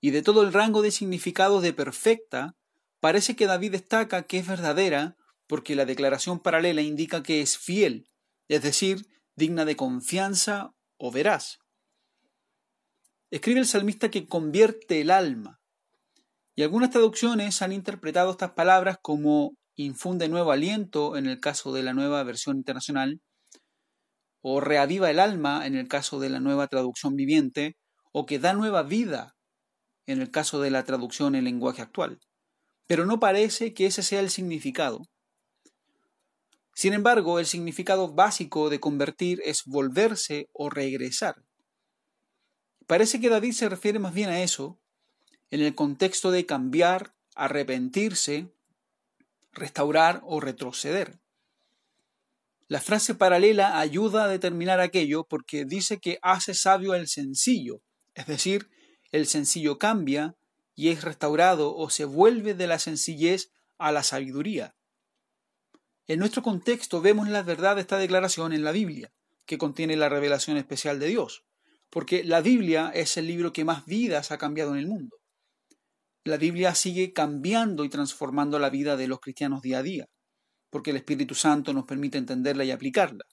Y 0.01 0.11
de 0.11 0.22
todo 0.22 0.43
el 0.43 0.53
rango 0.53 0.81
de 0.81 0.93
significados 0.93 1.62
de 1.62 1.72
perfecta, 1.72 2.57
parece 3.01 3.37
que 3.37 3.47
David 3.47 3.72
destaca 3.72 4.22
que 4.22 4.39
es 4.39 4.47
verdadera 4.47 5.16
porque 5.47 5.75
la 5.75 5.85
declaración 5.85 6.41
paralela 6.41 6.81
indica 6.81 7.22
que 7.22 7.43
es 7.43 7.59
fiel, 7.59 8.09
es 8.49 8.62
decir, 8.62 9.07
digna 9.37 9.64
de 9.64 9.77
confianza 9.77 10.75
o 10.97 11.11
veraz. 11.11 11.59
Escribe 13.35 13.59
el 13.59 13.66
salmista 13.66 14.12
que 14.12 14.28
convierte 14.28 15.01
el 15.01 15.11
alma. 15.11 15.59
Y 16.55 16.62
algunas 16.62 16.91
traducciones 16.91 17.62
han 17.62 17.72
interpretado 17.72 18.30
estas 18.30 18.53
palabras 18.53 18.97
como 19.03 19.57
infunde 19.74 20.28
nuevo 20.28 20.53
aliento 20.53 21.16
en 21.16 21.26
el 21.26 21.41
caso 21.41 21.72
de 21.72 21.82
la 21.82 21.95
nueva 21.95 22.22
versión 22.22 22.59
internacional, 22.59 23.20
o 24.41 24.61
reaviva 24.61 25.11
el 25.11 25.18
alma 25.18 25.66
en 25.66 25.74
el 25.74 25.89
caso 25.89 26.20
de 26.20 26.28
la 26.28 26.39
nueva 26.39 26.68
traducción 26.68 27.16
viviente, 27.16 27.76
o 28.12 28.24
que 28.24 28.39
da 28.39 28.53
nueva 28.53 28.85
vida 28.85 29.35
en 30.07 30.22
el 30.22 30.30
caso 30.30 30.61
de 30.61 30.70
la 30.70 30.85
traducción 30.85 31.35
en 31.35 31.43
lenguaje 31.43 31.82
actual. 31.82 32.20
Pero 32.87 33.05
no 33.05 33.18
parece 33.18 33.74
que 33.74 33.87
ese 33.87 34.05
sea 34.05 34.20
el 34.20 34.30
significado. 34.30 35.01
Sin 36.72 36.93
embargo, 36.93 37.41
el 37.41 37.47
significado 37.47 38.14
básico 38.14 38.70
de 38.70 38.78
convertir 38.78 39.41
es 39.45 39.64
volverse 39.66 40.47
o 40.53 40.70
regresar. 40.70 41.43
Parece 42.87 43.20
que 43.20 43.30
David 43.30 43.53
se 43.53 43.68
refiere 43.68 43.99
más 43.99 44.12
bien 44.12 44.28
a 44.28 44.43
eso, 44.43 44.78
en 45.51 45.61
el 45.61 45.74
contexto 45.74 46.30
de 46.30 46.47
cambiar, 46.47 47.14
arrepentirse, 47.35 48.53
restaurar 49.53 50.20
o 50.24 50.41
retroceder. 50.41 51.20
La 52.66 52.80
frase 52.80 53.14
paralela 53.14 53.78
ayuda 53.78 54.24
a 54.24 54.28
determinar 54.28 54.80
aquello 54.80 55.24
porque 55.24 55.64
dice 55.64 55.99
que 55.99 56.18
hace 56.22 56.55
sabio 56.55 56.95
el 56.95 57.09
sencillo, 57.09 57.82
es 58.14 58.26
decir, 58.26 58.68
el 59.12 59.26
sencillo 59.26 59.78
cambia 59.78 60.37
y 60.74 60.89
es 60.89 61.05
restaurado 61.05 61.74
o 61.76 61.89
se 61.89 62.05
vuelve 62.05 62.55
de 62.55 62.66
la 62.66 62.78
sencillez 62.78 63.51
a 63.78 63.93
la 63.93 64.03
sabiduría. 64.03 64.74
En 66.07 66.18
nuestro 66.18 66.43
contexto 66.43 67.01
vemos 67.01 67.28
la 67.28 67.43
verdad 67.43 67.76
de 67.76 67.82
esta 67.82 67.99
declaración 67.99 68.53
en 68.53 68.64
la 68.64 68.72
Biblia, 68.72 69.12
que 69.47 69.57
contiene 69.57 69.97
la 69.97 70.09
revelación 70.09 70.57
especial 70.57 70.99
de 70.99 71.07
Dios 71.07 71.45
porque 71.95 72.24
la 72.24 72.40
Biblia 72.40 72.90
es 72.92 73.16
el 73.18 73.28
libro 73.28 73.53
que 73.53 73.64
más 73.64 73.86
vidas 73.86 74.32
ha 74.32 74.36
cambiado 74.36 74.72
en 74.72 74.80
el 74.80 74.88
mundo. 74.88 75.16
La 76.24 76.36
Biblia 76.38 76.74
sigue 76.74 77.12
cambiando 77.12 77.84
y 77.84 77.88
transformando 77.88 78.59
la 78.59 78.68
vida 78.68 78.97
de 78.97 79.07
los 79.07 79.20
cristianos 79.20 79.62
día 79.62 79.78
a 79.78 79.82
día, 79.84 80.07
porque 80.70 80.90
el 80.90 80.97
Espíritu 80.97 81.36
Santo 81.36 81.72
nos 81.72 81.84
permite 81.84 82.18
entenderla 82.18 82.64
y 82.64 82.72
aplicarla. 82.72 83.24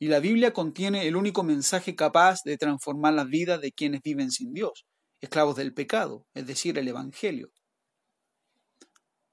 Y 0.00 0.08
la 0.08 0.18
Biblia 0.18 0.52
contiene 0.52 1.06
el 1.06 1.14
único 1.14 1.44
mensaje 1.44 1.94
capaz 1.94 2.40
de 2.44 2.58
transformar 2.58 3.14
las 3.14 3.28
vidas 3.28 3.60
de 3.60 3.70
quienes 3.70 4.02
viven 4.02 4.32
sin 4.32 4.52
Dios, 4.52 4.86
esclavos 5.20 5.54
del 5.54 5.72
pecado, 5.72 6.26
es 6.34 6.48
decir, 6.48 6.76
el 6.76 6.88
Evangelio. 6.88 7.52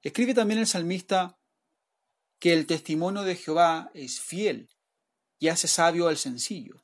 Escribe 0.02 0.34
también 0.34 0.60
el 0.60 0.68
salmista 0.68 1.36
que 2.38 2.52
el 2.52 2.68
testimonio 2.68 3.22
de 3.22 3.34
Jehová 3.34 3.90
es 3.92 4.20
fiel 4.20 4.68
y 5.40 5.48
hace 5.48 5.66
sabio 5.66 6.06
al 6.06 6.16
sencillo. 6.16 6.81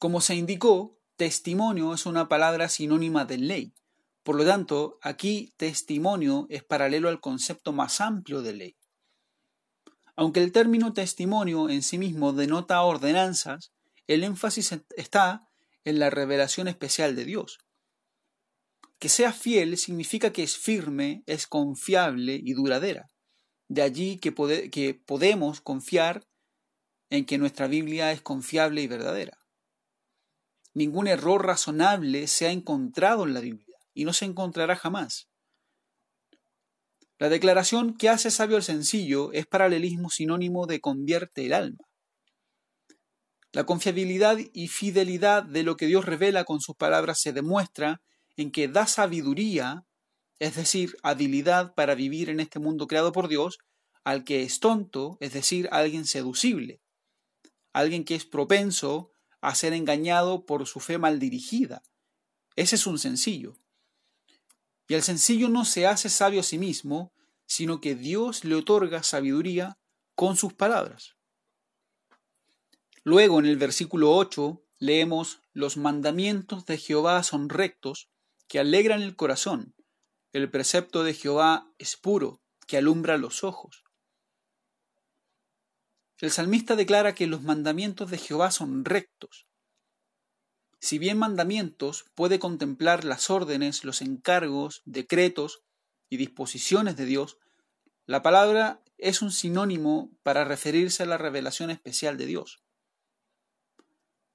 Como 0.00 0.22
se 0.22 0.34
indicó, 0.34 0.98
testimonio 1.16 1.92
es 1.92 2.06
una 2.06 2.26
palabra 2.26 2.70
sinónima 2.70 3.26
de 3.26 3.36
ley. 3.36 3.74
Por 4.22 4.34
lo 4.34 4.46
tanto, 4.46 4.98
aquí 5.02 5.52
testimonio 5.58 6.46
es 6.48 6.64
paralelo 6.64 7.10
al 7.10 7.20
concepto 7.20 7.74
más 7.74 8.00
amplio 8.00 8.40
de 8.40 8.54
ley. 8.54 8.76
Aunque 10.16 10.42
el 10.42 10.52
término 10.52 10.94
testimonio 10.94 11.68
en 11.68 11.82
sí 11.82 11.98
mismo 11.98 12.32
denota 12.32 12.80
ordenanzas, 12.80 13.74
el 14.06 14.24
énfasis 14.24 14.74
está 14.96 15.46
en 15.84 15.98
la 15.98 16.08
revelación 16.08 16.66
especial 16.66 17.14
de 17.14 17.26
Dios. 17.26 17.58
Que 18.98 19.10
sea 19.10 19.34
fiel 19.34 19.76
significa 19.76 20.32
que 20.32 20.44
es 20.44 20.56
firme, 20.56 21.24
es 21.26 21.46
confiable 21.46 22.40
y 22.42 22.54
duradera. 22.54 23.10
De 23.68 23.82
allí 23.82 24.16
que, 24.16 24.32
que 24.70 24.94
podemos 24.94 25.60
confiar 25.60 26.26
en 27.10 27.26
que 27.26 27.36
nuestra 27.36 27.66
Biblia 27.66 28.12
es 28.12 28.22
confiable 28.22 28.80
y 28.80 28.86
verdadera. 28.86 29.39
Ningún 30.74 31.08
error 31.08 31.44
razonable 31.44 32.26
se 32.26 32.46
ha 32.46 32.52
encontrado 32.52 33.24
en 33.24 33.34
la 33.34 33.40
Biblia 33.40 33.76
y 33.92 34.04
no 34.04 34.12
se 34.12 34.24
encontrará 34.24 34.76
jamás. 34.76 35.28
La 37.18 37.28
declaración 37.28 37.96
que 37.96 38.08
hace 38.08 38.30
sabio 38.30 38.56
el 38.56 38.62
sencillo 38.62 39.32
es 39.32 39.46
paralelismo 39.46 40.08
sinónimo 40.08 40.66
de 40.66 40.80
convierte 40.80 41.44
el 41.44 41.52
alma. 41.52 41.84
La 43.52 43.64
confiabilidad 43.64 44.38
y 44.54 44.68
fidelidad 44.68 45.42
de 45.42 45.64
lo 45.64 45.76
que 45.76 45.86
Dios 45.86 46.06
revela 46.06 46.44
con 46.44 46.60
sus 46.60 46.76
palabras 46.76 47.20
se 47.20 47.32
demuestra 47.32 48.00
en 48.36 48.52
que 48.52 48.68
da 48.68 48.86
sabiduría, 48.86 49.84
es 50.38 50.54
decir, 50.54 50.96
habilidad 51.02 51.74
para 51.74 51.94
vivir 51.94 52.30
en 52.30 52.40
este 52.40 52.60
mundo 52.60 52.86
creado 52.86 53.12
por 53.12 53.28
Dios, 53.28 53.58
al 54.04 54.24
que 54.24 54.42
es 54.42 54.60
tonto, 54.60 55.18
es 55.20 55.32
decir, 55.32 55.68
alguien 55.72 56.06
seducible, 56.06 56.80
alguien 57.72 58.04
que 58.04 58.14
es 58.14 58.24
propenso 58.24 59.09
a 59.40 59.54
ser 59.54 59.72
engañado 59.72 60.44
por 60.44 60.66
su 60.66 60.80
fe 60.80 60.98
mal 60.98 61.18
dirigida. 61.18 61.82
Ese 62.56 62.76
es 62.76 62.86
un 62.86 62.98
sencillo. 62.98 63.56
Y 64.88 64.94
el 64.94 65.02
sencillo 65.02 65.48
no 65.48 65.64
se 65.64 65.86
hace 65.86 66.08
sabio 66.08 66.40
a 66.40 66.44
sí 66.44 66.58
mismo, 66.58 67.12
sino 67.46 67.80
que 67.80 67.94
Dios 67.94 68.44
le 68.44 68.54
otorga 68.54 69.02
sabiduría 69.02 69.78
con 70.14 70.36
sus 70.36 70.52
palabras. 70.52 71.16
Luego 73.02 73.38
en 73.38 73.46
el 73.46 73.56
versículo 73.56 74.14
8 74.14 74.62
leemos, 74.78 75.40
los 75.52 75.76
mandamientos 75.76 76.66
de 76.66 76.78
Jehová 76.78 77.22
son 77.22 77.48
rectos, 77.48 78.08
que 78.46 78.58
alegran 78.58 79.02
el 79.02 79.16
corazón. 79.16 79.74
El 80.32 80.50
precepto 80.50 81.02
de 81.02 81.14
Jehová 81.14 81.72
es 81.78 81.96
puro, 81.96 82.40
que 82.66 82.76
alumbra 82.76 83.16
los 83.16 83.44
ojos. 83.44 83.84
El 86.20 86.30
salmista 86.30 86.76
declara 86.76 87.14
que 87.14 87.26
los 87.26 87.42
mandamientos 87.42 88.10
de 88.10 88.18
Jehová 88.18 88.50
son 88.50 88.84
rectos. 88.84 89.46
Si 90.78 90.98
bien 90.98 91.18
mandamientos 91.18 92.04
puede 92.14 92.38
contemplar 92.38 93.04
las 93.04 93.30
órdenes, 93.30 93.84
los 93.84 94.02
encargos, 94.02 94.82
decretos 94.84 95.62
y 96.10 96.18
disposiciones 96.18 96.96
de 96.96 97.06
Dios, 97.06 97.38
la 98.06 98.22
palabra 98.22 98.82
es 98.98 99.22
un 99.22 99.30
sinónimo 99.30 100.10
para 100.22 100.44
referirse 100.44 101.04
a 101.04 101.06
la 101.06 101.16
revelación 101.16 101.70
especial 101.70 102.18
de 102.18 102.26
Dios. 102.26 102.62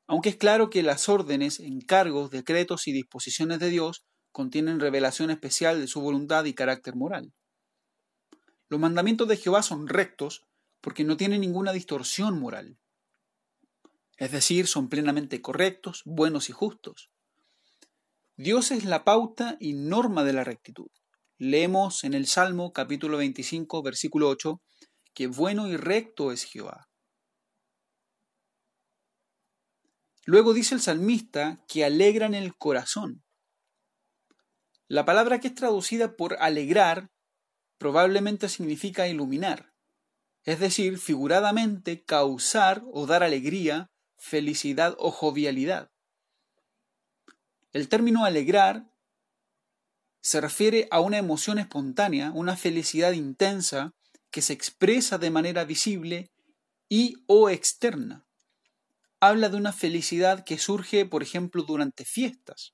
Aunque 0.08 0.30
es 0.30 0.38
claro 0.38 0.72
que 0.72 0.82
las 0.82 1.08
órdenes, 1.08 1.60
encargos, 1.60 2.32
decretos 2.32 2.88
y 2.88 2.94
disposiciones 2.94 3.60
de 3.60 3.70
Dios 3.70 4.06
contienen 4.32 4.80
revelación 4.80 5.30
especial 5.30 5.80
de 5.80 5.88
su 5.88 6.02
voluntad 6.02 6.46
y 6.46 6.54
carácter 6.54 6.96
moral. 6.96 7.32
Los 8.70 8.80
mandamientos 8.80 9.28
de 9.28 9.38
Jehová 9.38 9.62
son 9.62 9.88
rectos 9.88 10.44
porque 10.86 11.04
no 11.04 11.18
tienen 11.18 11.42
ninguna 11.42 11.74
distorsión 11.74 12.40
moral. 12.40 12.78
Es 14.18 14.32
decir, 14.32 14.68
son 14.68 14.88
plenamente 14.88 15.42
correctos, 15.42 16.04
buenos 16.06 16.48
y 16.50 16.52
justos. 16.52 17.10
Dios 18.36 18.70
es 18.70 18.86
la 18.86 19.04
pauta 19.04 19.58
y 19.60 19.74
norma 19.74 20.24
de 20.24 20.34
la 20.34 20.44
rectitud. 20.44 20.92
Leemos 21.40 22.04
en 22.04 22.14
el 22.14 22.28
Salmo 22.28 22.72
capítulo 22.72 23.18
25, 23.18 23.82
versículo 23.82 24.30
8, 24.30 24.62
que 25.16 25.26
bueno 25.26 25.68
y 25.68 25.76
recto 25.76 26.32
es 26.32 26.44
Jehová. 26.44 26.88
Luego 30.24 30.54
dice 30.54 30.76
el 30.76 30.82
salmista 30.82 31.66
que 31.68 31.84
alegran 31.84 32.36
el 32.36 32.56
corazón. 32.56 33.24
La 34.88 35.04
palabra 35.04 35.40
que 35.40 35.48
es 35.48 35.56
traducida 35.56 36.16
por 36.16 36.38
alegrar 36.40 37.10
probablemente 37.80 38.50
significa 38.50 39.08
iluminar 39.08 39.74
es 40.46 40.60
decir, 40.60 41.00
figuradamente 41.00 42.04
causar 42.04 42.84
o 42.94 43.08
dar 43.08 43.24
alegría, 43.24 43.90
felicidad 44.16 44.96
o 45.00 45.12
jovialidad. 45.12 45.90
El 47.74 47.90
término 47.90 48.26
alegrar 48.26 48.90
se 50.22 50.40
refiere 50.40 50.88
a 50.92 51.02
una 51.02 51.18
emoción 51.18 51.60
espontánea, 51.60 52.32
una 52.32 52.56
felicidad 52.56 53.12
intensa 53.12 53.92
que 54.32 54.42
se 54.42 54.54
expresa 54.54 55.18
de 55.18 55.30
manera 55.30 55.66
visible 55.66 56.32
y 56.90 57.16
o 57.28 57.50
externa. 57.50 58.26
Habla 59.20 59.50
de 59.50 59.58
una 59.58 59.74
felicidad 59.74 60.44
que 60.44 60.58
surge, 60.58 61.06
por 61.06 61.24
ejemplo, 61.24 61.64
durante 61.64 62.06
fiestas, 62.06 62.74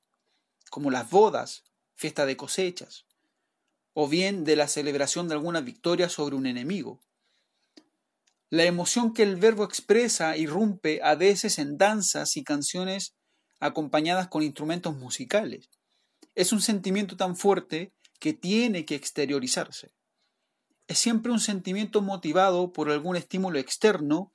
como 0.69 0.91
las 0.91 1.09
bodas, 1.09 1.63
fiesta 1.95 2.26
de 2.26 2.36
cosechas, 2.36 3.05
o 3.93 4.07
bien 4.07 4.43
de 4.43 4.55
la 4.55 4.67
celebración 4.67 5.28
de 5.28 5.36
alguna 5.36 5.61
victoria 5.61 6.09
sobre 6.09 6.36
un 6.36 6.45
enemigo. 6.45 6.99
La 8.52 8.66
emoción 8.66 9.14
que 9.14 9.24
el 9.24 9.38
verbo 9.38 9.64
expresa 9.64 10.36
irrumpe 10.36 10.99
a 11.02 11.16
veces 11.16 11.58
en 11.58 11.78
danzas 11.78 12.36
y 12.36 12.43
canciones 12.43 13.16
acompañadas 13.62 14.28
con 14.28 14.43
instrumentos 14.43 14.93
musicales. 14.97 15.70
Es 16.36 16.52
un 16.52 16.60
sentimiento 16.60 17.16
tan 17.16 17.38
fuerte 17.38 17.93
que 18.20 18.34
tiene 18.34 18.84
que 18.84 18.95
exteriorizarse. 18.95 19.93
Es 20.88 20.99
siempre 20.99 21.32
un 21.32 21.39
sentimiento 21.39 22.02
motivado 22.02 22.74
por 22.74 22.91
algún 22.91 23.16
estímulo 23.16 23.58
externo 23.58 24.34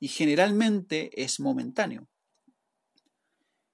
y 0.00 0.08
generalmente 0.08 1.22
es 1.22 1.38
momentáneo. 1.38 2.08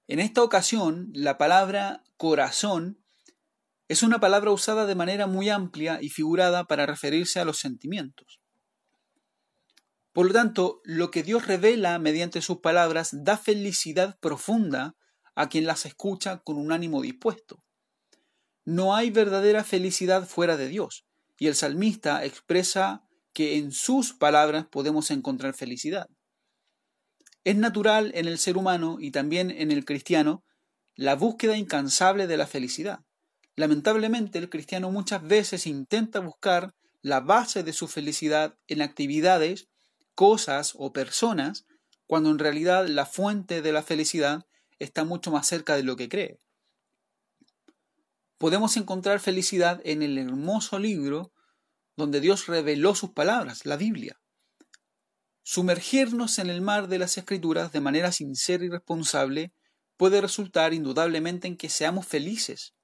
En 0.07 0.21
esta 0.21 0.43
ocasión, 0.43 1.09
la 1.15 1.39
palabra 1.39 2.05
corazón 2.19 3.03
es 3.89 4.03
una 4.03 4.21
palabra 4.21 4.51
usada 4.51 4.85
de 4.85 4.95
manera 4.95 5.27
muy 5.27 5.49
amplia 5.49 5.99
y 6.03 6.11
figurada 6.11 6.65
para 6.65 6.85
referirse 6.85 7.41
a 7.41 7.47
los 7.47 7.59
sentimientos. 7.59 8.38
Por 10.19 10.27
lo 10.27 10.33
tanto, 10.33 10.81
lo 10.83 11.13
que 11.13 11.23
Dios 11.23 11.47
revela 11.47 11.97
mediante 12.01 12.43
sus 12.43 12.59
palabras 12.59 13.11
da 13.13 13.37
felicidad 13.39 14.19
profunda 14.19 14.97
a 15.37 15.49
quien 15.49 15.65
las 15.65 15.87
escucha 15.87 16.39
con 16.39 16.57
un 16.57 16.73
ánimo 16.73 17.03
dispuesto. 17.03 17.63
No 18.65 18.97
hay 18.97 19.11
verdadera 19.11 19.63
felicidad 19.63 20.27
fuera 20.27 20.57
de 20.57 20.67
Dios, 20.67 21.05
y 21.39 21.47
el 21.47 21.55
salmista 21.55 22.25
expresa 22.25 23.05
que 23.33 23.59
en 23.59 23.71
sus 23.71 24.13
palabras 24.13 24.67
podemos 24.67 25.13
encontrar 25.13 25.55
felicidad. 25.55 26.09
Es 27.45 27.55
natural 27.55 28.11
en 28.17 28.27
el 28.27 28.39
ser 28.39 28.57
humano 28.57 28.97
y 28.99 29.13
también 29.13 29.53
en 29.53 29.71
el 29.71 29.85
cristiano 29.85 30.43
la 30.97 31.15
búsqueda 31.15 31.57
incansable 31.57 32.27
de 32.27 32.39
la 32.39 32.49
felicidad. 32.49 33.05
Lamentablemente 33.55 34.41
el 34.41 34.51
cristiano 34.51 34.91
muchas 34.91 35.23
veces 35.23 35.65
intenta 35.69 36.19
buscar 36.19 36.75
la 37.03 37.21
base 37.21 37.63
de 37.63 37.73
su 37.73 37.87
felicidad 37.87 38.59
en 38.67 38.83
actividades 38.83 39.69
cosas 40.19 40.73
o 40.77 40.93
personas, 40.93 41.65
cuando 42.09 42.31
en 42.31 42.41
realidad 42.41 42.89
la 42.89 43.07
fuente 43.07 43.63
de 43.63 43.71
la 43.71 43.85
felicidad 43.85 44.47
está 44.81 45.05
mucho 45.05 45.31
más 45.31 45.47
cerca 45.47 45.77
de 45.77 45.85
lo 45.85 45.95
que 45.95 46.09
cree. 46.09 46.41
Podemos 48.37 48.77
encontrar 48.77 49.21
felicidad 49.21 49.81
en 49.85 50.03
el 50.03 50.19
hermoso 50.19 50.81
libro 50.81 51.31
donde 51.97 52.21
Dios 52.21 52.49
reveló 52.49 52.97
sus 52.97 53.11
palabras, 53.11 53.65
la 53.65 53.77
Biblia. 53.77 54.21
Sumergirnos 55.45 56.41
en 56.41 56.51
el 56.51 56.63
mar 56.63 56.89
de 56.89 56.99
las 56.99 57.17
escrituras 57.17 57.71
de 57.71 57.81
manera 57.81 58.11
sincera 58.11 58.65
y 58.65 58.71
responsable 58.71 59.53
puede 59.97 60.21
resultar 60.21 60.75
indudablemente 60.75 61.47
en 61.47 61.57
que 61.57 61.69
seamos 61.69 62.09
felices. 62.09 62.75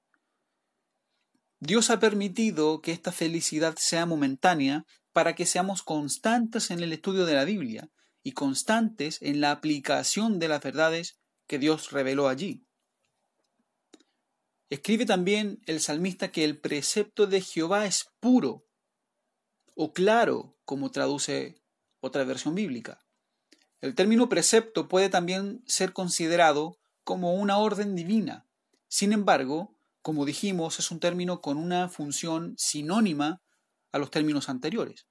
Dios 1.59 1.89
ha 1.89 1.99
permitido 1.99 2.79
que 2.79 2.93
esta 2.93 3.11
felicidad 3.11 3.75
sea 3.77 4.05
momentánea 4.05 4.85
para 5.15 5.33
que 5.33 5.45
seamos 5.45 5.81
constantes 5.81 6.71
en 6.71 6.81
el 6.81 6.91
estudio 6.91 7.25
de 7.25 7.35
la 7.35 7.45
Biblia 7.45 7.89
y 8.21 8.33
constantes 8.33 9.21
en 9.21 9.39
la 9.39 9.51
aplicación 9.51 10.39
de 10.39 10.49
las 10.49 10.61
verdades 10.61 11.21
que 11.47 11.57
Dios 11.57 11.91
reveló 11.91 12.27
allí. 12.27 12.65
Escribe 14.69 15.05
también 15.05 15.61
el 15.67 15.79
salmista 15.79 16.33
que 16.33 16.43
el 16.43 16.59
precepto 16.59 17.27
de 17.27 17.39
Jehová 17.39 17.85
es 17.85 18.07
puro 18.19 18.65
o 19.73 19.93
claro, 19.93 20.57
como 20.65 20.91
traduce 20.91 21.61
otra 22.01 22.25
versión 22.25 22.53
bíblica. 22.53 23.05
El 23.79 23.95
término 23.95 24.27
precepto 24.27 24.89
puede 24.89 25.07
también 25.07 25.63
ser 25.65 25.93
considerado 25.93 26.77
como 27.05 27.35
una 27.35 27.57
orden 27.57 27.95
divina. 27.95 28.49
Sin 28.89 29.13
embargo, 29.13 29.77
como 30.01 30.25
dijimos, 30.25 30.77
es 30.79 30.91
un 30.91 30.99
término 30.99 31.39
con 31.39 31.55
una 31.57 31.87
función 31.87 32.53
sinónima 32.57 33.44
a 33.95 33.97
los 33.97 34.11
términos 34.11 34.49
anteriores. 34.49 35.07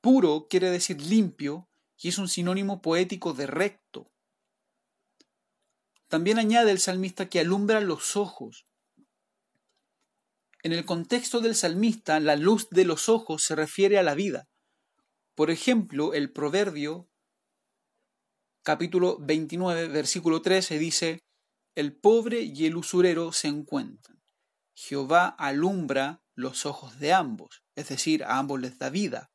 Puro 0.00 0.46
quiere 0.48 0.70
decir 0.70 1.02
limpio 1.02 1.68
y 1.98 2.10
es 2.10 2.18
un 2.18 2.28
sinónimo 2.28 2.80
poético 2.80 3.34
de 3.34 3.48
recto. 3.48 4.12
También 6.06 6.38
añade 6.38 6.70
el 6.70 6.78
salmista 6.78 7.28
que 7.28 7.40
alumbra 7.40 7.80
los 7.80 8.16
ojos. 8.16 8.68
En 10.62 10.72
el 10.72 10.84
contexto 10.84 11.40
del 11.40 11.56
salmista, 11.56 12.20
la 12.20 12.36
luz 12.36 12.68
de 12.70 12.84
los 12.84 13.08
ojos 13.08 13.42
se 13.42 13.56
refiere 13.56 13.98
a 13.98 14.04
la 14.04 14.14
vida. 14.14 14.48
Por 15.34 15.50
ejemplo, 15.50 16.14
el 16.14 16.32
proverbio 16.32 17.08
capítulo 18.62 19.18
29, 19.18 19.88
versículo 19.88 20.40
13 20.40 20.78
dice, 20.78 21.18
El 21.74 21.96
pobre 21.96 22.42
y 22.42 22.66
el 22.66 22.76
usurero 22.76 23.32
se 23.32 23.48
encuentran. 23.48 24.22
Jehová 24.72 25.26
alumbra 25.36 26.22
los 26.36 26.64
ojos 26.64 27.00
de 27.00 27.12
ambos, 27.12 27.63
es 27.76 27.88
decir, 27.88 28.24
a 28.24 28.38
ambos 28.38 28.60
les 28.60 28.78
da 28.78 28.90
vida. 28.90 29.30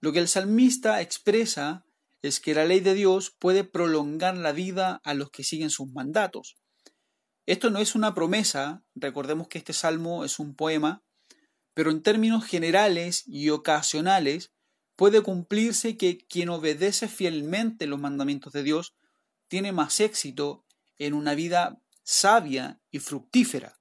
Lo 0.00 0.12
que 0.12 0.18
el 0.18 0.28
salmista 0.28 1.00
expresa 1.00 1.86
es 2.22 2.40
que 2.40 2.54
la 2.54 2.64
ley 2.64 2.80
de 2.80 2.94
Dios 2.94 3.30
puede 3.30 3.64
prolongar 3.64 4.36
la 4.36 4.52
vida 4.52 5.00
a 5.04 5.14
los 5.14 5.30
que 5.30 5.44
siguen 5.44 5.70
sus 5.70 5.90
mandatos. 5.92 6.56
Esto 7.46 7.70
no 7.70 7.78
es 7.78 7.94
una 7.94 8.14
promesa, 8.14 8.84
recordemos 8.94 9.48
que 9.48 9.58
este 9.58 9.72
salmo 9.72 10.24
es 10.24 10.38
un 10.38 10.56
poema, 10.56 11.04
pero 11.74 11.90
en 11.90 12.02
términos 12.02 12.44
generales 12.44 13.22
y 13.26 13.50
ocasionales 13.50 14.52
puede 14.96 15.22
cumplirse 15.22 15.96
que 15.96 16.18
quien 16.18 16.48
obedece 16.48 17.06
fielmente 17.06 17.86
los 17.86 18.00
mandamientos 18.00 18.52
de 18.52 18.62
Dios 18.62 18.96
tiene 19.48 19.72
más 19.72 20.00
éxito 20.00 20.64
en 20.98 21.14
una 21.14 21.34
vida 21.34 21.80
sabia 22.02 22.80
y 22.90 22.98
fructífera. 22.98 23.75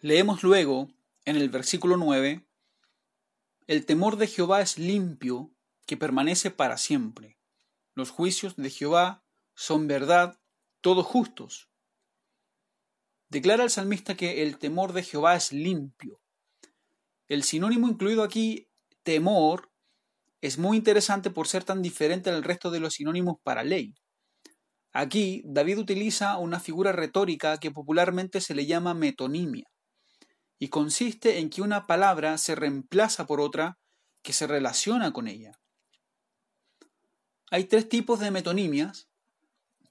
Leemos 0.00 0.44
luego 0.44 0.88
en 1.24 1.34
el 1.34 1.48
versículo 1.48 1.96
9, 1.96 2.46
El 3.66 3.84
temor 3.84 4.16
de 4.16 4.28
Jehová 4.28 4.60
es 4.60 4.78
limpio, 4.78 5.50
que 5.86 5.96
permanece 5.96 6.52
para 6.52 6.76
siempre. 6.76 7.36
Los 7.96 8.10
juicios 8.10 8.54
de 8.54 8.70
Jehová 8.70 9.24
son 9.56 9.88
verdad, 9.88 10.38
todos 10.82 11.04
justos. 11.04 11.68
Declara 13.28 13.64
el 13.64 13.70
salmista 13.70 14.16
que 14.16 14.44
el 14.44 14.58
temor 14.58 14.92
de 14.92 15.02
Jehová 15.02 15.34
es 15.34 15.52
limpio. 15.52 16.20
El 17.26 17.42
sinónimo 17.42 17.88
incluido 17.88 18.22
aquí, 18.22 18.68
temor, 19.02 19.72
es 20.40 20.58
muy 20.58 20.76
interesante 20.76 21.30
por 21.30 21.48
ser 21.48 21.64
tan 21.64 21.82
diferente 21.82 22.30
al 22.30 22.44
resto 22.44 22.70
de 22.70 22.78
los 22.78 22.94
sinónimos 22.94 23.38
para 23.42 23.64
ley. 23.64 23.96
Aquí, 24.92 25.42
David 25.44 25.78
utiliza 25.78 26.38
una 26.38 26.60
figura 26.60 26.92
retórica 26.92 27.58
que 27.58 27.72
popularmente 27.72 28.40
se 28.40 28.54
le 28.54 28.64
llama 28.64 28.94
metonimia, 28.94 29.68
y 30.58 30.68
consiste 30.68 31.38
en 31.38 31.50
que 31.50 31.62
una 31.62 31.86
palabra 31.86 32.36
se 32.38 32.54
reemplaza 32.54 33.26
por 33.26 33.40
otra 33.40 33.78
que 34.22 34.32
se 34.32 34.46
relaciona 34.46 35.12
con 35.12 35.28
ella. 35.28 35.60
Hay 37.50 37.64
tres 37.64 37.88
tipos 37.88 38.20
de 38.20 38.30
metonimias, 38.30 39.08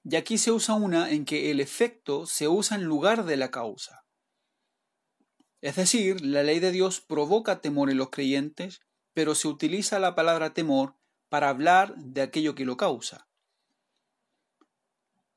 y 0.03 0.15
aquí 0.15 0.37
se 0.37 0.51
usa 0.51 0.75
una 0.75 1.09
en 1.11 1.25
que 1.25 1.51
el 1.51 1.59
efecto 1.59 2.25
se 2.25 2.47
usa 2.47 2.77
en 2.77 2.83
lugar 2.83 3.25
de 3.25 3.35
la 3.35 3.51
causa. 3.51 4.05
Es 5.61 5.75
decir, 5.75 6.23
la 6.23 6.43
ley 6.43 6.59
de 6.59 6.71
Dios 6.71 7.01
provoca 7.01 7.61
temor 7.61 7.89
en 7.89 7.97
los 7.97 8.09
creyentes, 8.09 8.81
pero 9.13 9.35
se 9.35 9.47
utiliza 9.47 9.99
la 9.99 10.15
palabra 10.15 10.53
temor 10.53 10.95
para 11.29 11.49
hablar 11.49 11.95
de 11.97 12.21
aquello 12.21 12.55
que 12.55 12.63
lo 12.63 12.77
causa. 12.77 13.27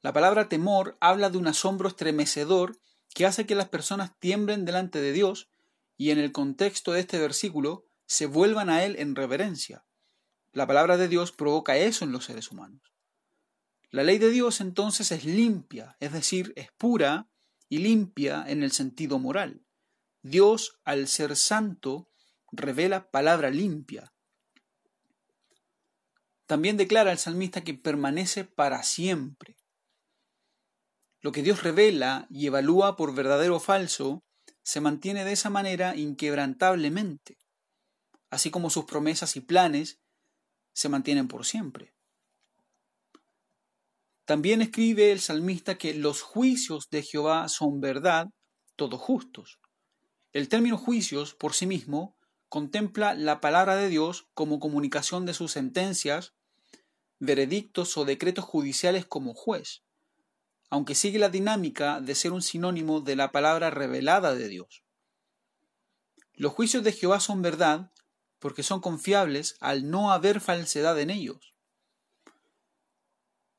La 0.03 0.13
palabra 0.13 0.49
temor 0.49 0.97
habla 1.01 1.31
de 1.31 1.39
un 1.39 1.47
asombro 1.47 1.89
estremecedor 1.89 2.79
que 3.15 3.27
hace 3.27 3.47
que 3.47 3.55
las 3.55 3.69
personas 3.69 4.19
tiemblen 4.19 4.65
delante 4.65 5.01
de 5.01 5.13
Dios 5.13 5.51
y 5.97 6.11
en 6.11 6.19
el 6.19 6.33
contexto 6.33 6.93
de 6.93 7.01
este 7.01 7.19
versículo 7.19 7.87
se 8.07 8.27
vuelvan 8.27 8.71
a 8.71 8.85
Él 8.85 8.97
en 8.99 9.15
reverencia. 9.15 9.85
La 10.53 10.67
palabra 10.67 10.97
de 10.97 11.09
Dios 11.09 11.31
provoca 11.31 11.77
eso 11.77 12.05
en 12.05 12.13
los 12.13 12.25
seres 12.25 12.51
humanos. 12.51 12.83
La 13.91 14.03
ley 14.03 14.19
de 14.19 14.31
Dios 14.31 14.61
entonces 14.61 15.13
es 15.13 15.25
limpia, 15.25 15.97
es 16.01 16.13
decir, 16.13 16.53
es 16.57 16.71
pura 16.73 17.29
y 17.69 17.79
limpia 17.79 18.45
en 18.47 18.63
el 18.63 18.73
sentido 18.73 19.19
moral. 19.19 19.65
Dios, 20.23 20.81
al 20.85 21.09
ser 21.09 21.37
santo, 21.37 22.09
revela 22.53 23.11
palabra 23.11 23.51
limpia. 23.51 24.13
También 26.47 26.77
declara 26.77 27.13
el 27.13 27.19
salmista 27.19 27.63
que 27.63 27.75
permanece 27.75 28.45
para 28.45 28.83
siempre. 28.83 29.60
Lo 31.21 31.33
que 31.33 31.43
Dios 31.43 31.63
revela 31.63 32.27
y 32.31 32.47
evalúa 32.47 32.97
por 32.97 33.15
verdadero 33.15 33.57
o 33.57 33.61
falso 33.61 34.23
se 34.63 34.81
mantiene 34.81 35.25
de 35.25 35.33
esa 35.33 35.51
manera 35.51 35.95
inquebrantablemente, 35.97 37.37
así 38.31 38.51
como 38.51 38.71
sus 38.71 38.85
promesas 38.87 39.37
y 39.37 39.41
planes 39.41 40.01
se 40.73 40.89
mantienen 40.89 41.29
por 41.29 41.45
siempre. 41.45 41.95
También 44.25 44.63
escribe 44.63 45.13
el 45.13 45.21
salmista 45.21 45.77
que 45.77 45.93
los 45.93 46.23
juicios 46.23 46.89
de 46.91 47.03
Jehová 47.03 47.49
son 47.49 47.81
verdad, 47.81 48.29
todos 48.77 49.01
justos. 49.01 49.59
El 50.33 50.49
término 50.49 50.79
juicios 50.79 51.35
por 51.35 51.53
sí 51.53 51.67
mismo 51.67 52.17
contempla 52.49 53.15
la 53.15 53.41
palabra 53.41 53.77
de 53.77 53.89
Dios 53.89 54.29
como 54.33 54.61
comunicación 54.61 55.27
de 55.27 55.35
sus 55.35 55.53
sentencias, 55.53 56.33
veredictos 57.19 57.97
o 57.99 58.05
decretos 58.05 58.45
judiciales 58.45 59.05
como 59.05 59.35
juez, 59.35 59.83
aunque 60.71 60.95
sigue 60.95 61.19
la 61.19 61.29
dinámica 61.29 62.01
de 62.01 62.15
ser 62.15 62.33
un 62.33 62.43
sinónimo 62.43 63.01
de 63.01 63.17
la 63.17 63.33
palabra 63.33 63.71
revelada 63.71 64.35
de 64.35 64.49
Dios. 64.49 64.85
Los 66.33 66.53
juicios 66.53 66.85
de 66.85 66.93
Jehová 66.93 67.21
son 67.21 67.43
verdad 67.43 67.93
porque 68.39 68.63
son 68.63 68.81
confiables 68.81 69.57
al 69.61 69.91
no 69.91 70.13
haber 70.13 70.41
falsedad 70.41 70.99
en 70.99 71.11
ellos. 71.11 71.55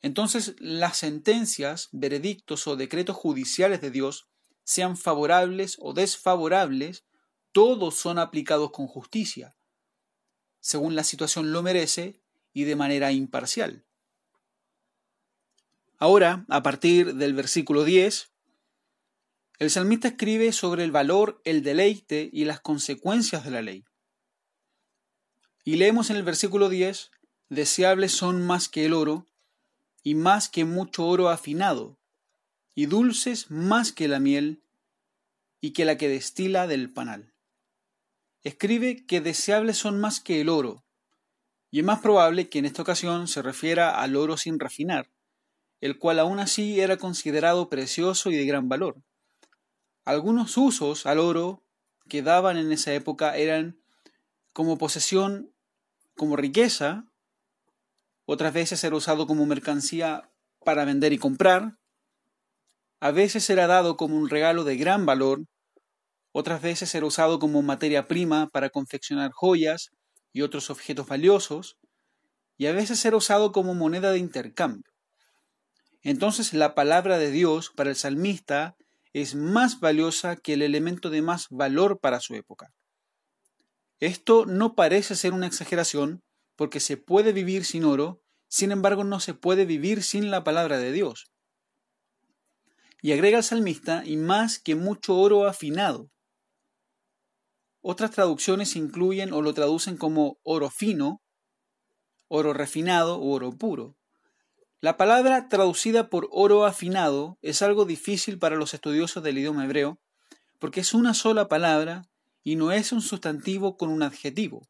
Entonces 0.02 0.56
las 0.60 0.98
sentencias, 0.98 1.90
veredictos 1.92 2.66
o 2.66 2.76
decretos 2.76 3.16
judiciales 3.16 3.82
de 3.82 3.92
Dios, 3.92 4.30
sean 4.64 4.98
favorables 4.98 5.78
o 5.80 5.94
desfavorables, 5.94 7.06
todos 7.52 7.96
son 7.96 8.18
aplicados 8.18 8.72
con 8.72 8.88
justicia, 8.88 9.56
según 10.60 10.96
la 10.96 11.04
situación 11.04 11.52
lo 11.52 11.62
merece 11.62 12.22
y 12.54 12.64
de 12.64 12.76
manera 12.76 13.12
imparcial. 13.12 13.86
Ahora, 16.02 16.48
a 16.50 16.64
partir 16.64 17.14
del 17.14 17.36
versículo 17.36 17.84
10, 17.84 18.32
el 19.60 19.70
salmista 19.70 20.08
escribe 20.08 20.52
sobre 20.52 20.84
el 20.84 20.90
valor, 20.90 21.40
el 21.46 21.62
deleite 21.62 22.28
y 22.34 22.46
las 22.46 22.60
consecuencias 22.60 23.46
de 23.46 23.52
la 23.52 23.62
ley. 23.62 23.86
Y 25.64 25.76
leemos 25.76 26.10
en 26.10 26.16
el 26.16 26.24
versículo 26.24 26.70
10, 26.70 27.12
deseables 27.50 28.14
son 28.14 28.44
más 28.44 28.68
que 28.68 28.86
el 28.86 28.94
oro, 28.94 29.28
y 30.02 30.16
más 30.16 30.50
que 30.50 30.66
mucho 30.66 31.06
oro 31.06 31.30
afinado, 31.30 32.00
y 32.74 32.88
dulces 32.88 33.52
más 33.52 33.92
que 33.92 34.08
la 34.08 34.20
miel, 34.20 34.64
y 35.62 35.74
que 35.74 35.86
la 35.86 36.00
que 36.00 36.10
destila 36.10 36.66
del 36.66 36.92
panal. 36.92 37.36
Escribe 38.42 39.06
que 39.06 39.22
deseables 39.22 39.78
son 39.78 40.02
más 40.02 40.20
que 40.20 40.42
el 40.42 40.50
oro, 40.50 40.84
y 41.70 41.78
es 41.78 41.86
más 41.86 42.00
probable 42.00 42.50
que 42.50 42.58
en 42.58 42.66
esta 42.66 42.82
ocasión 42.82 43.28
se 43.28 43.44
refiera 43.44 44.02
al 44.02 44.16
oro 44.16 44.36
sin 44.36 44.60
refinar, 44.60 45.12
el 45.82 46.00
cual 46.00 46.20
aún 46.20 46.40
así 46.40 46.80
era 46.80 46.98
considerado 46.98 47.70
precioso 47.70 48.32
y 48.32 48.38
de 48.38 48.46
gran 48.46 48.70
valor. 48.70 49.02
Algunos 50.06 50.58
usos 50.58 51.06
al 51.06 51.20
oro 51.20 51.64
que 52.08 52.22
daban 52.22 52.58
en 52.58 52.72
esa 52.72 52.94
época 52.94 53.36
eran 53.38 53.82
como 54.54 54.78
posesión, 54.78 55.54
como 56.16 56.36
riqueza, 56.36 57.06
otras 58.26 58.54
veces 58.54 58.84
era 58.84 58.96
usado 58.96 59.28
como 59.28 59.46
mercancía 59.46 60.32
para 60.64 60.86
vender 60.86 61.14
y 61.14 61.18
comprar, 61.18 61.78
a 63.00 63.12
veces 63.12 63.50
era 63.50 63.66
dado 63.66 63.98
como 63.98 64.16
un 64.16 64.30
regalo 64.30 64.64
de 64.64 64.78
gran 64.78 65.06
valor, 65.08 65.46
otras 66.32 66.62
veces 66.62 66.94
era 66.94 67.06
usado 67.06 67.40
como 67.40 67.62
materia 67.64 68.08
prima 68.08 68.48
para 68.48 68.70
confeccionar 68.70 69.32
joyas 69.32 69.90
y 70.32 70.44
otros 70.44 70.70
objetos 70.70 71.08
valiosos, 71.08 71.78
y 72.58 72.68
a 72.68 72.74
veces 72.74 73.04
era 73.06 73.18
usado 73.18 73.52
como 73.52 73.74
moneda 73.74 74.12
de 74.12 74.20
intercambio. 74.20 74.91
Entonces 76.04 76.54
la 76.54 76.74
palabra 76.74 77.18
de 77.18 77.32
Dios 77.32 77.72
para 77.76 77.90
el 77.90 77.96
salmista 77.96 78.76
es 79.14 79.36
más 79.36 79.80
valiosa 79.80 80.36
que 80.36 80.54
el 80.54 80.62
elemento 80.62 81.10
de 81.10 81.22
más 81.22 81.48
valor 81.50 82.00
para 82.00 82.20
su 82.20 82.34
época. 82.36 82.74
Esto 84.00 84.46
no 84.46 84.74
parece 84.74 85.16
ser 85.16 85.34
una 85.34 85.48
exageración, 85.48 86.24
porque 86.56 86.80
se 86.80 86.98
puede 86.98 87.34
vivir 87.34 87.66
sin 87.66 87.86
oro, 87.86 88.22
sin 88.48 88.72
embargo 88.72 89.04
no 89.04 89.20
se 89.20 89.34
puede 89.34 89.66
vivir 89.66 90.02
sin 90.02 90.32
la 90.32 90.44
palabra 90.44 90.78
de 90.80 90.92
Dios. 90.92 91.32
Y 93.02 93.12
agrega 93.12 93.38
el 93.38 93.44
salmista, 93.44 94.04
y 94.06 94.18
más 94.18 94.60
que 94.60 94.76
mucho 94.76 95.18
oro 95.18 95.46
afinado. 95.46 96.10
Otras 97.82 98.12
traducciones 98.12 98.76
incluyen 98.76 99.34
o 99.34 99.42
lo 99.42 99.54
traducen 99.54 99.98
como 99.98 100.38
oro 100.44 100.70
fino, 100.70 101.22
oro 102.28 102.54
refinado 102.54 103.20
o 103.20 103.32
oro 103.32 103.52
puro. 103.52 103.96
La 104.84 104.98
palabra 104.98 105.48
traducida 105.48 106.10
por 106.10 106.28
oro 106.32 106.66
afinado 106.66 107.38
es 107.44 107.62
algo 107.62 107.86
difícil 107.86 108.40
para 108.40 108.56
los 108.56 108.74
estudiosos 108.74 109.22
del 109.22 109.38
idioma 109.38 109.64
hebreo, 109.64 110.00
porque 110.58 110.80
es 110.80 110.96
una 110.96 111.14
sola 111.14 111.48
palabra 111.48 112.10
y 112.44 112.56
no 112.56 112.72
es 112.72 112.92
un 112.92 113.04
sustantivo 113.04 113.78
con 113.78 113.90
un 113.90 114.02
adjetivo. 114.02 114.68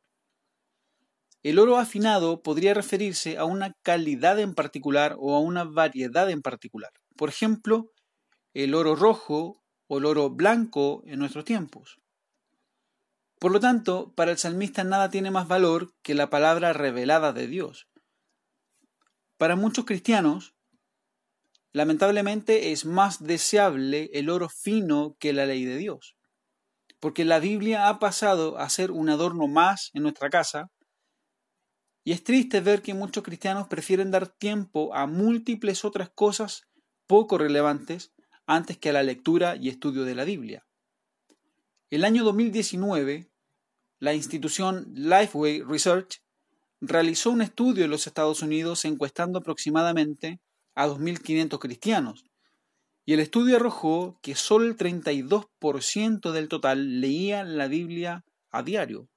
El 1.43 1.59
oro 1.59 1.77
afinado 1.77 2.43
podría 2.43 2.73
referirse 2.73 3.37
a 3.37 3.45
una 3.45 3.73
calidad 3.83 4.37
en 4.39 4.53
particular 4.53 5.15
o 5.17 5.33
a 5.33 5.39
una 5.39 5.63
variedad 5.63 6.29
en 6.29 6.41
particular. 6.41 6.91
Por 7.15 7.29
ejemplo, 7.29 7.93
el 8.53 8.75
oro 8.75 8.97
rojo 8.97 9.63
o 9.87 9.99
el 9.99 10.05
oro 10.05 10.29
blanco 10.29 11.03
en 11.05 11.19
nuestros 11.19 11.45
tiempos. 11.45 12.01
Por 13.39 13.53
lo 13.53 13.61
tanto, 13.61 14.11
para 14.13 14.31
el 14.31 14.37
salmista 14.37 14.83
nada 14.83 15.09
tiene 15.09 15.31
más 15.31 15.47
valor 15.47 15.93
que 16.01 16.15
la 16.15 16.29
palabra 16.29 16.73
revelada 16.73 17.31
de 17.31 17.47
Dios. 17.47 17.87
Para 19.41 19.55
muchos 19.55 19.85
cristianos, 19.85 20.53
lamentablemente 21.73 22.71
es 22.73 22.85
más 22.85 23.23
deseable 23.23 24.11
el 24.13 24.29
oro 24.29 24.49
fino 24.49 25.15
que 25.19 25.33
la 25.33 25.47
ley 25.47 25.65
de 25.65 25.77
Dios, 25.77 26.15
porque 26.99 27.25
la 27.25 27.39
Biblia 27.39 27.89
ha 27.89 27.97
pasado 27.97 28.59
a 28.59 28.69
ser 28.69 28.91
un 28.91 29.09
adorno 29.09 29.47
más 29.47 29.89
en 29.95 30.03
nuestra 30.03 30.29
casa 30.29 30.69
y 32.03 32.11
es 32.11 32.23
triste 32.23 32.61
ver 32.61 32.83
que 32.83 32.93
muchos 32.93 33.23
cristianos 33.23 33.67
prefieren 33.67 34.11
dar 34.11 34.27
tiempo 34.27 34.93
a 34.93 35.07
múltiples 35.07 35.85
otras 35.85 36.11
cosas 36.11 36.67
poco 37.07 37.39
relevantes 37.39 38.13
antes 38.45 38.77
que 38.77 38.89
a 38.89 38.93
la 38.93 39.01
lectura 39.01 39.55
y 39.55 39.69
estudio 39.69 40.03
de 40.03 40.13
la 40.13 40.23
Biblia. 40.23 40.67
El 41.89 42.05
año 42.05 42.23
2019, 42.23 43.31
la 43.97 44.13
institución 44.13 44.91
Lifeway 44.93 45.63
Research 45.63 46.21
realizó 46.81 47.29
un 47.29 47.41
estudio 47.41 47.85
en 47.85 47.91
los 47.91 48.07
Estados 48.07 48.41
Unidos 48.41 48.83
encuestando 48.85 49.39
aproximadamente 49.39 50.39
a 50.75 50.87
2.500 50.87 51.59
cristianos, 51.59 52.25
y 53.05 53.13
el 53.13 53.19
estudio 53.19 53.55
arrojó 53.55 54.19
que 54.21 54.35
solo 54.35 54.65
el 54.65 54.77
32% 54.77 56.31
del 56.31 56.47
total 56.47 57.01
leía 57.01 57.43
la 57.43 57.67
Biblia 57.67 58.23
a 58.51 58.63
diario. 58.63 59.07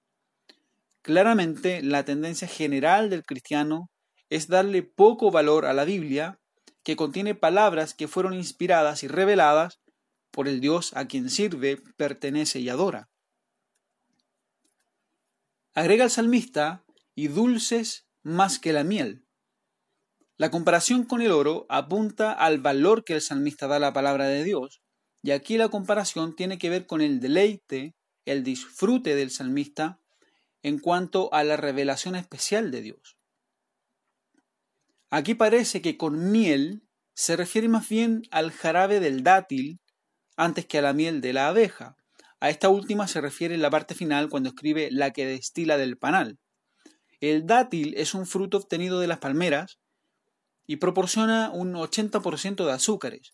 Claramente, 1.02 1.82
la 1.82 2.04
tendencia 2.04 2.48
general 2.48 3.10
del 3.10 3.24
cristiano 3.24 3.90
es 4.30 4.48
darle 4.48 4.82
poco 4.82 5.30
valor 5.30 5.66
a 5.66 5.74
la 5.74 5.84
Biblia, 5.84 6.38
que 6.82 6.96
contiene 6.96 7.34
palabras 7.34 7.94
que 7.94 8.08
fueron 8.08 8.34
inspiradas 8.34 9.02
y 9.02 9.08
reveladas 9.08 9.80
por 10.30 10.48
el 10.48 10.60
Dios 10.60 10.92
a 10.96 11.06
quien 11.06 11.30
sirve, 11.30 11.80
pertenece 11.96 12.60
y 12.60 12.68
adora. 12.68 13.08
Agrega 15.74 16.04
el 16.04 16.10
salmista, 16.10 16.84
y 17.14 17.28
dulces 17.28 18.06
más 18.22 18.58
que 18.58 18.72
la 18.72 18.84
miel. 18.84 19.24
La 20.36 20.50
comparación 20.50 21.04
con 21.04 21.22
el 21.22 21.30
oro 21.30 21.66
apunta 21.68 22.32
al 22.32 22.60
valor 22.60 23.04
que 23.04 23.14
el 23.14 23.20
salmista 23.20 23.68
da 23.68 23.76
a 23.76 23.80
la 23.80 23.92
palabra 23.92 24.26
de 24.26 24.42
Dios, 24.42 24.82
y 25.22 25.30
aquí 25.30 25.56
la 25.56 25.68
comparación 25.68 26.34
tiene 26.34 26.58
que 26.58 26.70
ver 26.70 26.86
con 26.86 27.00
el 27.00 27.20
deleite, 27.20 27.94
el 28.24 28.42
disfrute 28.42 29.14
del 29.14 29.30
salmista 29.30 30.00
en 30.62 30.78
cuanto 30.78 31.32
a 31.32 31.44
la 31.44 31.56
revelación 31.56 32.16
especial 32.16 32.70
de 32.70 32.82
Dios. 32.82 33.16
Aquí 35.10 35.34
parece 35.34 35.80
que 35.80 35.96
con 35.96 36.32
miel 36.32 36.82
se 37.14 37.36
refiere 37.36 37.68
más 37.68 37.88
bien 37.88 38.22
al 38.30 38.50
jarabe 38.50 38.98
del 38.98 39.22
dátil 39.22 39.80
antes 40.36 40.66
que 40.66 40.78
a 40.78 40.82
la 40.82 40.92
miel 40.92 41.20
de 41.20 41.32
la 41.32 41.48
abeja. 41.48 41.96
A 42.40 42.50
esta 42.50 42.68
última 42.68 43.06
se 43.06 43.20
refiere 43.20 43.54
en 43.54 43.62
la 43.62 43.70
parte 43.70 43.94
final 43.94 44.28
cuando 44.28 44.48
escribe 44.48 44.88
la 44.90 45.12
que 45.12 45.26
destila 45.26 45.76
del 45.76 45.96
panal. 45.96 46.38
El 47.30 47.46
dátil 47.46 47.94
es 47.96 48.12
un 48.12 48.26
fruto 48.26 48.58
obtenido 48.58 49.00
de 49.00 49.06
las 49.06 49.16
palmeras 49.16 49.78
y 50.66 50.76
proporciona 50.76 51.50
un 51.50 51.72
80% 51.72 52.66
de 52.66 52.72
azúcares. 52.72 53.32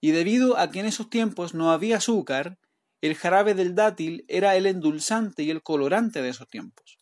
Y 0.00 0.12
debido 0.12 0.56
a 0.56 0.70
que 0.70 0.80
en 0.80 0.86
esos 0.86 1.10
tiempos 1.10 1.52
no 1.52 1.70
había 1.70 1.98
azúcar, 1.98 2.58
el 3.02 3.14
jarabe 3.14 3.52
del 3.52 3.74
dátil 3.74 4.24
era 4.26 4.56
el 4.56 4.64
endulzante 4.64 5.42
y 5.42 5.50
el 5.50 5.62
colorante 5.62 6.22
de 6.22 6.30
esos 6.30 6.48
tiempos. 6.48 6.96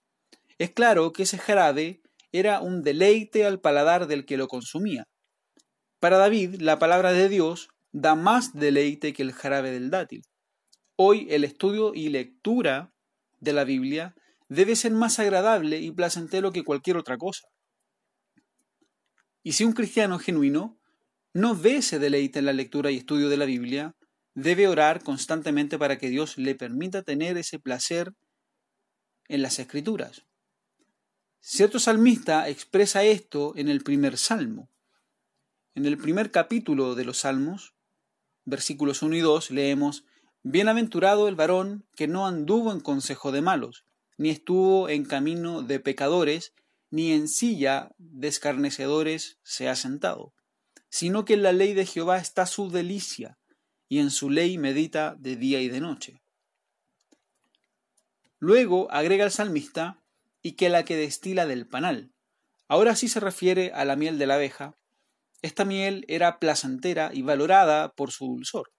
Es 0.59 0.73
claro 0.73 1.13
que 1.13 1.23
ese 1.23 1.39
jarabe 1.39 2.01
era 2.33 2.63
un 2.63 2.83
deleite 2.83 3.45
al 3.45 3.61
paladar 3.61 4.09
del 4.09 4.27
que 4.27 4.37
lo 4.37 4.49
consumía. 4.49 5.07
Para 6.01 6.19
David, 6.19 6.57
la 6.61 6.81
palabra 6.81 7.13
de 7.13 7.29
Dios 7.29 7.69
da 7.93 8.17
más 8.17 8.55
deleite 8.55 9.13
que 9.13 9.23
el 9.23 9.33
jarabe 9.33 9.71
del 9.71 9.91
dátil. 9.91 10.25
Hoy 10.97 11.29
el 11.31 11.45
estudio 11.45 11.95
y 11.95 12.09
lectura 12.09 12.93
de 13.39 13.53
la 13.53 13.63
Biblia 13.63 14.17
debe 14.49 14.77
ser 14.77 14.93
más 14.93 15.19
agradable 15.19 15.79
y 15.79 15.91
placentero 15.93 16.53
que 16.53 16.65
cualquier 16.65 16.97
otra 16.97 17.17
cosa. 17.17 17.49
Y 19.43 19.53
si 19.53 19.65
un 19.65 19.73
cristiano 19.73 20.19
genuino 20.19 20.79
no 21.35 21.55
ve 21.55 21.77
ese 21.77 21.99
deleite 21.99 22.39
en 22.39 22.47
la 22.47 22.53
lectura 22.53 22.91
y 22.91 22.97
estudio 22.97 23.29
de 23.29 23.37
la 23.37 23.45
Biblia, 23.45 23.95
debe 24.35 24.69
orar 24.69 25.03
constantemente 25.03 25.79
para 25.79 25.99
que 25.99 26.09
Dios 26.09 26.39
le 26.39 26.55
permita 26.55 27.03
tener 27.03 27.37
ese 27.37 27.59
placer 27.59 28.13
en 29.29 29.43
las 29.43 29.59
escrituras. 29.59 30.25
Cierto 31.41 31.79
salmista 31.79 32.49
expresa 32.49 33.05
esto 33.05 33.53
en 33.57 33.69
el 33.69 33.83
primer 33.83 34.17
salmo. 34.17 34.71
En 35.75 35.87
el 35.87 35.97
primer 35.97 36.31
capítulo 36.31 36.95
de 36.95 37.05
los 37.05 37.19
salmos, 37.19 37.75
versículos 38.45 39.03
1 39.03 39.17
y 39.17 39.21
2, 39.21 39.51
leemos, 39.51 40.05
Bienaventurado 40.43 41.29
el 41.29 41.35
varón 41.35 41.87
que 41.95 42.09
no 42.09 42.27
anduvo 42.27 42.73
en 42.73 42.81
consejo 42.81 43.33
de 43.33 43.43
malos, 43.43 43.85
ni 44.19 44.31
estuvo 44.31 44.89
en 44.89 45.05
camino 45.05 45.63
de 45.63 45.81
pecadores, 45.81 46.53
ni 46.91 47.13
en 47.13 47.29
silla 47.29 47.93
de 47.99 48.29
escarnecedores 48.29 49.39
se 49.43 49.69
ha 49.69 49.77
sentado, 49.77 50.35
sino 50.91 51.25
que 51.25 51.35
en 51.35 51.43
la 51.43 51.53
ley 51.53 51.73
de 51.73 51.87
Jehová 51.87 52.19
está 52.19 52.45
su 52.45 52.71
delicia, 52.71 53.39
y 53.89 54.01
en 54.01 54.11
su 54.11 54.29
ley 54.29 54.59
medita 54.59 55.17
de 55.19 55.37
día 55.37 55.61
y 55.61 55.69
de 55.69 55.81
noche. 55.81 56.21
Luego 58.39 58.91
agrega 58.91 59.25
el 59.25 59.31
salmista, 59.31 60.03
y 60.43 60.53
que 60.53 60.69
la 60.69 60.85
que 60.85 60.97
destila 60.97 61.47
del 61.47 61.67
panal. 61.67 62.13
Ahora 62.69 62.97
sí 62.97 63.09
se 63.09 63.21
refiere 63.21 63.73
a 63.73 63.85
la 63.85 63.97
miel 63.97 64.19
de 64.19 64.27
la 64.27 64.35
abeja. 64.35 64.77
Esta 65.43 65.65
miel 65.65 66.05
era 66.09 66.39
placentera 66.39 67.11
y 67.13 67.23
valorada 67.23 67.93
por 67.93 68.13
su 68.13 68.27
dulzor. 68.27 68.73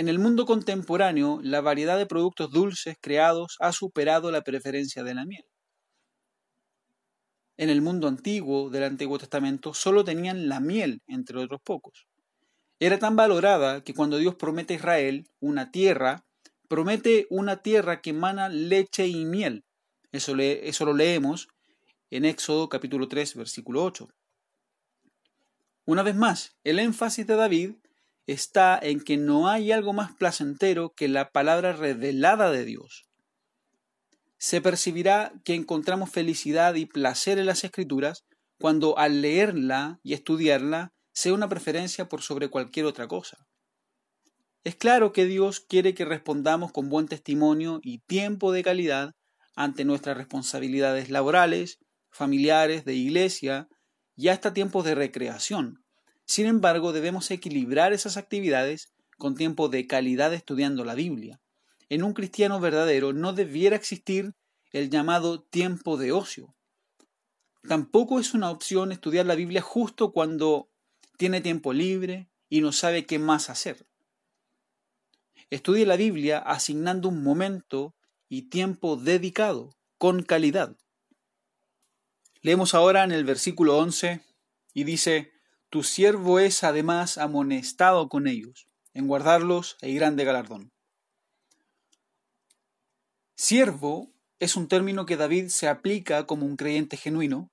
En 0.00 0.08
el 0.08 0.18
mundo 0.18 0.46
contemporáneo, 0.46 1.40
la 1.42 1.60
variedad 1.60 1.98
de 1.98 2.06
productos 2.06 2.50
dulces 2.50 2.96
creados 3.02 3.56
ha 3.60 3.70
superado 3.70 4.30
la 4.30 4.40
preferencia 4.40 5.04
de 5.04 5.12
la 5.12 5.26
miel. 5.26 5.44
En 7.58 7.68
el 7.68 7.82
mundo 7.82 8.08
antiguo 8.08 8.70
del 8.70 8.84
Antiguo 8.84 9.18
Testamento 9.18 9.74
solo 9.74 10.02
tenían 10.02 10.48
la 10.48 10.58
miel, 10.58 11.02
entre 11.06 11.36
otros 11.38 11.60
pocos. 11.62 12.06
Era 12.78 12.98
tan 12.98 13.14
valorada 13.14 13.84
que 13.84 13.92
cuando 13.92 14.16
Dios 14.16 14.36
promete 14.36 14.72
a 14.72 14.76
Israel 14.78 15.28
una 15.38 15.70
tierra, 15.70 16.24
promete 16.66 17.26
una 17.28 17.60
tierra 17.60 18.00
que 18.00 18.08
emana 18.08 18.48
leche 18.48 19.06
y 19.06 19.26
miel. 19.26 19.64
Eso, 20.12 20.34
lo 20.34 20.94
leemos 20.94 21.48
en 22.08 22.24
Éxodo 22.24 22.70
capítulo 22.70 23.06
3, 23.06 23.34
versículo 23.34 23.84
8. 23.84 24.08
Una 25.84 26.02
vez 26.02 26.16
más, 26.16 26.56
el 26.64 26.78
énfasis 26.78 27.26
de 27.26 27.36
David 27.36 27.74
está 28.32 28.78
en 28.80 29.00
que 29.00 29.16
no 29.16 29.48
hay 29.48 29.72
algo 29.72 29.92
más 29.92 30.12
placentero 30.14 30.92
que 30.94 31.08
la 31.08 31.30
palabra 31.30 31.72
revelada 31.72 32.50
de 32.50 32.64
Dios. 32.64 33.06
Se 34.38 34.60
percibirá 34.60 35.32
que 35.44 35.54
encontramos 35.54 36.10
felicidad 36.10 36.74
y 36.74 36.86
placer 36.86 37.38
en 37.38 37.46
las 37.46 37.64
escrituras 37.64 38.24
cuando 38.58 38.96
al 38.98 39.20
leerla 39.20 39.98
y 40.02 40.14
estudiarla 40.14 40.92
sea 41.12 41.34
una 41.34 41.48
preferencia 41.48 42.08
por 42.08 42.22
sobre 42.22 42.48
cualquier 42.48 42.86
otra 42.86 43.08
cosa. 43.08 43.36
Es 44.62 44.76
claro 44.76 45.12
que 45.12 45.24
Dios 45.24 45.60
quiere 45.60 45.94
que 45.94 46.04
respondamos 46.04 46.70
con 46.70 46.88
buen 46.88 47.08
testimonio 47.08 47.80
y 47.82 47.98
tiempo 48.00 48.52
de 48.52 48.62
calidad 48.62 49.12
ante 49.56 49.84
nuestras 49.84 50.16
responsabilidades 50.16 51.10
laborales, 51.10 51.78
familiares, 52.10 52.84
de 52.84 52.94
iglesia 52.94 53.68
y 54.14 54.28
hasta 54.28 54.52
tiempos 54.52 54.84
de 54.84 54.94
recreación, 54.94 55.82
sin 56.30 56.46
embargo, 56.46 56.92
debemos 56.92 57.28
equilibrar 57.32 57.92
esas 57.92 58.16
actividades 58.16 58.92
con 59.18 59.34
tiempo 59.34 59.68
de 59.68 59.88
calidad 59.88 60.32
estudiando 60.32 60.84
la 60.84 60.94
Biblia. 60.94 61.40
En 61.88 62.04
un 62.04 62.12
cristiano 62.12 62.60
verdadero 62.60 63.12
no 63.12 63.32
debiera 63.32 63.74
existir 63.74 64.36
el 64.70 64.90
llamado 64.90 65.42
tiempo 65.42 65.96
de 65.96 66.12
ocio. 66.12 66.54
Tampoco 67.66 68.20
es 68.20 68.32
una 68.32 68.48
opción 68.52 68.92
estudiar 68.92 69.26
la 69.26 69.34
Biblia 69.34 69.60
justo 69.60 70.12
cuando 70.12 70.70
tiene 71.18 71.40
tiempo 71.40 71.72
libre 71.72 72.30
y 72.48 72.60
no 72.60 72.70
sabe 72.70 73.06
qué 73.06 73.18
más 73.18 73.50
hacer. 73.50 73.88
Estudie 75.50 75.84
la 75.84 75.96
Biblia 75.96 76.38
asignando 76.38 77.08
un 77.08 77.24
momento 77.24 77.96
y 78.28 78.42
tiempo 78.42 78.94
dedicado, 78.94 79.76
con 79.98 80.22
calidad. 80.22 80.76
Leemos 82.40 82.72
ahora 82.72 83.02
en 83.02 83.10
el 83.10 83.24
versículo 83.24 83.78
11 83.78 84.20
y 84.74 84.84
dice, 84.84 85.39
tu 85.70 85.84
siervo 85.84 86.40
es 86.40 86.64
además 86.64 87.16
amonestado 87.16 88.08
con 88.08 88.26
ellos, 88.26 88.66
en 88.92 89.06
guardarlos 89.06 89.76
hay 89.80 89.94
grande 89.94 90.24
galardón. 90.24 90.72
Siervo 93.36 94.12
es 94.40 94.56
un 94.56 94.66
término 94.66 95.06
que 95.06 95.16
David 95.16 95.46
se 95.48 95.68
aplica 95.68 96.26
como 96.26 96.44
un 96.44 96.56
creyente 96.56 96.96
genuino. 96.96 97.50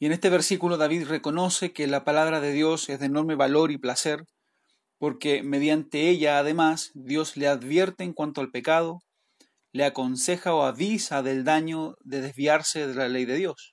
Y 0.00 0.06
en 0.06 0.12
este 0.12 0.30
versículo 0.30 0.76
David 0.76 1.06
reconoce 1.06 1.72
que 1.72 1.86
la 1.86 2.04
palabra 2.04 2.40
de 2.40 2.52
Dios 2.52 2.88
es 2.88 2.98
de 2.98 3.06
enorme 3.06 3.36
valor 3.36 3.70
y 3.70 3.78
placer, 3.78 4.26
porque 4.98 5.44
mediante 5.44 6.08
ella 6.08 6.38
además 6.38 6.90
Dios 6.94 7.36
le 7.36 7.46
advierte 7.46 8.02
en 8.02 8.12
cuanto 8.12 8.40
al 8.40 8.50
pecado, 8.50 9.00
le 9.70 9.84
aconseja 9.84 10.54
o 10.54 10.64
avisa 10.64 11.22
del 11.22 11.44
daño 11.44 11.96
de 12.00 12.20
desviarse 12.20 12.86
de 12.86 12.94
la 12.94 13.08
ley 13.08 13.26
de 13.26 13.36
Dios. 13.36 13.71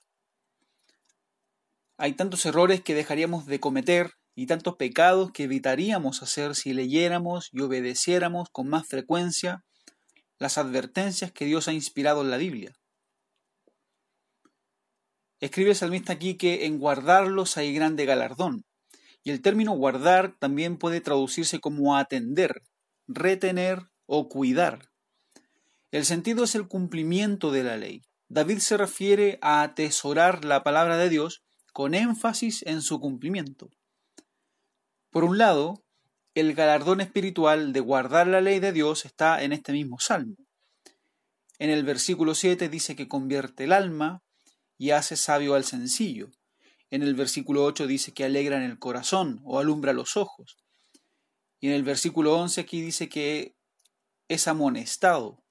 Hay 2.01 2.13
tantos 2.13 2.45
errores 2.45 2.81
que 2.81 2.95
dejaríamos 2.95 3.45
de 3.45 3.59
cometer 3.59 4.13
y 4.33 4.45
tantos 4.45 4.77
pecados 4.77 5.33
que 5.33 5.43
evitaríamos 5.43 6.23
hacer 6.23 6.55
si 6.55 6.71
leyéramos 6.71 7.49
y 7.51 7.59
obedeciéramos 7.59 8.47
con 8.53 8.69
más 8.69 8.87
frecuencia 8.87 9.65
las 10.37 10.57
advertencias 10.57 11.33
que 11.33 11.43
Dios 11.43 11.67
ha 11.67 11.73
inspirado 11.73 12.21
en 12.21 12.31
la 12.31 12.37
Biblia. 12.37 12.71
Escribe 15.41 15.71
el 15.71 15.75
salmista 15.75 16.13
aquí 16.13 16.37
que 16.37 16.65
en 16.67 16.79
guardarlos 16.79 17.57
hay 17.57 17.73
grande 17.73 18.05
galardón. 18.05 18.63
Y 19.21 19.31
el 19.31 19.41
término 19.41 19.73
guardar 19.73 20.37
también 20.39 20.77
puede 20.77 21.01
traducirse 21.01 21.59
como 21.59 21.97
atender, 21.97 22.61
retener 23.07 23.89
o 24.05 24.29
cuidar. 24.29 24.87
El 25.91 26.05
sentido 26.05 26.45
es 26.45 26.55
el 26.55 26.69
cumplimiento 26.69 27.51
de 27.51 27.63
la 27.63 27.75
ley. 27.75 28.03
David 28.29 28.59
se 28.59 28.77
refiere 28.77 29.37
a 29.41 29.63
atesorar 29.63 30.45
la 30.45 30.63
palabra 30.63 30.95
de 30.95 31.09
Dios 31.09 31.43
con 31.79 31.93
énfasis 31.93 32.61
en 32.63 32.81
su 32.81 32.99
cumplimiento. 32.99 33.69
Por 35.11 35.23
un 35.23 35.37
lado, 35.37 35.81
el 36.35 36.53
galardón 36.53 36.99
espiritual 36.99 37.71
de 37.71 37.79
guardar 37.79 38.27
la 38.27 38.41
ley 38.41 38.59
de 38.59 38.73
Dios 38.73 39.05
está 39.05 39.41
en 39.41 39.53
este 39.53 39.71
mismo 39.71 39.97
salmo. 39.97 40.35
En 41.57 41.69
el 41.69 41.85
versículo 41.85 42.35
7 42.35 42.67
dice 42.67 42.97
que 42.97 43.07
convierte 43.07 43.63
el 43.63 43.71
alma 43.71 44.21
y 44.77 44.89
hace 44.89 45.15
sabio 45.15 45.55
al 45.55 45.63
sencillo. 45.63 46.31
En 46.89 47.01
el 47.01 47.15
versículo 47.15 47.63
8 47.63 47.87
dice 47.87 48.11
que 48.11 48.25
alegra 48.25 48.57
en 48.57 48.63
el 48.63 48.77
corazón 48.77 49.39
o 49.45 49.57
alumbra 49.57 49.93
los 49.93 50.17
ojos. 50.17 50.57
Y 51.61 51.67
en 51.67 51.75
el 51.75 51.83
versículo 51.83 52.37
11 52.39 52.59
aquí 52.59 52.81
dice 52.81 53.07
que 53.07 53.55
es 54.27 54.49
amonestado. 54.49 55.45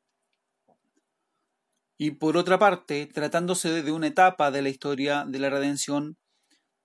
Y 1.98 2.12
por 2.12 2.36
otra 2.36 2.60
parte, 2.60 3.06
tratándose 3.06 3.82
de 3.82 3.90
una 3.90 4.06
etapa 4.06 4.52
de 4.52 4.62
la 4.62 4.68
historia 4.68 5.24
de 5.26 5.40
la 5.40 5.50
redención 5.50 6.16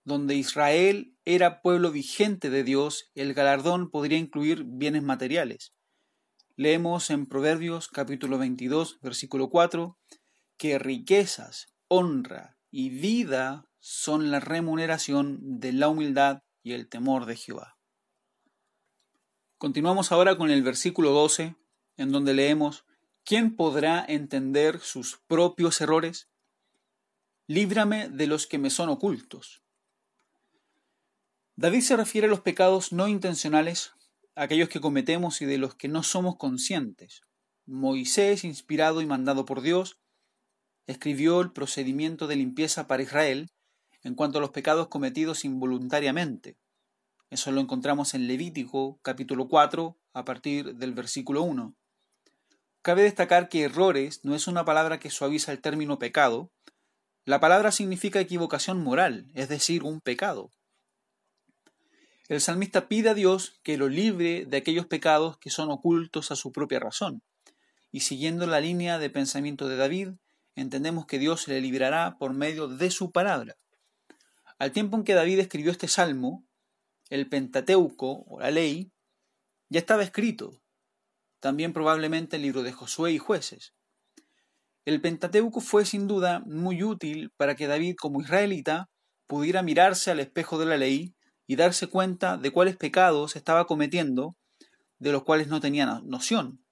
donde 0.04 0.36
Israel 0.36 1.16
era 1.24 1.62
pueblo 1.62 1.92
vigente 1.92 2.50
de 2.50 2.64
Dios, 2.64 3.12
el 3.14 3.36
galardón 3.36 3.92
podría 3.92 4.18
incluir 4.18 4.64
bienes 4.66 5.04
materiales. 5.04 5.72
Leemos 6.56 7.12
en 7.12 7.28
Proverbios 7.28 7.88
capítulo 7.90 8.40
22, 8.40 9.00
versículo 9.02 9.50
4, 9.50 9.98
que 10.58 10.80
riquezas, 10.80 11.68
honra 11.88 12.58
y 12.72 12.90
vida 12.90 13.70
son 13.80 14.32
la 14.32 14.40
remuneración 14.40 15.60
de 15.60 15.74
la 15.74 15.90
humildad 15.90 16.42
y 16.64 16.74
el 16.74 16.90
temor 16.90 17.28
de 17.28 17.36
Jehová. 17.36 17.78
Continuamos 19.60 20.12
ahora 20.12 20.38
con 20.38 20.50
el 20.50 20.64
versículo 20.64 21.12
12, 21.12 21.56
en 21.98 22.12
donde 22.12 22.34
leemos, 22.34 22.86
¿quién 23.24 23.56
podrá 23.56 24.04
entender 24.08 24.80
sus 24.80 25.20
propios 25.28 25.82
errores? 25.82 26.30
Líbrame 27.48 28.10
de 28.10 28.28
los 28.28 28.48
que 28.48 28.58
me 28.58 28.70
son 28.70 28.90
ocultos. 28.90 29.64
David 31.56 31.82
se 31.82 31.98
refiere 31.98 32.28
a 32.28 32.30
los 32.30 32.42
pecados 32.42 32.92
no 32.92 33.08
intencionales, 33.08 33.94
aquellos 34.36 34.70
que 34.70 34.82
cometemos 34.82 35.42
y 35.42 35.46
de 35.46 35.58
los 35.58 35.76
que 35.76 35.88
no 35.88 36.04
somos 36.04 36.38
conscientes. 36.38 37.22
Moisés, 37.66 38.44
inspirado 38.44 39.02
y 39.02 39.06
mandado 39.06 39.46
por 39.46 39.62
Dios, 39.62 40.00
escribió 40.88 41.42
el 41.42 41.52
procedimiento 41.52 42.28
de 42.28 42.36
limpieza 42.36 42.88
para 42.88 43.04
Israel 43.04 43.52
en 44.02 44.16
cuanto 44.16 44.40
a 44.40 44.42
los 44.42 44.50
pecados 44.50 44.88
cometidos 44.88 45.46
involuntariamente. 45.46 46.58
Eso 47.30 47.52
lo 47.52 47.62
encontramos 47.62 48.14
en 48.14 48.28
Levítico 48.28 49.00
capítulo 49.02 49.48
4 49.48 49.98
a 50.14 50.26
partir 50.26 50.76
del 50.76 50.94
versículo 50.94 51.44
1. 51.44 51.76
Cabe 52.84 53.04
destacar 53.04 53.48
que 53.48 53.64
errores 53.64 54.26
no 54.26 54.36
es 54.36 54.46
una 54.46 54.66
palabra 54.66 55.00
que 55.00 55.10
suaviza 55.10 55.54
el 55.54 55.62
término 55.62 56.00
pecado. 56.00 56.52
La 57.24 57.40
palabra 57.40 57.72
significa 57.72 58.20
equivocación 58.20 58.84
moral, 58.84 59.32
es 59.36 59.48
decir, 59.48 59.84
un 59.84 60.02
pecado. 60.02 60.52
El 62.28 62.42
salmista 62.42 62.90
pide 62.90 63.12
a 63.12 63.14
Dios 63.14 63.58
que 63.64 63.78
lo 63.78 63.88
libre 63.88 64.46
de 64.46 64.58
aquellos 64.58 64.86
pecados 64.86 65.38
que 65.38 65.50
son 65.50 65.72
ocultos 65.72 66.30
a 66.32 66.36
su 66.36 66.52
propia 66.52 66.82
razón. 66.82 67.24
Y 67.90 68.02
siguiendo 68.02 68.48
la 68.48 68.60
línea 68.60 69.00
de 69.00 69.10
pensamiento 69.10 69.70
de 69.70 69.78
David, 69.78 70.10
entendemos 70.56 71.06
que 71.06 71.20
Dios 71.20 71.48
le 71.48 71.62
librará 71.62 72.18
por 72.20 72.34
medio 72.34 72.68
de 72.68 72.92
su 72.92 73.14
palabra. 73.14 73.56
Al 74.60 74.74
tiempo 74.74 74.98
en 74.98 75.06
que 75.06 75.14
David 75.14 75.40
escribió 75.40 75.72
este 75.72 75.88
salmo, 75.88 76.44
el 77.10 77.30
Pentateuco 77.30 78.26
o 78.28 78.42
la 78.42 78.52
ley 78.52 78.92
ya 79.70 79.80
estaba 79.80 80.04
escrito, 80.04 80.63
también 81.44 81.74
probablemente 81.74 82.38
el 82.38 82.42
libro 82.42 82.64
de 82.64 82.72
Josué 82.72 83.12
y 83.12 83.18
jueces. 83.18 83.74
El 84.86 85.02
Pentateuco 85.02 85.60
fue 85.60 85.84
sin 85.84 86.08
duda 86.08 86.42
muy 86.46 86.84
útil 86.84 87.34
para 87.36 87.58
que 87.58 87.68
David 87.68 87.96
como 88.00 88.22
israelita 88.22 88.90
pudiera 89.28 89.62
mirarse 89.62 90.10
al 90.10 90.22
espejo 90.22 90.58
de 90.58 90.68
la 90.68 90.78
ley 90.78 91.18
y 91.46 91.58
darse 91.58 91.88
cuenta 91.88 92.38
de 92.38 92.52
cuáles 92.52 92.78
pecados 92.78 93.36
estaba 93.36 93.68
cometiendo 93.68 94.38
de 95.00 95.12
los 95.12 95.24
cuales 95.24 95.50
no 95.50 95.60
tenía 95.60 96.00
noción. 96.06 96.64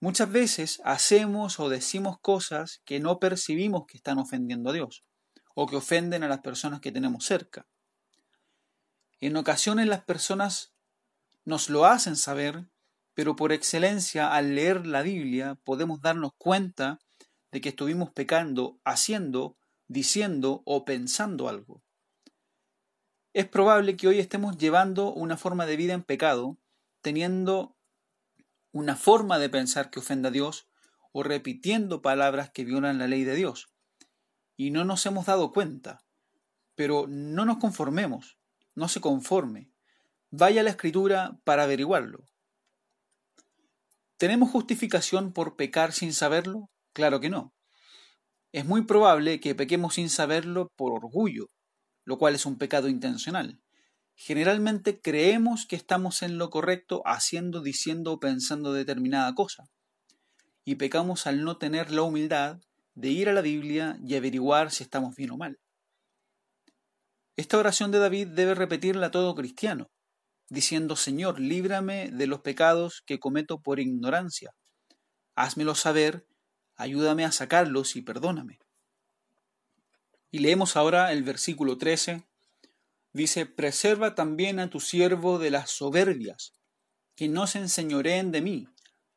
Muchas 0.00 0.32
veces 0.32 0.80
hacemos 0.82 1.60
o 1.60 1.68
decimos 1.68 2.16
cosas 2.22 2.80
que 2.86 2.98
no 2.98 3.18
percibimos 3.18 3.84
que 3.86 3.98
están 3.98 4.18
ofendiendo 4.18 4.70
a 4.70 4.72
Dios 4.72 5.04
o 5.54 5.66
que 5.66 5.76
ofenden 5.76 6.22
a 6.22 6.28
las 6.28 6.40
personas 6.40 6.80
que 6.80 6.92
tenemos 6.92 7.26
cerca. 7.26 7.66
En 9.20 9.36
ocasiones 9.36 9.86
las 9.86 10.02
personas 10.02 10.72
nos 11.44 11.68
lo 11.68 11.84
hacen 11.84 12.16
saber, 12.16 12.70
pero 13.14 13.36
por 13.36 13.52
excelencia 13.52 14.32
al 14.32 14.54
leer 14.54 14.86
la 14.86 15.02
Biblia 15.02 15.56
podemos 15.64 16.00
darnos 16.00 16.32
cuenta 16.36 16.98
de 17.52 17.60
que 17.60 17.70
estuvimos 17.70 18.10
pecando, 18.10 18.80
haciendo, 18.84 19.56
diciendo 19.86 20.62
o 20.66 20.84
pensando 20.84 21.48
algo. 21.48 21.82
Es 23.32 23.48
probable 23.48 23.96
que 23.96 24.08
hoy 24.08 24.18
estemos 24.18 24.58
llevando 24.58 25.12
una 25.12 25.36
forma 25.36 25.66
de 25.66 25.76
vida 25.76 25.92
en 25.92 26.02
pecado, 26.02 26.58
teniendo 27.00 27.76
una 28.72 28.96
forma 28.96 29.38
de 29.38 29.48
pensar 29.48 29.90
que 29.90 30.00
ofenda 30.00 30.28
a 30.28 30.32
Dios 30.32 30.68
o 31.12 31.22
repitiendo 31.22 32.02
palabras 32.02 32.50
que 32.50 32.64
violan 32.64 32.98
la 32.98 33.06
ley 33.06 33.22
de 33.22 33.36
Dios. 33.36 33.68
Y 34.56 34.72
no 34.72 34.84
nos 34.84 35.06
hemos 35.06 35.26
dado 35.26 35.52
cuenta. 35.52 36.04
Pero 36.74 37.06
no 37.08 37.44
nos 37.44 37.58
conformemos, 37.58 38.38
no 38.74 38.88
se 38.88 39.00
conforme. 39.00 39.70
Vaya 40.30 40.62
a 40.62 40.64
la 40.64 40.70
escritura 40.70 41.38
para 41.44 41.64
averiguarlo. 41.64 42.24
¿Tenemos 44.24 44.50
justificación 44.50 45.34
por 45.34 45.54
pecar 45.54 45.92
sin 45.92 46.14
saberlo? 46.14 46.70
Claro 46.94 47.20
que 47.20 47.28
no. 47.28 47.52
Es 48.52 48.64
muy 48.64 48.86
probable 48.86 49.38
que 49.38 49.54
pequemos 49.54 49.96
sin 49.96 50.08
saberlo 50.08 50.68
por 50.76 50.92
orgullo, 50.92 51.50
lo 52.06 52.16
cual 52.16 52.34
es 52.34 52.46
un 52.46 52.56
pecado 52.56 52.88
intencional. 52.88 53.60
Generalmente 54.14 54.98
creemos 54.98 55.66
que 55.66 55.76
estamos 55.76 56.22
en 56.22 56.38
lo 56.38 56.48
correcto 56.48 57.02
haciendo, 57.04 57.60
diciendo 57.60 58.12
o 58.14 58.18
pensando 58.18 58.72
determinada 58.72 59.34
cosa. 59.34 59.64
Y 60.64 60.76
pecamos 60.76 61.26
al 61.26 61.44
no 61.44 61.58
tener 61.58 61.90
la 61.90 62.00
humildad 62.00 62.62
de 62.94 63.10
ir 63.10 63.28
a 63.28 63.34
la 63.34 63.42
Biblia 63.42 63.98
y 64.02 64.14
averiguar 64.14 64.70
si 64.70 64.84
estamos 64.84 65.14
bien 65.16 65.32
o 65.32 65.36
mal. 65.36 65.58
Esta 67.36 67.58
oración 67.58 67.90
de 67.90 67.98
David 67.98 68.28
debe 68.28 68.54
repetirla 68.54 69.10
todo 69.10 69.34
cristiano, 69.34 69.90
diciendo, 70.48 70.96
Señor, 70.96 71.40
líbrame 71.40 72.10
de 72.10 72.26
los 72.26 72.40
pecados 72.40 73.02
que 73.06 73.18
cometo 73.18 73.60
por 73.60 73.80
ignorancia. 73.80 74.50
Házmelo 75.34 75.74
saber, 75.74 76.26
ayúdame 76.76 77.24
a 77.24 77.32
sacarlos 77.32 77.96
y 77.96 78.02
perdóname. 78.02 78.58
Y 80.30 80.40
leemos 80.40 80.76
ahora 80.76 81.12
el 81.12 81.22
versículo 81.22 81.78
13 81.78 82.24
Dice, 83.14 83.46
preserva 83.46 84.16
también 84.16 84.58
a 84.58 84.68
tu 84.68 84.80
siervo 84.80 85.38
de 85.38 85.52
las 85.52 85.70
soberbias, 85.70 86.52
que 87.14 87.28
no 87.28 87.46
se 87.46 87.60
enseñoreen 87.60 88.32
de 88.32 88.40
mí, 88.42 88.68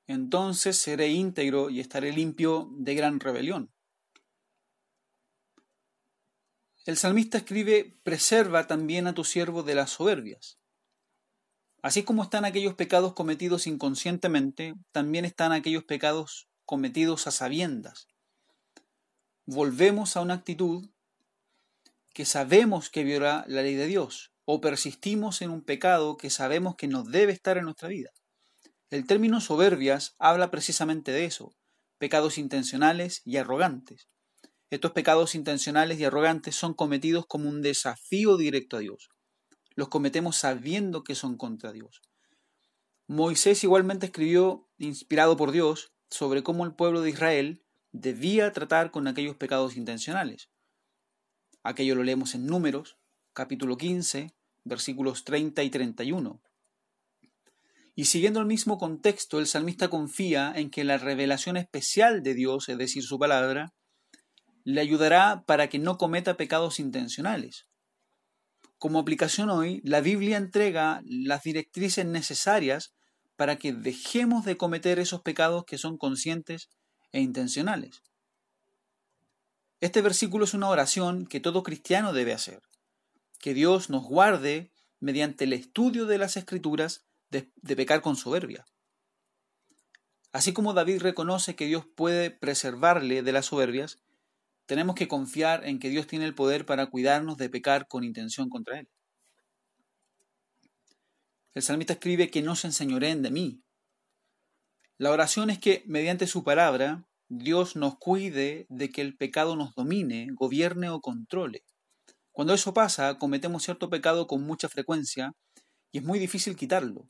entonces 0.06 0.78
seré 0.78 1.08
íntegro 1.08 1.72
y 1.72 1.80
estaré 1.80 2.14
limpio 2.14 2.70
de 2.78 2.94
gran 2.94 3.20
rebelión. 3.20 3.72
El 6.86 6.96
salmista 6.96 7.40
escribe, 7.40 8.00
preserva 8.04 8.68
también 8.68 9.08
a 9.08 9.16
tu 9.16 9.24
siervo 9.24 9.64
de 9.64 9.74
las 9.74 9.90
soberbias. 9.90 10.60
Así 11.88 12.04
como 12.04 12.22
están 12.22 12.44
aquellos 12.44 12.74
pecados 12.74 13.14
cometidos 13.14 13.66
inconscientemente, 13.66 14.76
también 14.92 15.24
están 15.24 15.54
aquellos 15.54 15.86
pecados 15.86 16.50
cometidos 16.66 17.28
a 17.28 17.32
sabiendas. 17.32 18.10
Volvemos 19.46 20.18
a 20.18 20.22
una 20.22 20.34
actitud 20.34 20.90
que 22.14 22.26
sabemos 22.26 22.90
que 22.90 23.06
viola 23.06 23.46
la 23.48 23.62
ley 23.62 23.76
de 23.76 23.88
Dios 23.88 24.34
o 24.44 24.60
persistimos 24.60 25.42
en 25.42 25.50
un 25.50 25.64
pecado 25.64 26.18
que 26.18 26.30
sabemos 26.30 26.76
que 26.76 26.90
no 26.90 27.04
debe 27.04 27.32
estar 27.32 27.58
en 27.58 27.64
nuestra 27.64 27.88
vida. 27.88 28.10
El 28.90 29.08
término 29.08 29.40
soberbias 29.40 30.14
habla 30.20 30.52
precisamente 30.52 31.14
de 31.14 31.24
eso, 31.24 31.54
pecados 31.98 32.38
intencionales 32.38 33.22
y 33.24 33.38
arrogantes. 33.38 34.10
Estos 34.70 34.92
pecados 34.92 35.36
intencionales 35.36 36.02
y 36.02 36.04
arrogantes 36.04 36.54
son 36.54 36.74
cometidos 36.74 37.26
como 37.28 37.48
un 37.48 37.62
desafío 37.62 38.36
directo 38.36 38.76
a 38.76 38.82
Dios. 38.82 39.08
Los 39.78 39.90
cometemos 39.90 40.36
sabiendo 40.36 41.04
que 41.04 41.14
son 41.14 41.38
contra 41.38 41.72
Dios. 41.72 42.02
Moisés 43.06 43.64
igualmente 43.64 44.08
escribió, 44.08 44.68
inspirado 44.80 45.38
por 45.38 45.52
Dios, 45.52 45.94
sobre 46.10 46.42
cómo 46.42 46.66
el 46.66 46.74
pueblo 46.74 47.02
de 47.02 47.12
Israel 47.12 47.64
debía 47.92 48.52
tratar 48.54 48.90
con 48.90 49.08
aquellos 49.08 49.36
pecados 49.36 49.78
intencionales. 49.78 50.50
Aquello 51.62 51.94
lo 51.94 52.02
leemos 52.02 52.34
en 52.34 52.48
Números, 52.48 52.98
capítulo 53.34 53.78
15, 53.78 54.34
versículos 54.64 55.24
30 55.26 55.62
y 55.62 55.70
31. 55.70 56.42
Y 57.94 58.06
siguiendo 58.06 58.40
el 58.40 58.48
mismo 58.48 58.80
contexto, 58.80 59.38
el 59.38 59.46
salmista 59.46 59.90
confía 59.90 60.54
en 60.56 60.72
que 60.72 60.84
la 60.84 60.98
revelación 60.98 61.56
especial 61.56 62.24
de 62.24 62.34
Dios, 62.34 62.68
es 62.68 62.80
decir, 62.80 63.04
su 63.04 63.20
palabra, 63.20 63.76
le 64.64 64.82
ayudará 64.82 65.44
para 65.46 65.70
que 65.70 65.78
no 65.78 66.00
cometa 66.00 66.36
pecados 66.36 66.80
intencionales. 66.80 67.68
Como 68.78 69.00
aplicación 69.00 69.50
hoy, 69.50 69.82
la 69.84 70.02
Biblia 70.02 70.38
entrega 70.38 71.02
las 71.06 71.44
directrices 71.44 72.06
necesarias 72.06 72.94
para 73.36 73.58
que 73.58 73.74
dejemos 73.74 74.46
de 74.46 74.58
cometer 74.58 75.00
esos 75.00 75.22
pecados 75.22 75.66
que 75.66 75.78
son 75.78 75.98
conscientes 75.98 76.70
e 77.12 77.22
intencionales. 77.22 78.04
Este 79.80 80.02
versículo 80.02 80.46
es 80.46 80.54
una 80.54 80.70
oración 80.70 81.28
que 81.28 81.40
todo 81.40 81.64
cristiano 81.64 82.14
debe 82.14 82.34
hacer. 82.34 82.62
Que 83.40 83.54
Dios 83.54 83.90
nos 83.90 84.04
guarde 84.04 84.72
mediante 85.00 85.44
el 85.44 85.54
estudio 85.54 86.08
de 86.08 86.18
las 86.18 86.38
escrituras 86.38 87.06
de, 87.30 87.52
pecar 87.76 88.02
con 88.02 88.16
soberbia. 88.16 88.66
Así 90.32 90.54
como 90.54 90.74
David 90.74 91.02
reconoce 91.02 91.56
que 91.56 91.66
Dios 91.66 91.86
puede 91.96 92.32
preservarle 92.32 93.22
de 93.22 93.32
las 93.32 93.48
soberbias, 93.48 94.00
tenemos 94.68 94.96
que 94.96 95.08
confiar 95.08 95.66
en 95.66 95.80
que 95.80 95.90
Dios 95.90 96.08
tiene 96.08 96.26
el 96.26 96.36
poder 96.36 96.66
para 96.66 96.88
cuidarnos 96.88 97.38
de 97.38 97.50
pecar 97.50 97.88
con 97.88 98.04
intención 98.04 98.50
contra 98.50 98.80
Él. 98.80 98.90
El 101.54 101.64
salmista 101.64 101.94
escribe 101.94 102.30
que 102.30 102.44
no 102.44 102.56
se 102.56 102.68
enseñoreen 102.68 103.24
de 103.24 103.32
mí. 103.32 103.64
La 105.00 105.12
oración 105.12 105.50
es 105.50 105.58
que, 105.58 105.84
mediante 105.88 106.28
su 106.28 106.44
palabra, 106.44 107.08
Dios 107.30 107.76
nos 107.76 107.98
cuide 107.98 108.68
de 108.70 108.90
que 108.90 109.02
el 109.02 109.16
pecado 109.16 109.56
nos 109.56 109.74
domine, 109.74 110.28
gobierne 110.34 110.90
o 110.90 111.02
controle. 111.02 111.64
Cuando 112.32 112.54
eso 112.54 112.74
pasa, 112.74 113.18
cometemos 113.18 113.64
cierto 113.64 113.90
pecado 113.90 114.28
con 114.28 114.44
mucha 114.44 114.70
frecuencia 114.70 115.34
y 115.92 116.00
es 116.00 116.04
muy 116.04 116.20
difícil 116.20 116.56
quitarlo. 116.56 117.10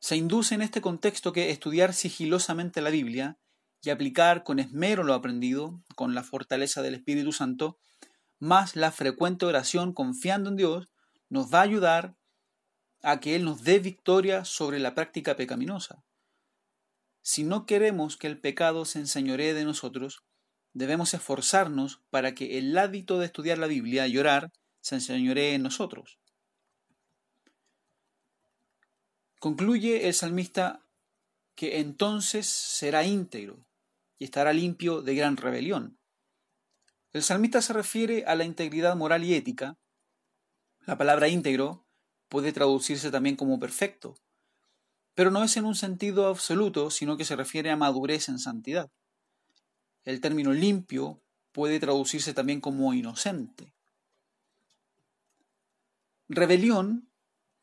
Se 0.00 0.16
induce 0.16 0.54
en 0.54 0.62
este 0.62 0.80
contexto 0.80 1.32
que 1.32 1.50
estudiar 1.50 1.94
sigilosamente 1.94 2.80
la 2.82 2.90
Biblia 2.90 3.38
y 3.82 3.90
aplicar 3.90 4.44
con 4.44 4.58
esmero 4.58 5.04
lo 5.04 5.14
aprendido, 5.14 5.80
con 5.94 6.14
la 6.14 6.22
fortaleza 6.22 6.82
del 6.82 6.94
Espíritu 6.94 7.32
Santo, 7.32 7.78
más 8.38 8.76
la 8.76 8.92
frecuente 8.92 9.46
oración 9.46 9.92
confiando 9.92 10.50
en 10.50 10.56
Dios, 10.56 10.88
nos 11.28 11.52
va 11.52 11.60
a 11.60 11.62
ayudar 11.62 12.16
a 13.02 13.20
que 13.20 13.36
Él 13.36 13.44
nos 13.44 13.62
dé 13.62 13.78
victoria 13.78 14.44
sobre 14.44 14.78
la 14.78 14.94
práctica 14.94 15.36
pecaminosa. 15.36 16.02
Si 17.22 17.44
no 17.44 17.66
queremos 17.66 18.16
que 18.16 18.26
el 18.26 18.40
pecado 18.40 18.84
se 18.84 18.98
enseñoree 18.98 19.54
de 19.54 19.64
nosotros, 19.64 20.22
debemos 20.72 21.14
esforzarnos 21.14 22.00
para 22.10 22.34
que 22.34 22.58
el 22.58 22.76
hábito 22.76 23.18
de 23.18 23.26
estudiar 23.26 23.58
la 23.58 23.66
Biblia 23.66 24.06
y 24.06 24.18
orar 24.18 24.50
se 24.80 24.96
enseñoree 24.96 25.54
en 25.54 25.62
nosotros. 25.62 26.18
Concluye 29.38 30.08
el 30.08 30.14
salmista 30.14 30.80
que 31.54 31.78
entonces 31.78 32.46
será 32.46 33.04
íntegro 33.04 33.67
y 34.18 34.24
estará 34.24 34.52
limpio 34.52 35.02
de 35.02 35.14
gran 35.14 35.36
rebelión. 35.36 35.98
El 37.12 37.22
salmista 37.22 37.62
se 37.62 37.72
refiere 37.72 38.24
a 38.26 38.34
la 38.34 38.44
integridad 38.44 38.94
moral 38.96 39.24
y 39.24 39.34
ética. 39.34 39.78
La 40.86 40.98
palabra 40.98 41.28
íntegro 41.28 41.86
puede 42.28 42.52
traducirse 42.52 43.10
también 43.10 43.36
como 43.36 43.58
perfecto, 43.58 44.14
pero 45.14 45.30
no 45.30 45.42
es 45.42 45.56
en 45.56 45.64
un 45.64 45.74
sentido 45.74 46.26
absoluto, 46.26 46.90
sino 46.90 47.16
que 47.16 47.24
se 47.24 47.36
refiere 47.36 47.70
a 47.70 47.76
madurez 47.76 48.28
en 48.28 48.38
santidad. 48.38 48.90
El 50.04 50.20
término 50.20 50.52
limpio 50.52 51.22
puede 51.52 51.80
traducirse 51.80 52.34
también 52.34 52.60
como 52.60 52.92
inocente. 52.94 53.72
Rebelión 56.28 57.10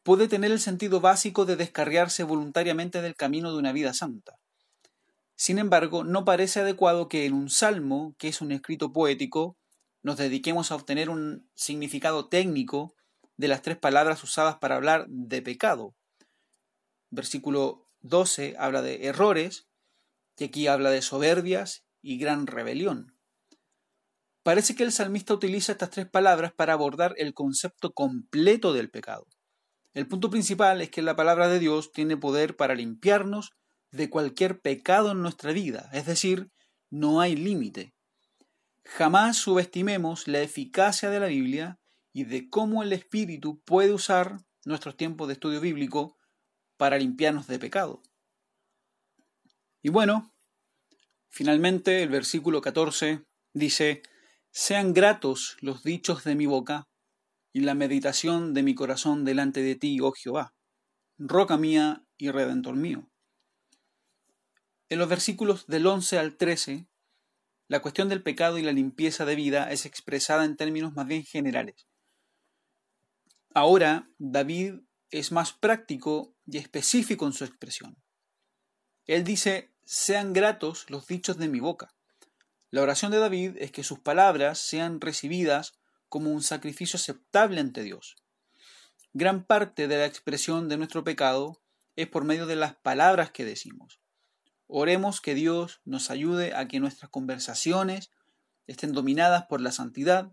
puede 0.03 0.27
tener 0.27 0.51
el 0.51 0.59
sentido 0.59 0.99
básico 0.99 1.45
de 1.45 1.55
descarriarse 1.55 2.23
voluntariamente 2.23 3.01
del 3.01 3.15
camino 3.15 3.51
de 3.51 3.59
una 3.59 3.71
vida 3.71 3.93
santa. 3.93 4.37
Sin 5.35 5.59
embargo, 5.59 6.03
no 6.03 6.23
parece 6.23 6.61
adecuado 6.61 7.09
que 7.09 7.25
en 7.25 7.33
un 7.33 7.49
salmo, 7.49 8.15
que 8.17 8.29
es 8.29 8.41
un 8.41 8.51
escrito 8.51 8.93
poético, 8.93 9.57
nos 10.01 10.17
dediquemos 10.17 10.71
a 10.71 10.75
obtener 10.75 11.09
un 11.09 11.49
significado 11.55 12.29
técnico 12.29 12.95
de 13.37 13.47
las 13.47 13.61
tres 13.61 13.77
palabras 13.77 14.23
usadas 14.23 14.57
para 14.57 14.75
hablar 14.75 15.05
de 15.09 15.41
pecado. 15.41 15.95
Versículo 17.09 17.89
12 18.01 18.55
habla 18.57 18.81
de 18.81 19.07
errores, 19.07 19.67
y 20.37 20.45
aquí 20.45 20.67
habla 20.67 20.89
de 20.89 21.01
soberbias 21.01 21.85
y 22.01 22.17
gran 22.17 22.47
rebelión. 22.47 23.17
Parece 24.43 24.75
que 24.75 24.83
el 24.83 24.91
salmista 24.91 25.33
utiliza 25.33 25.71
estas 25.71 25.89
tres 25.89 26.07
palabras 26.07 26.53
para 26.53 26.73
abordar 26.73 27.15
el 27.17 27.33
concepto 27.33 27.93
completo 27.93 28.73
del 28.73 28.91
pecado. 28.91 29.25
El 29.93 30.07
punto 30.07 30.29
principal 30.29 30.81
es 30.81 30.91
que 30.91 31.01
la 31.01 31.15
palabra 31.15 31.47
de 31.47 31.57
Dios 31.57 31.91
tiene 31.91 32.15
poder 32.15 32.55
para 32.55 32.75
limpiarnos 32.75 33.53
de 33.95 34.09
cualquier 34.09 34.59
pecado 34.59 35.11
en 35.11 35.21
nuestra 35.21 35.51
vida, 35.51 35.89
es 35.93 36.05
decir, 36.05 36.49
no 36.89 37.21
hay 37.21 37.35
límite. 37.35 37.93
Jamás 38.83 39.37
subestimemos 39.37 40.27
la 40.27 40.41
eficacia 40.41 41.09
de 41.09 41.19
la 41.19 41.27
Biblia 41.27 41.79
y 42.13 42.25
de 42.25 42.49
cómo 42.49 42.83
el 42.83 42.93
Espíritu 42.93 43.61
puede 43.65 43.93
usar 43.93 44.37
nuestros 44.65 44.95
tiempos 44.95 45.27
de 45.27 45.33
estudio 45.33 45.59
bíblico 45.59 46.17
para 46.77 46.97
limpiarnos 46.97 47.47
de 47.47 47.59
pecado. 47.59 48.01
Y 49.81 49.89
bueno, 49.89 50.33
finalmente 51.29 52.03
el 52.03 52.09
versículo 52.09 52.61
14 52.61 53.23
dice, 53.53 54.01
sean 54.51 54.93
gratos 54.93 55.57
los 55.61 55.83
dichos 55.83 56.23
de 56.23 56.35
mi 56.35 56.45
boca 56.45 56.87
y 57.53 57.61
la 57.61 57.75
meditación 57.75 58.53
de 58.53 58.63
mi 58.63 58.75
corazón 58.75 59.25
delante 59.25 59.61
de 59.61 59.75
ti, 59.75 59.99
oh 60.01 60.11
Jehová, 60.11 60.53
roca 61.17 61.57
mía 61.57 62.05
y 62.17 62.29
redentor 62.29 62.75
mío. 62.75 63.09
En 64.87 64.99
los 64.99 65.09
versículos 65.09 65.65
del 65.65 65.87
11 65.87 66.19
al 66.19 66.37
13, 66.37 66.87
la 67.67 67.81
cuestión 67.81 68.07
del 68.07 68.21
pecado 68.21 68.59
y 68.59 68.61
la 68.61 68.71
limpieza 68.71 69.25
de 69.25 69.35
vida 69.35 69.71
es 69.71 69.87
expresada 69.87 70.45
en 70.45 70.55
términos 70.55 70.93
más 70.93 71.07
bien 71.07 71.23
generales. 71.23 71.87
Ahora, 73.55 74.07
David 74.19 74.75
es 75.09 75.31
más 75.31 75.53
práctico 75.53 76.35
y 76.45 76.57
específico 76.57 77.25
en 77.25 77.33
su 77.33 77.45
expresión. 77.45 77.97
Él 79.07 79.23
dice, 79.23 79.73
sean 79.85 80.33
gratos 80.33 80.87
los 80.89 81.07
dichos 81.07 81.37
de 81.37 81.47
mi 81.47 81.59
boca. 81.59 81.95
La 82.69 82.83
oración 82.83 83.11
de 83.11 83.19
David 83.19 83.57
es 83.57 83.71
que 83.71 83.83
sus 83.83 83.99
palabras 83.99 84.59
sean 84.59 85.01
recibidas 85.01 85.73
como 86.09 86.31
un 86.31 86.43
sacrificio 86.43 86.97
aceptable 86.97 87.59
ante 87.59 87.81
Dios. 87.81 88.17
Gran 89.13 89.45
parte 89.45 89.87
de 89.87 89.97
la 89.97 90.05
expresión 90.05 90.69
de 90.69 90.77
nuestro 90.77 91.03
pecado 91.03 91.61
es 91.95 92.07
por 92.07 92.25
medio 92.25 92.45
de 92.45 92.57
las 92.57 92.75
palabras 92.75 93.31
que 93.31 93.45
decimos. 93.45 93.99
Oremos 94.67 95.21
que 95.21 95.35
Dios 95.35 95.81
nos 95.85 96.09
ayude 96.09 96.55
a 96.55 96.67
que 96.67 96.79
nuestras 96.79 97.11
conversaciones 97.11 98.11
estén 98.67 98.93
dominadas 98.93 99.45
por 99.45 99.61
la 99.61 99.71
santidad, 99.71 100.31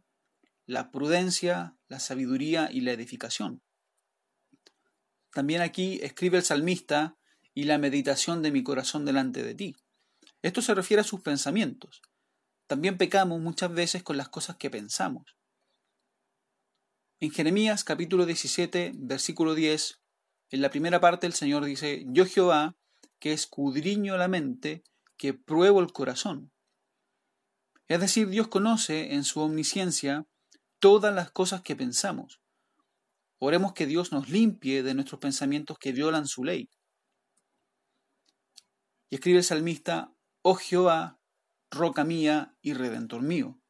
la 0.67 0.91
prudencia, 0.91 1.77
la 1.89 2.01
sabiduría 2.01 2.69
y 2.73 2.81
la 2.81 2.93
edificación. 2.93 3.63
También 5.33 5.61
aquí 5.61 5.99
escribe 6.03 6.39
el 6.39 6.45
salmista 6.45 7.17
y 7.55 7.65
la 7.65 7.79
meditación 7.79 8.43
de 8.43 8.53
mi 8.53 8.63
corazón 8.63 9.05
delante 9.05 9.43
de 9.43 9.55
ti. 9.55 9.77
Esto 10.41 10.63
se 10.63 10.75
refiere 10.75 11.03
a 11.03 11.05
sus 11.05 11.21
pensamientos. 11.21 12.03
También 12.67 12.97
pecamos 12.97 13.41
muchas 13.41 13.73
veces 13.73 14.03
con 14.03 14.17
las 14.17 14.29
cosas 14.29 14.57
que 14.57 14.71
pensamos. 14.71 15.37
En 17.21 17.31
Jeremías 17.31 17.85
capítulo 17.85 18.27
17, 18.27 18.93
versículo 18.95 19.55
10, 19.55 20.01
en 20.51 20.63
la 20.63 20.71
primera 20.71 21.01
parte 21.01 21.27
el 21.27 21.35
Señor 21.35 21.65
dice, 21.65 22.05
Yo 22.09 22.27
Jehová 22.27 22.77
que 23.23 23.33
escudriño 23.33 24.17
la 24.17 24.27
mente, 24.27 24.83
que 25.17 25.33
pruebo 25.33 25.79
el 25.79 25.93
corazón. 25.93 26.51
Es 27.87 28.01
decir, 28.01 28.29
Dios 28.29 28.49
conoce 28.49 29.15
en 29.15 29.23
su 29.23 29.39
omnisciencia 29.39 30.27
todas 30.81 31.15
las 31.15 31.31
cosas 31.31 31.63
que 31.63 31.77
pensamos. 31.77 32.41
Oremos 33.39 33.75
que 33.75 33.87
Dios 33.87 34.11
nos 34.11 34.29
limpie 34.29 34.83
de 34.83 34.95
nuestros 34.95 35.21
pensamientos 35.21 35.79
que 35.79 35.93
violan 35.93 36.27
su 36.27 36.43
ley. 36.43 36.69
Y 39.09 39.15
escribe 39.15 39.39
el 39.39 39.45
salmista, 39.45 40.13
Oh 40.43 40.57
Jehová, 40.57 41.21
roca 41.71 42.03
mía 42.03 42.57
y 42.61 42.73
redentor 42.73 43.23
mío. 43.23 43.61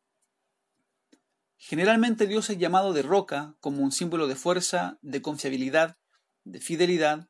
Generalmente 1.59 2.27
Dios 2.27 2.49
es 2.49 2.57
llamado 2.57 2.95
de 2.95 3.03
roca 3.03 3.55
como 3.61 3.83
un 3.83 3.93
símbolo 3.93 4.29
de 4.29 4.35
fuerza, 4.35 4.99
de 5.03 5.21
confiabilidad, 5.21 5.99
de 6.43 6.59
fidelidad 6.59 7.29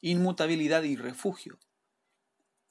inmutabilidad 0.00 0.82
y 0.82 0.96
refugio. 0.96 1.58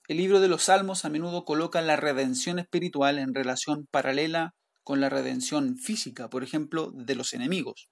El 0.07 0.17
libro 0.17 0.39
de 0.39 0.47
los 0.47 0.63
Salmos 0.63 1.05
a 1.05 1.09
menudo 1.09 1.45
coloca 1.45 1.81
la 1.81 1.95
redención 1.95 2.57
espiritual 2.57 3.19
en 3.19 3.35
relación 3.35 3.87
paralela 3.91 4.55
con 4.83 5.01
la 5.01 5.09
redención 5.09 5.77
física, 5.77 6.29
por 6.29 6.43
ejemplo, 6.43 6.91
de 6.91 7.13
los 7.13 7.33
enemigos. 7.33 7.89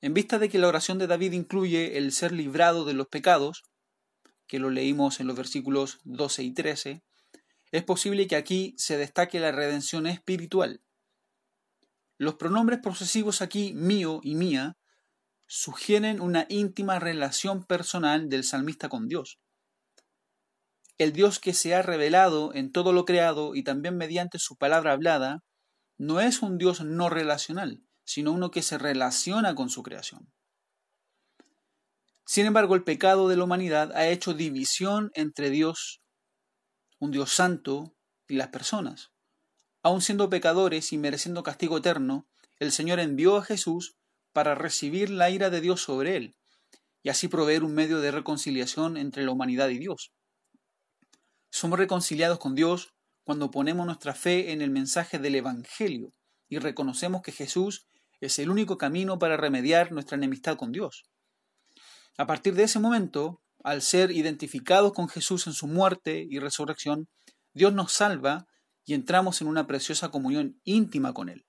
En 0.00 0.14
vista 0.14 0.38
de 0.38 0.48
que 0.48 0.58
la 0.58 0.68
oración 0.68 0.98
de 0.98 1.06
David 1.06 1.32
incluye 1.32 1.98
el 1.98 2.12
ser 2.12 2.32
librado 2.32 2.84
de 2.84 2.94
los 2.94 3.08
pecados, 3.08 3.64
que 4.46 4.58
lo 4.58 4.70
leímos 4.70 5.20
en 5.20 5.26
los 5.26 5.36
versículos 5.36 6.00
12 6.04 6.42
y 6.42 6.54
13, 6.54 7.02
es 7.70 7.84
posible 7.84 8.26
que 8.26 8.36
aquí 8.36 8.74
se 8.78 8.96
destaque 8.96 9.40
la 9.40 9.52
redención 9.52 10.06
espiritual. 10.06 10.80
Los 12.16 12.36
pronombres 12.36 12.78
procesivos 12.80 13.42
aquí 13.42 13.74
mío 13.74 14.20
y 14.22 14.36
mía 14.36 14.76
sugieren 15.46 16.20
una 16.20 16.46
íntima 16.48 16.98
relación 16.98 17.64
personal 17.64 18.28
del 18.28 18.44
salmista 18.44 18.88
con 18.88 19.08
Dios. 19.08 19.38
El 20.96 21.12
Dios 21.12 21.40
que 21.40 21.54
se 21.54 21.74
ha 21.74 21.82
revelado 21.82 22.54
en 22.54 22.70
todo 22.72 22.92
lo 22.92 23.04
creado 23.04 23.54
y 23.54 23.64
también 23.64 23.96
mediante 23.96 24.38
su 24.38 24.56
palabra 24.56 24.92
hablada, 24.92 25.42
no 25.98 26.20
es 26.20 26.42
un 26.42 26.58
Dios 26.58 26.82
no 26.82 27.08
relacional, 27.08 27.82
sino 28.04 28.32
uno 28.32 28.50
que 28.50 28.62
se 28.62 28.78
relaciona 28.78 29.54
con 29.54 29.70
su 29.70 29.82
creación. 29.82 30.32
Sin 32.26 32.46
embargo, 32.46 32.74
el 32.74 32.84
pecado 32.84 33.28
de 33.28 33.36
la 33.36 33.44
humanidad 33.44 33.92
ha 33.92 34.08
hecho 34.08 34.34
división 34.34 35.10
entre 35.14 35.50
Dios, 35.50 36.00
un 36.98 37.10
Dios 37.10 37.32
santo, 37.32 37.94
y 38.26 38.36
las 38.36 38.48
personas. 38.48 39.12
Aun 39.82 40.00
siendo 40.00 40.30
pecadores 40.30 40.92
y 40.92 40.98
mereciendo 40.98 41.42
castigo 41.42 41.78
eterno, 41.78 42.26
el 42.58 42.72
Señor 42.72 43.00
envió 43.00 43.36
a 43.36 43.44
Jesús 43.44 43.96
para 44.34 44.54
recibir 44.54 45.08
la 45.08 45.30
ira 45.30 45.48
de 45.48 45.62
Dios 45.62 45.80
sobre 45.80 46.16
él, 46.16 46.34
y 47.02 47.08
así 47.08 47.28
proveer 47.28 47.64
un 47.64 47.72
medio 47.72 48.00
de 48.00 48.10
reconciliación 48.10 48.96
entre 48.96 49.24
la 49.24 49.30
humanidad 49.30 49.68
y 49.70 49.78
Dios. 49.78 50.12
Somos 51.50 51.78
reconciliados 51.78 52.38
con 52.38 52.54
Dios 52.54 52.92
cuando 53.22 53.50
ponemos 53.50 53.86
nuestra 53.86 54.12
fe 54.12 54.52
en 54.52 54.60
el 54.60 54.70
mensaje 54.70 55.18
del 55.18 55.36
Evangelio 55.36 56.10
y 56.48 56.58
reconocemos 56.58 57.22
que 57.22 57.32
Jesús 57.32 57.86
es 58.20 58.38
el 58.38 58.50
único 58.50 58.76
camino 58.76 59.18
para 59.18 59.36
remediar 59.36 59.92
nuestra 59.92 60.16
enemistad 60.16 60.56
con 60.56 60.72
Dios. 60.72 61.04
A 62.18 62.26
partir 62.26 62.54
de 62.54 62.64
ese 62.64 62.80
momento, 62.80 63.40
al 63.62 63.82
ser 63.82 64.10
identificados 64.10 64.92
con 64.92 65.08
Jesús 65.08 65.46
en 65.46 65.52
su 65.52 65.68
muerte 65.68 66.26
y 66.28 66.38
resurrección, 66.40 67.08
Dios 67.52 67.72
nos 67.72 67.92
salva 67.92 68.46
y 68.84 68.94
entramos 68.94 69.40
en 69.40 69.46
una 69.46 69.66
preciosa 69.66 70.10
comunión 70.10 70.60
íntima 70.64 71.12
con 71.12 71.28
Él. 71.28 71.44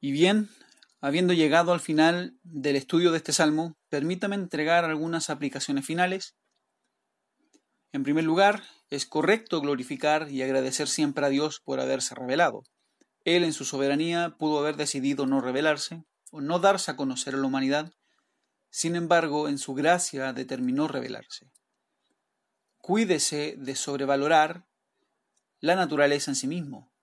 Y 0.00 0.12
bien, 0.12 0.50
habiendo 1.04 1.34
llegado 1.34 1.74
al 1.74 1.80
final 1.80 2.38
del 2.44 2.76
estudio 2.76 3.12
de 3.12 3.18
este 3.18 3.34
salmo, 3.34 3.76
permítame 3.90 4.36
entregar 4.36 4.86
algunas 4.86 5.28
aplicaciones 5.28 5.84
finales. 5.84 6.34
En 7.92 8.04
primer 8.04 8.24
lugar, 8.24 8.62
es 8.88 9.04
correcto 9.04 9.60
glorificar 9.60 10.30
y 10.30 10.40
agradecer 10.40 10.88
siempre 10.88 11.26
a 11.26 11.28
Dios 11.28 11.60
por 11.62 11.78
haberse 11.78 12.14
revelado. 12.14 12.62
Él 13.26 13.44
en 13.44 13.52
su 13.52 13.66
soberanía 13.66 14.36
pudo 14.38 14.60
haber 14.60 14.76
decidido 14.76 15.26
no 15.26 15.42
revelarse 15.42 16.04
o 16.30 16.40
no 16.40 16.58
darse 16.58 16.90
a 16.90 16.96
conocer 16.96 17.34
a 17.34 17.36
la 17.36 17.48
humanidad, 17.48 17.92
sin 18.70 18.96
embargo, 18.96 19.46
en 19.46 19.58
su 19.58 19.74
gracia 19.74 20.32
determinó 20.32 20.88
revelarse. 20.88 21.52
Cuídese 22.78 23.56
de 23.58 23.76
sobrevalorar 23.76 24.64
la 25.60 25.76
naturaleza 25.76 26.30
en 26.30 26.36
sí 26.36 26.46
mismo. 26.46 26.93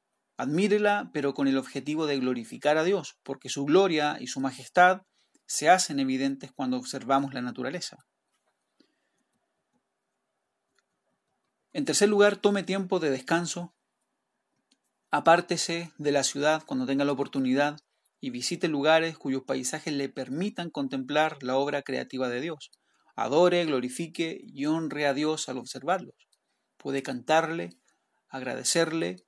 Admírela, 0.41 1.11
pero 1.13 1.35
con 1.35 1.47
el 1.47 1.55
objetivo 1.55 2.07
de 2.07 2.17
glorificar 2.17 2.75
a 2.79 2.83
Dios, 2.83 3.15
porque 3.21 3.47
su 3.47 3.63
gloria 3.63 4.17
y 4.19 4.25
su 4.25 4.39
majestad 4.39 5.03
se 5.45 5.69
hacen 5.69 5.99
evidentes 5.99 6.51
cuando 6.51 6.77
observamos 6.77 7.35
la 7.35 7.43
naturaleza. 7.43 8.07
En 11.73 11.85
tercer 11.85 12.09
lugar, 12.09 12.37
tome 12.37 12.63
tiempo 12.63 12.99
de 12.99 13.11
descanso, 13.11 13.75
apártese 15.11 15.91
de 15.99 16.11
la 16.11 16.23
ciudad 16.23 16.63
cuando 16.65 16.87
tenga 16.87 17.05
la 17.05 17.11
oportunidad 17.11 17.79
y 18.19 18.31
visite 18.31 18.67
lugares 18.67 19.19
cuyos 19.19 19.43
paisajes 19.43 19.93
le 19.93 20.09
permitan 20.09 20.71
contemplar 20.71 21.37
la 21.43 21.55
obra 21.55 21.83
creativa 21.83 22.29
de 22.29 22.41
Dios. 22.41 22.71
Adore, 23.15 23.63
glorifique 23.65 24.41
y 24.43 24.65
honre 24.65 25.05
a 25.05 25.13
Dios 25.13 25.49
al 25.49 25.59
observarlos. 25.59 26.15
Puede 26.77 27.03
cantarle, 27.03 27.77
agradecerle, 28.27 29.23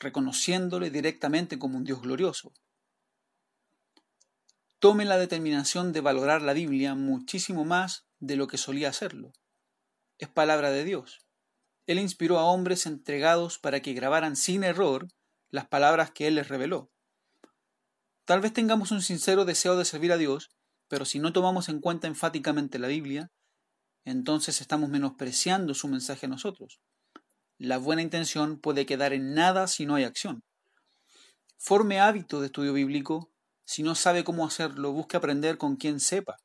reconociéndole 0.00 0.90
directamente 0.90 1.58
como 1.58 1.76
un 1.76 1.84
Dios 1.84 2.00
glorioso. 2.02 2.52
Tome 4.80 5.04
la 5.04 5.18
determinación 5.18 5.92
de 5.92 6.00
valorar 6.00 6.40
la 6.40 6.54
Biblia 6.54 6.94
muchísimo 6.94 7.64
más 7.66 8.06
de 8.18 8.36
lo 8.36 8.48
que 8.48 8.56
solía 8.56 8.88
hacerlo. 8.88 9.32
Es 10.18 10.28
palabra 10.28 10.70
de 10.70 10.84
Dios. 10.84 11.20
Él 11.86 11.98
inspiró 11.98 12.38
a 12.38 12.44
hombres 12.44 12.86
entregados 12.86 13.58
para 13.58 13.80
que 13.80 13.92
grabaran 13.92 14.36
sin 14.36 14.64
error 14.64 15.08
las 15.50 15.66
palabras 15.66 16.10
que 16.10 16.26
Él 16.28 16.36
les 16.36 16.48
reveló. 16.48 16.90
Tal 18.24 18.40
vez 18.40 18.52
tengamos 18.52 18.90
un 18.90 19.02
sincero 19.02 19.44
deseo 19.44 19.76
de 19.76 19.84
servir 19.84 20.12
a 20.12 20.16
Dios, 20.16 20.50
pero 20.88 21.04
si 21.04 21.18
no 21.18 21.32
tomamos 21.32 21.68
en 21.68 21.80
cuenta 21.80 22.06
enfáticamente 22.06 22.78
la 22.78 22.88
Biblia, 22.88 23.30
entonces 24.04 24.60
estamos 24.60 24.88
menospreciando 24.88 25.74
su 25.74 25.88
mensaje 25.88 26.26
a 26.26 26.28
nosotros. 26.30 26.80
La 27.60 27.76
buena 27.76 28.00
intención 28.00 28.58
puede 28.58 28.86
quedar 28.86 29.12
en 29.12 29.34
nada 29.34 29.66
si 29.66 29.84
no 29.84 29.94
hay 29.94 30.04
acción. 30.04 30.42
Forme 31.58 32.00
hábito 32.00 32.40
de 32.40 32.46
estudio 32.46 32.72
bíblico. 32.72 33.30
Si 33.66 33.82
no 33.82 33.94
sabe 33.94 34.24
cómo 34.24 34.46
hacerlo, 34.46 34.92
busque 34.92 35.18
aprender 35.18 35.58
con 35.58 35.76
quien 35.76 36.00
sepa. 36.00 36.38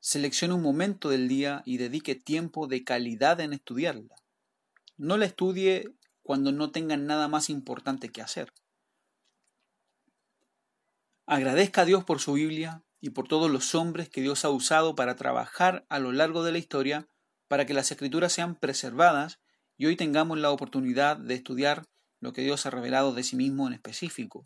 Seleccione 0.00 0.54
un 0.54 0.62
momento 0.62 1.10
del 1.10 1.28
día 1.28 1.62
y 1.64 1.76
dedique 1.76 2.16
tiempo 2.16 2.66
de 2.66 2.82
calidad 2.82 3.38
en 3.38 3.52
estudiarla. 3.52 4.16
No 4.96 5.16
la 5.16 5.26
estudie 5.26 5.94
cuando 6.24 6.50
no 6.50 6.72
tenga 6.72 6.96
nada 6.96 7.28
más 7.28 7.48
importante 7.48 8.08
que 8.08 8.20
hacer. 8.20 8.52
Agradezca 11.24 11.82
a 11.82 11.84
Dios 11.84 12.02
por 12.02 12.18
su 12.18 12.32
Biblia 12.32 12.82
y 13.00 13.10
por 13.10 13.28
todos 13.28 13.48
los 13.48 13.76
hombres 13.76 14.08
que 14.08 14.22
Dios 14.22 14.44
ha 14.44 14.50
usado 14.50 14.96
para 14.96 15.14
trabajar 15.14 15.86
a 15.88 16.00
lo 16.00 16.10
largo 16.10 16.42
de 16.42 16.50
la 16.50 16.58
historia 16.58 17.08
para 17.46 17.64
que 17.64 17.74
las 17.74 17.92
escrituras 17.92 18.32
sean 18.32 18.56
preservadas 18.56 19.38
y 19.78 19.86
hoy 19.86 19.96
tengamos 19.96 20.38
la 20.38 20.50
oportunidad 20.50 21.16
de 21.16 21.34
estudiar 21.34 21.84
lo 22.20 22.32
que 22.32 22.42
Dios 22.42 22.66
ha 22.66 22.70
revelado 22.70 23.14
de 23.14 23.22
sí 23.22 23.36
mismo 23.36 23.66
en 23.68 23.74
específico. 23.74 24.44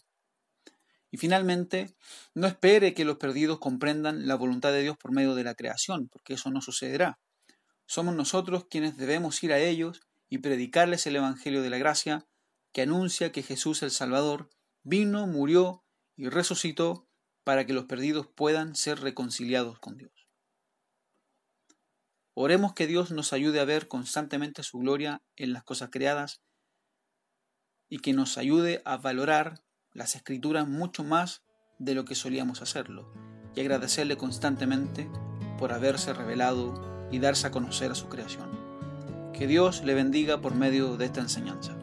Y 1.10 1.16
finalmente, 1.16 1.94
no 2.34 2.46
espere 2.46 2.94
que 2.94 3.04
los 3.04 3.16
perdidos 3.16 3.58
comprendan 3.58 4.26
la 4.26 4.34
voluntad 4.34 4.72
de 4.72 4.82
Dios 4.82 4.96
por 4.96 5.12
medio 5.12 5.34
de 5.34 5.44
la 5.44 5.54
creación, 5.54 6.08
porque 6.08 6.34
eso 6.34 6.50
no 6.50 6.60
sucederá. 6.60 7.18
Somos 7.86 8.14
nosotros 8.14 8.66
quienes 8.70 8.96
debemos 8.96 9.42
ir 9.42 9.52
a 9.52 9.58
ellos 9.58 10.00
y 10.28 10.38
predicarles 10.38 11.06
el 11.06 11.16
Evangelio 11.16 11.62
de 11.62 11.70
la 11.70 11.78
Gracia, 11.78 12.26
que 12.72 12.82
anuncia 12.82 13.32
que 13.32 13.42
Jesús 13.42 13.82
el 13.82 13.90
Salvador 13.90 14.48
vino, 14.82 15.26
murió 15.26 15.84
y 16.16 16.28
resucitó 16.28 17.06
para 17.44 17.66
que 17.66 17.72
los 17.72 17.84
perdidos 17.84 18.26
puedan 18.26 18.74
ser 18.74 19.00
reconciliados 19.00 19.78
con 19.78 19.96
Dios. 19.96 20.11
Oremos 22.34 22.72
que 22.72 22.86
Dios 22.86 23.10
nos 23.10 23.32
ayude 23.32 23.60
a 23.60 23.64
ver 23.64 23.88
constantemente 23.88 24.62
su 24.62 24.78
gloria 24.78 25.22
en 25.36 25.52
las 25.52 25.64
cosas 25.64 25.90
creadas 25.90 26.40
y 27.88 27.98
que 27.98 28.14
nos 28.14 28.38
ayude 28.38 28.80
a 28.86 28.96
valorar 28.96 29.62
las 29.92 30.16
escrituras 30.16 30.66
mucho 30.66 31.04
más 31.04 31.42
de 31.78 31.94
lo 31.94 32.04
que 32.04 32.14
solíamos 32.14 32.62
hacerlo 32.62 33.12
y 33.54 33.60
agradecerle 33.60 34.16
constantemente 34.16 35.10
por 35.58 35.72
haberse 35.72 36.14
revelado 36.14 37.08
y 37.10 37.18
darse 37.18 37.48
a 37.48 37.50
conocer 37.50 37.90
a 37.90 37.94
su 37.94 38.08
creación. 38.08 38.50
Que 39.34 39.46
Dios 39.46 39.84
le 39.84 39.94
bendiga 39.94 40.40
por 40.40 40.54
medio 40.54 40.96
de 40.96 41.04
esta 41.04 41.20
enseñanza. 41.20 41.76